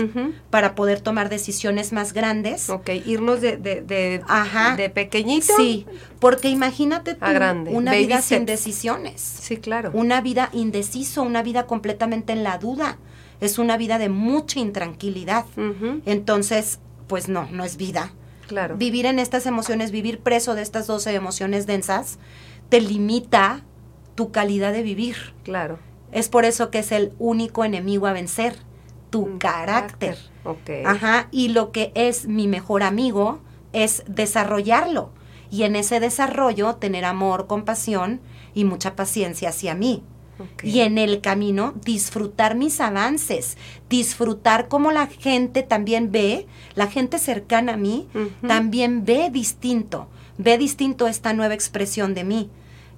para 0.50 0.74
poder 0.74 1.00
tomar 1.00 1.28
decisiones 1.28 1.92
más 1.92 2.12
grandes. 2.14 2.70
Ok, 2.70 2.88
irnos 3.06 3.40
de, 3.40 3.58
de, 3.58 3.82
de, 3.82 4.22
Ajá. 4.26 4.74
de 4.74 4.88
pequeñito. 4.90 5.52
Sí, 5.56 5.86
porque 6.18 6.48
imagínate 6.48 7.14
tú, 7.14 7.24
A 7.24 7.32
grande. 7.32 7.70
una 7.70 7.92
Baby 7.92 8.06
vida 8.06 8.22
sin 8.22 8.46
decisiones, 8.46 9.20
Sí, 9.20 9.58
claro. 9.58 9.90
una 9.94 10.22
vida 10.22 10.48
indeciso, 10.54 11.22
una 11.22 11.42
vida 11.42 11.66
completamente 11.66 12.32
en 12.32 12.42
la 12.42 12.56
duda. 12.58 12.98
Es 13.40 13.58
una 13.58 13.76
vida 13.76 13.98
de 13.98 14.08
mucha 14.08 14.58
intranquilidad. 14.58 15.44
Entonces, 16.06 16.78
pues 17.08 17.28
no, 17.28 17.46
no 17.52 17.62
es 17.64 17.76
vida. 17.76 18.12
Claro. 18.46 18.76
Vivir 18.76 19.04
en 19.06 19.18
estas 19.18 19.44
emociones, 19.46 19.90
vivir 19.90 20.20
preso 20.20 20.54
de 20.54 20.62
estas 20.62 20.86
12 20.86 21.14
emociones 21.14 21.66
densas, 21.66 22.18
te 22.70 22.80
limita 22.80 23.64
tu 24.14 24.30
calidad 24.32 24.72
de 24.72 24.82
vivir. 24.82 25.16
Claro. 25.42 25.78
Es 26.14 26.28
por 26.28 26.44
eso 26.44 26.70
que 26.70 26.78
es 26.78 26.92
el 26.92 27.12
único 27.18 27.64
enemigo 27.64 28.06
a 28.06 28.12
vencer, 28.12 28.56
tu 29.10 29.24
Un 29.24 29.38
carácter. 29.38 30.16
Ok. 30.44 30.70
Ajá, 30.86 31.28
y 31.32 31.48
lo 31.48 31.72
que 31.72 31.90
es 31.94 32.26
mi 32.26 32.46
mejor 32.46 32.84
amigo 32.84 33.40
es 33.72 34.04
desarrollarlo. 34.06 35.10
Y 35.50 35.64
en 35.64 35.74
ese 35.74 35.98
desarrollo 36.00 36.76
tener 36.76 37.04
amor, 37.04 37.48
compasión 37.48 38.20
y 38.54 38.64
mucha 38.64 38.94
paciencia 38.94 39.48
hacia 39.48 39.74
mí. 39.74 40.04
ok. 40.38 40.64
Y 40.64 40.80
en 40.80 40.98
el 40.98 41.20
camino 41.20 41.74
disfrutar 41.84 42.54
mis 42.54 42.80
avances, 42.80 43.56
disfrutar 43.90 44.68
cómo 44.68 44.92
la 44.92 45.08
gente 45.08 45.64
también 45.64 46.12
ve, 46.12 46.46
la 46.76 46.86
gente 46.86 47.18
cercana 47.18 47.74
a 47.74 47.76
mí, 47.76 48.08
también 48.46 49.04
ve 49.04 49.30
distinto, 49.30 50.06
ve 50.38 50.58
distinto 50.58 51.08
esta 51.08 51.32
nueva 51.32 51.54
expresión 51.54 52.14
de 52.14 52.22
mí. 52.24 52.50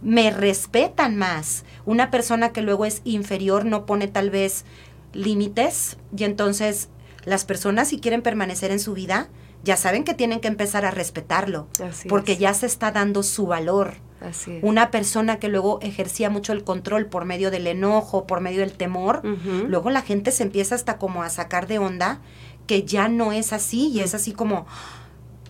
Me 0.02 0.30
respetan 0.30 1.16
más. 1.16 1.64
Una 1.84 2.10
persona 2.10 2.52
que 2.52 2.62
luego 2.62 2.84
es 2.84 3.00
inferior 3.04 3.64
no 3.64 3.86
pone 3.86 4.08
tal 4.08 4.30
vez 4.30 4.64
límites 5.12 5.96
y 6.16 6.24
entonces 6.24 6.88
las 7.24 7.44
personas 7.44 7.88
si 7.88 7.98
quieren 8.00 8.22
permanecer 8.22 8.70
en 8.70 8.80
su 8.80 8.92
vida 8.94 9.28
ya 9.64 9.76
saben 9.76 10.04
que 10.04 10.14
tienen 10.14 10.40
que 10.40 10.48
empezar 10.48 10.84
a 10.84 10.90
respetarlo 10.92 11.66
Así 11.84 12.08
porque 12.08 12.32
es. 12.32 12.38
ya 12.38 12.54
se 12.54 12.66
está 12.66 12.92
dando 12.92 13.22
su 13.22 13.46
valor. 13.46 13.94
Así 14.20 14.52
es. 14.56 14.62
Una 14.62 14.90
persona 14.90 15.38
que 15.38 15.48
luego 15.48 15.78
ejercía 15.82 16.30
mucho 16.30 16.52
el 16.52 16.62
control 16.64 17.06
por 17.06 17.24
medio 17.24 17.50
del 17.50 17.66
enojo, 17.66 18.26
por 18.26 18.40
medio 18.40 18.60
del 18.60 18.72
temor, 18.72 19.22
luego 19.68 19.90
la 19.90 20.02
gente 20.02 20.30
se 20.30 20.42
empieza 20.42 20.74
hasta 20.74 20.98
como 20.98 21.22
a 21.22 21.30
sacar 21.30 21.66
de 21.66 21.78
onda 21.78 22.20
que 22.66 22.84
ya 22.84 23.08
no 23.08 23.32
es 23.32 23.52
así 23.52 23.88
y 23.88 24.00
es 24.00 24.14
así 24.14 24.32
como 24.32 24.66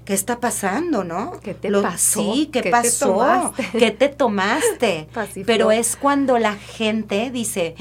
¿qué 0.07 0.15
está 0.15 0.41
pasando, 0.41 1.05
no? 1.05 1.39
¿Qué 1.43 1.53
te 1.53 1.71
pasó? 1.71 2.23
Sí, 2.33 2.47
¿qué, 2.51 2.61
¿Qué 2.61 2.63
te 2.63 2.71
pasó? 2.71 3.07
tomaste? 3.09 3.69
¿Qué 3.79 3.91
te 3.91 4.09
tomaste? 4.09 5.09
Pero 5.47 5.71
es 5.73 5.97
cuando 5.97 6.39
la 6.39 6.55
gente 6.55 7.31
dice, 7.31 7.75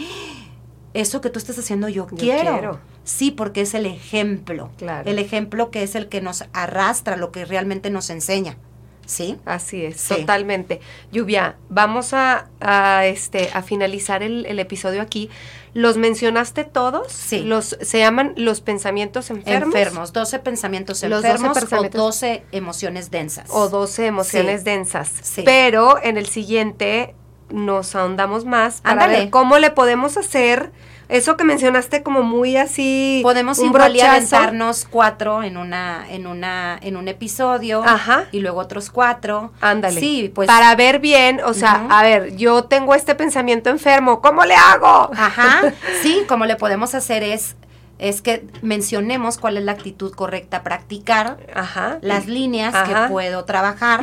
eso 0.93 1.21
que 1.21 1.29
tú 1.29 1.39
estás 1.39 1.57
haciendo 1.57 1.87
yo, 1.87 2.07
Yo 2.09 2.17
quiero. 2.17 2.51
quiero. 2.51 2.79
Sí, 3.05 3.29
porque 3.29 3.61
es 3.61 3.75
el 3.75 3.85
ejemplo. 3.85 4.71
Claro. 4.77 5.09
El 5.09 5.19
ejemplo 5.19 5.69
que 5.69 5.83
es 5.83 5.93
el 5.95 6.09
que 6.09 6.19
nos 6.21 6.43
arrastra, 6.53 7.15
lo 7.15 7.31
que 7.31 7.45
realmente 7.45 7.91
nos 7.91 8.09
enseña. 8.09 8.57
¿Sí? 9.05 9.37
Así 9.45 9.85
es, 9.85 10.01
Sí. 10.01 10.15
totalmente. 10.15 10.81
Lluvia, 11.11 11.55
vamos 11.69 12.13
a, 12.13 12.49
a, 12.59 13.05
este, 13.05 13.49
a 13.53 13.61
finalizar 13.61 14.23
el, 14.23 14.45
el 14.45 14.59
episodio 14.59 15.01
aquí. 15.01 15.29
¿Los 15.73 15.97
mencionaste 15.97 16.63
todos? 16.63 17.11
Sí. 17.11 17.41
Los, 17.43 17.77
¿Se 17.81 17.99
llaman 17.99 18.33
los 18.37 18.61
pensamientos 18.61 19.29
enfermos? 19.29 19.75
Enfermos, 19.75 20.13
12 20.13 20.39
pensamientos 20.39 21.01
Los 21.03 21.21
12 21.21 21.27
enfermos 21.27 21.57
pensamientos- 21.57 22.01
o 22.01 22.05
12 22.05 22.43
emociones 22.51 23.11
densas. 23.11 23.49
O 23.51 23.67
12 23.69 24.05
emociones 24.07 24.61
Sí. 24.61 24.65
densas. 24.65 25.11
Sí. 25.21 25.41
Pero 25.45 26.01
en 26.01 26.17
el 26.17 26.27
siguiente 26.27 27.13
nos 27.49 27.93
ahondamos 27.95 28.45
más 28.45 28.81
para 28.81 29.03
Ándale. 29.03 29.19
ver 29.19 29.29
cómo 29.29 29.59
le 29.59 29.69
podemos 29.69 30.17
hacer 30.17 30.71
eso 31.07 31.37
que 31.37 31.43
mencionaste 31.43 32.03
como 32.03 32.23
muy 32.23 32.57
así 32.57 33.19
Podemos 33.23 33.59
aventarnos 33.59 34.87
cuatro 34.89 35.43
en 35.43 35.57
una, 35.57 36.05
en 36.09 36.27
una, 36.27 36.79
en 36.81 36.97
un 36.97 37.07
episodio. 37.07 37.83
Ajá. 37.83 38.25
Y 38.31 38.39
luego 38.39 38.59
otros 38.59 38.89
cuatro. 38.89 39.51
Ándale. 39.61 39.99
Sí, 39.99 40.31
pues. 40.33 40.47
Para 40.47 40.75
ver 40.75 40.99
bien, 40.99 41.41
o 41.45 41.53
sea, 41.53 41.87
a 41.89 42.03
ver, 42.03 42.35
yo 42.35 42.65
tengo 42.65 42.95
este 42.95 43.15
pensamiento 43.15 43.69
enfermo, 43.69 44.21
¿cómo 44.21 44.45
le 44.45 44.55
hago? 44.55 45.11
Ajá. 45.15 45.61
Sí, 46.01 46.23
como 46.27 46.45
le 46.45 46.55
podemos 46.55 46.93
hacer 46.93 47.23
es, 47.23 47.55
es 47.99 48.21
que 48.21 48.45
mencionemos 48.61 49.37
cuál 49.37 49.57
es 49.57 49.63
la 49.63 49.71
actitud 49.71 50.13
correcta 50.13 50.57
a 50.57 50.63
practicar, 50.63 51.37
Ajá. 51.53 51.99
las 52.01 52.27
líneas 52.27 52.75
Ajá. 52.75 53.07
que 53.07 53.11
puedo 53.11 53.45
trabajar 53.45 54.01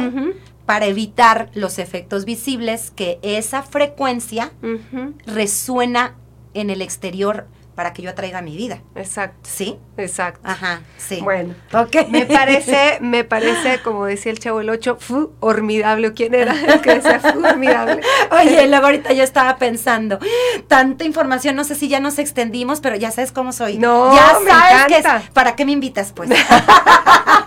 para 0.66 0.86
evitar 0.86 1.50
los 1.54 1.78
efectos 1.78 2.24
visibles 2.24 2.90
que 2.90 3.18
esa 3.22 3.62
frecuencia 3.62 4.52
resuena 5.26 6.14
en 6.54 6.70
el 6.70 6.82
exterior 6.82 7.46
para 7.74 7.94
que 7.94 8.02
yo 8.02 8.10
atraiga 8.10 8.42
mi 8.42 8.54
vida. 8.54 8.80
Exacto. 8.94 9.38
¿Sí? 9.50 9.78
Exacto. 9.96 10.40
Ajá, 10.44 10.82
sí. 10.98 11.20
Bueno, 11.22 11.54
Ok. 11.72 12.06
me 12.10 12.26
parece, 12.26 12.98
me 13.00 13.24
parece, 13.24 13.80
como 13.82 14.04
decía 14.04 14.30
el 14.30 14.38
chavo 14.38 14.60
el 14.60 14.68
8, 14.68 14.98
fu, 15.00 15.32
formidable. 15.40 16.08
¿O 16.08 16.12
¿Quién 16.14 16.34
era 16.34 16.52
el 16.52 16.80
que 16.82 16.96
decía 16.96 17.18
formidable? 17.20 18.02
Oye, 18.30 18.66
luego 18.68 18.84
ahorita 18.84 19.14
yo 19.14 19.24
estaba 19.24 19.56
pensando, 19.56 20.18
tanta 20.68 21.04
información, 21.04 21.56
no 21.56 21.64
sé 21.64 21.74
si 21.74 21.88
ya 21.88 21.98
nos 21.98 22.18
extendimos, 22.18 22.80
pero 22.80 22.96
ya 22.96 23.10
sabes 23.10 23.32
cómo 23.32 23.52
soy. 23.52 23.78
No, 23.78 24.14
ya 24.14 24.38
me 24.40 24.50
sabes 24.50 24.84
que 24.88 24.96
es, 24.98 25.30
¿para 25.32 25.56
qué 25.56 25.64
me 25.64 25.72
invitas 25.72 26.12
pues? 26.12 26.28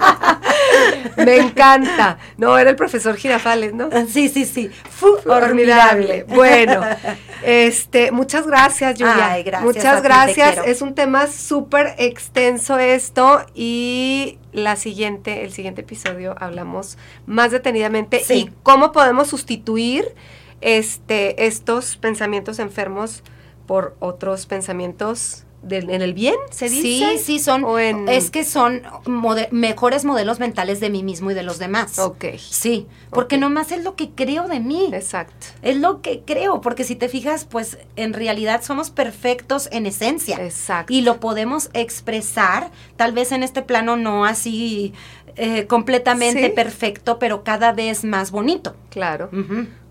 Me 1.26 1.38
encanta. 1.38 2.18
No, 2.38 2.58
era 2.58 2.70
el 2.70 2.76
profesor 2.76 3.16
Girafales, 3.16 3.74
¿no? 3.74 3.90
sí, 4.08 4.30
sí, 4.30 4.46
sí. 4.46 4.70
Fu- 4.90 5.18
Formidable. 5.24 6.24
Bueno, 6.28 6.82
este, 7.44 8.12
muchas 8.12 8.46
gracias, 8.48 8.94
Julia. 8.98 9.32
Ay, 9.32 9.44
gracias, 9.44 9.76
Muchas 9.76 10.02
gracias. 10.04 10.58
Es 10.66 10.82
un 10.82 10.96
tema 10.96 11.28
súper 11.28 11.96
extenso 11.98 12.78
esto 12.80 13.46
y 13.54 14.40
la 14.54 14.76
siguiente, 14.76 15.44
el 15.44 15.52
siguiente 15.52 15.82
episodio 15.82 16.36
hablamos 16.40 16.98
más 17.26 17.52
detenidamente 17.52 18.20
Sí. 18.20 18.34
y 18.34 18.52
cómo 18.64 18.92
podemos 18.92 19.28
sustituir 19.30 20.14
este 20.62 21.46
estos 21.46 21.98
pensamientos 21.98 22.60
enfermos 22.60 23.24
por 23.68 23.96
otros 24.00 24.46
pensamientos 24.46 25.45
en 25.68 26.02
el 26.04 26.14
bien, 26.14 26.36
se 26.52 26.70
dice. 26.70 26.82
Sí, 26.84 27.18
sí, 27.18 27.40
son, 27.40 27.64
O 27.64 27.80
en- 27.80 28.08
es 28.08 28.30
que 28.30 28.44
son 28.44 28.84
mode- 29.06 29.48
mejores 29.52 30.06
modelos 30.06 30.40
mentales 30.40 30.80
de 30.80 30.92
mí 30.92 31.02
mismo 31.02 31.32
y 31.32 31.34
de 31.34 31.42
los 31.42 31.58
demás. 31.58 31.98
Ok. 31.98 32.26
Sí, 32.38 32.86
porque 33.10 33.38
Ok. 33.38 33.42
nomás 33.42 33.72
es 33.72 33.84
lo 33.84 33.96
que 33.96 34.12
creo 34.12 34.48
de 34.48 34.60
mí. 34.60 34.90
Exacto. 34.94 35.48
Es 35.64 35.78
lo 35.78 36.02
que 36.04 36.22
creo, 36.24 36.62
porque 36.62 36.84
si 36.84 36.96
te 36.96 37.10
fijas, 37.10 37.46
pues 37.46 37.80
en 37.96 38.14
realidad 38.14 38.62
somos 38.64 38.92
perfectos 38.92 39.68
en 39.72 39.86
esencia. 39.88 40.38
Exacto. 40.44 40.94
y 40.94 41.02
lo 41.02 41.20
podemos 41.20 41.70
expresar, 41.74 42.70
tal 42.96 43.14
vez 43.14 43.32
en 43.32 43.42
este 43.42 43.62
plano 43.64 43.98
no 43.98 44.26
así 44.26 44.94
eh, 45.38 45.66
completamente 45.68 46.46
Sí. 46.48 46.50
perfecto, 46.54 47.20
pero 47.20 47.44
cada 47.44 47.74
vez 47.74 48.04
más 48.06 48.32
bonito. 48.32 48.76
Claro. 48.90 49.30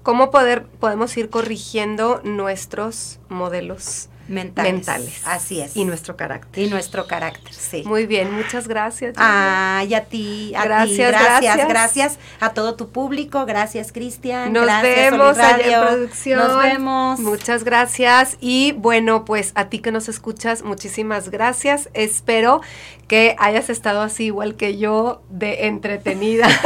¿Cómo 0.03 0.31
poder, 0.31 0.65
podemos 0.67 1.15
ir 1.19 1.29
corrigiendo 1.31 2.21
nuestros 2.25 3.19
modelos 3.29 4.09
Mentales. 4.29 4.73
mentales? 4.73 5.23
Así 5.25 5.61
es. 5.61 5.77
Y 5.77 5.85
nuestro 5.85 6.17
carácter. 6.17 6.65
Y 6.65 6.71
nuestro 6.71 7.07
carácter, 7.07 7.53
sí. 7.53 7.83
Muy 7.87 8.07
bien, 8.07 8.33
muchas 8.33 8.69
gracias. 8.69 9.15
Julia. 9.17 9.79
Ay, 9.79 9.95
a 9.95 10.05
ti, 10.05 10.55
a 10.55 10.63
ti, 10.63 10.69
Gracias, 10.69 11.11
gracias, 11.11 11.57
gracias. 11.57 11.69
gracias 11.69 12.19
a 12.41 12.51
todo 12.51 12.75
tu 12.75 12.91
público, 12.91 13.45
gracias 13.47 13.93
Cristian, 13.93 14.53
Nos 14.53 14.65
gracias 14.65 15.11
vemos 15.11 15.39
allá 15.39 15.81
en 15.81 15.87
producción. 15.87 16.39
Nos 16.39 16.63
vemos. 16.63 17.21
Muchas 17.21 17.65
gracias. 17.65 18.37
Y 18.41 18.73
bueno, 18.73 19.25
pues 19.25 19.53
a 19.55 19.69
ti 19.69 19.79
que 19.79 19.93
nos 19.93 20.09
escuchas, 20.09 20.63
muchísimas 20.63 21.29
gracias. 21.31 21.91
Espero 21.95 22.61
que 23.09 23.37
hayas 23.39 23.69
estado 23.71 24.01
así 24.01 24.25
igual 24.25 24.55
que 24.57 24.79
yo 24.79 25.23
de 25.29 25.67
entretenida 25.67 26.49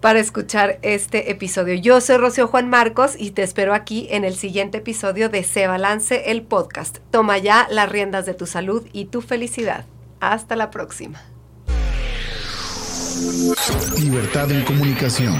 para 0.00 0.18
escuchar 0.18 0.78
este 0.82 1.30
episodio. 1.30 1.74
Yo 1.74 2.00
soy 2.00 2.16
Rocío 2.16 2.48
Juan 2.48 2.68
Marcos 2.68 3.14
y 3.18 3.32
te 3.32 3.42
espero 3.42 3.74
aquí 3.74 4.08
en 4.10 4.24
el 4.24 4.34
siguiente 4.34 4.78
episodio 4.78 5.28
de 5.28 5.44
Se 5.44 5.66
Balance 5.66 6.30
el 6.30 6.42
Podcast. 6.42 6.98
Toma 7.10 7.38
ya 7.38 7.66
las 7.70 7.88
riendas 7.88 8.26
de 8.26 8.34
tu 8.34 8.46
salud 8.46 8.86
y 8.92 9.06
tu 9.06 9.20
felicidad. 9.20 9.84
Hasta 10.20 10.56
la 10.56 10.70
próxima. 10.70 11.20
Libertad 13.98 14.50
en 14.50 14.64
comunicación. 14.64 15.36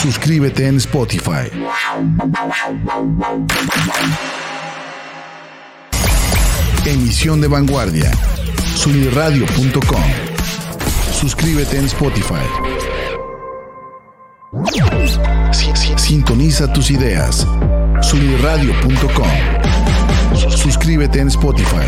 Suscríbete 0.00 0.66
en 0.66 0.76
Spotify. 0.76 1.50
Emisión 6.86 7.40
de 7.40 7.48
vanguardia. 7.48 8.10
Sunirradio.com. 8.74 10.21
Suscríbete 11.22 11.78
en 11.78 11.84
Spotify. 11.84 12.34
Sintoniza 15.96 16.72
tus 16.72 16.90
ideas. 16.90 17.46
Suniradio.com. 18.00 19.28
Suscríbete 20.50 21.20
en 21.20 21.28
Spotify. 21.28 21.86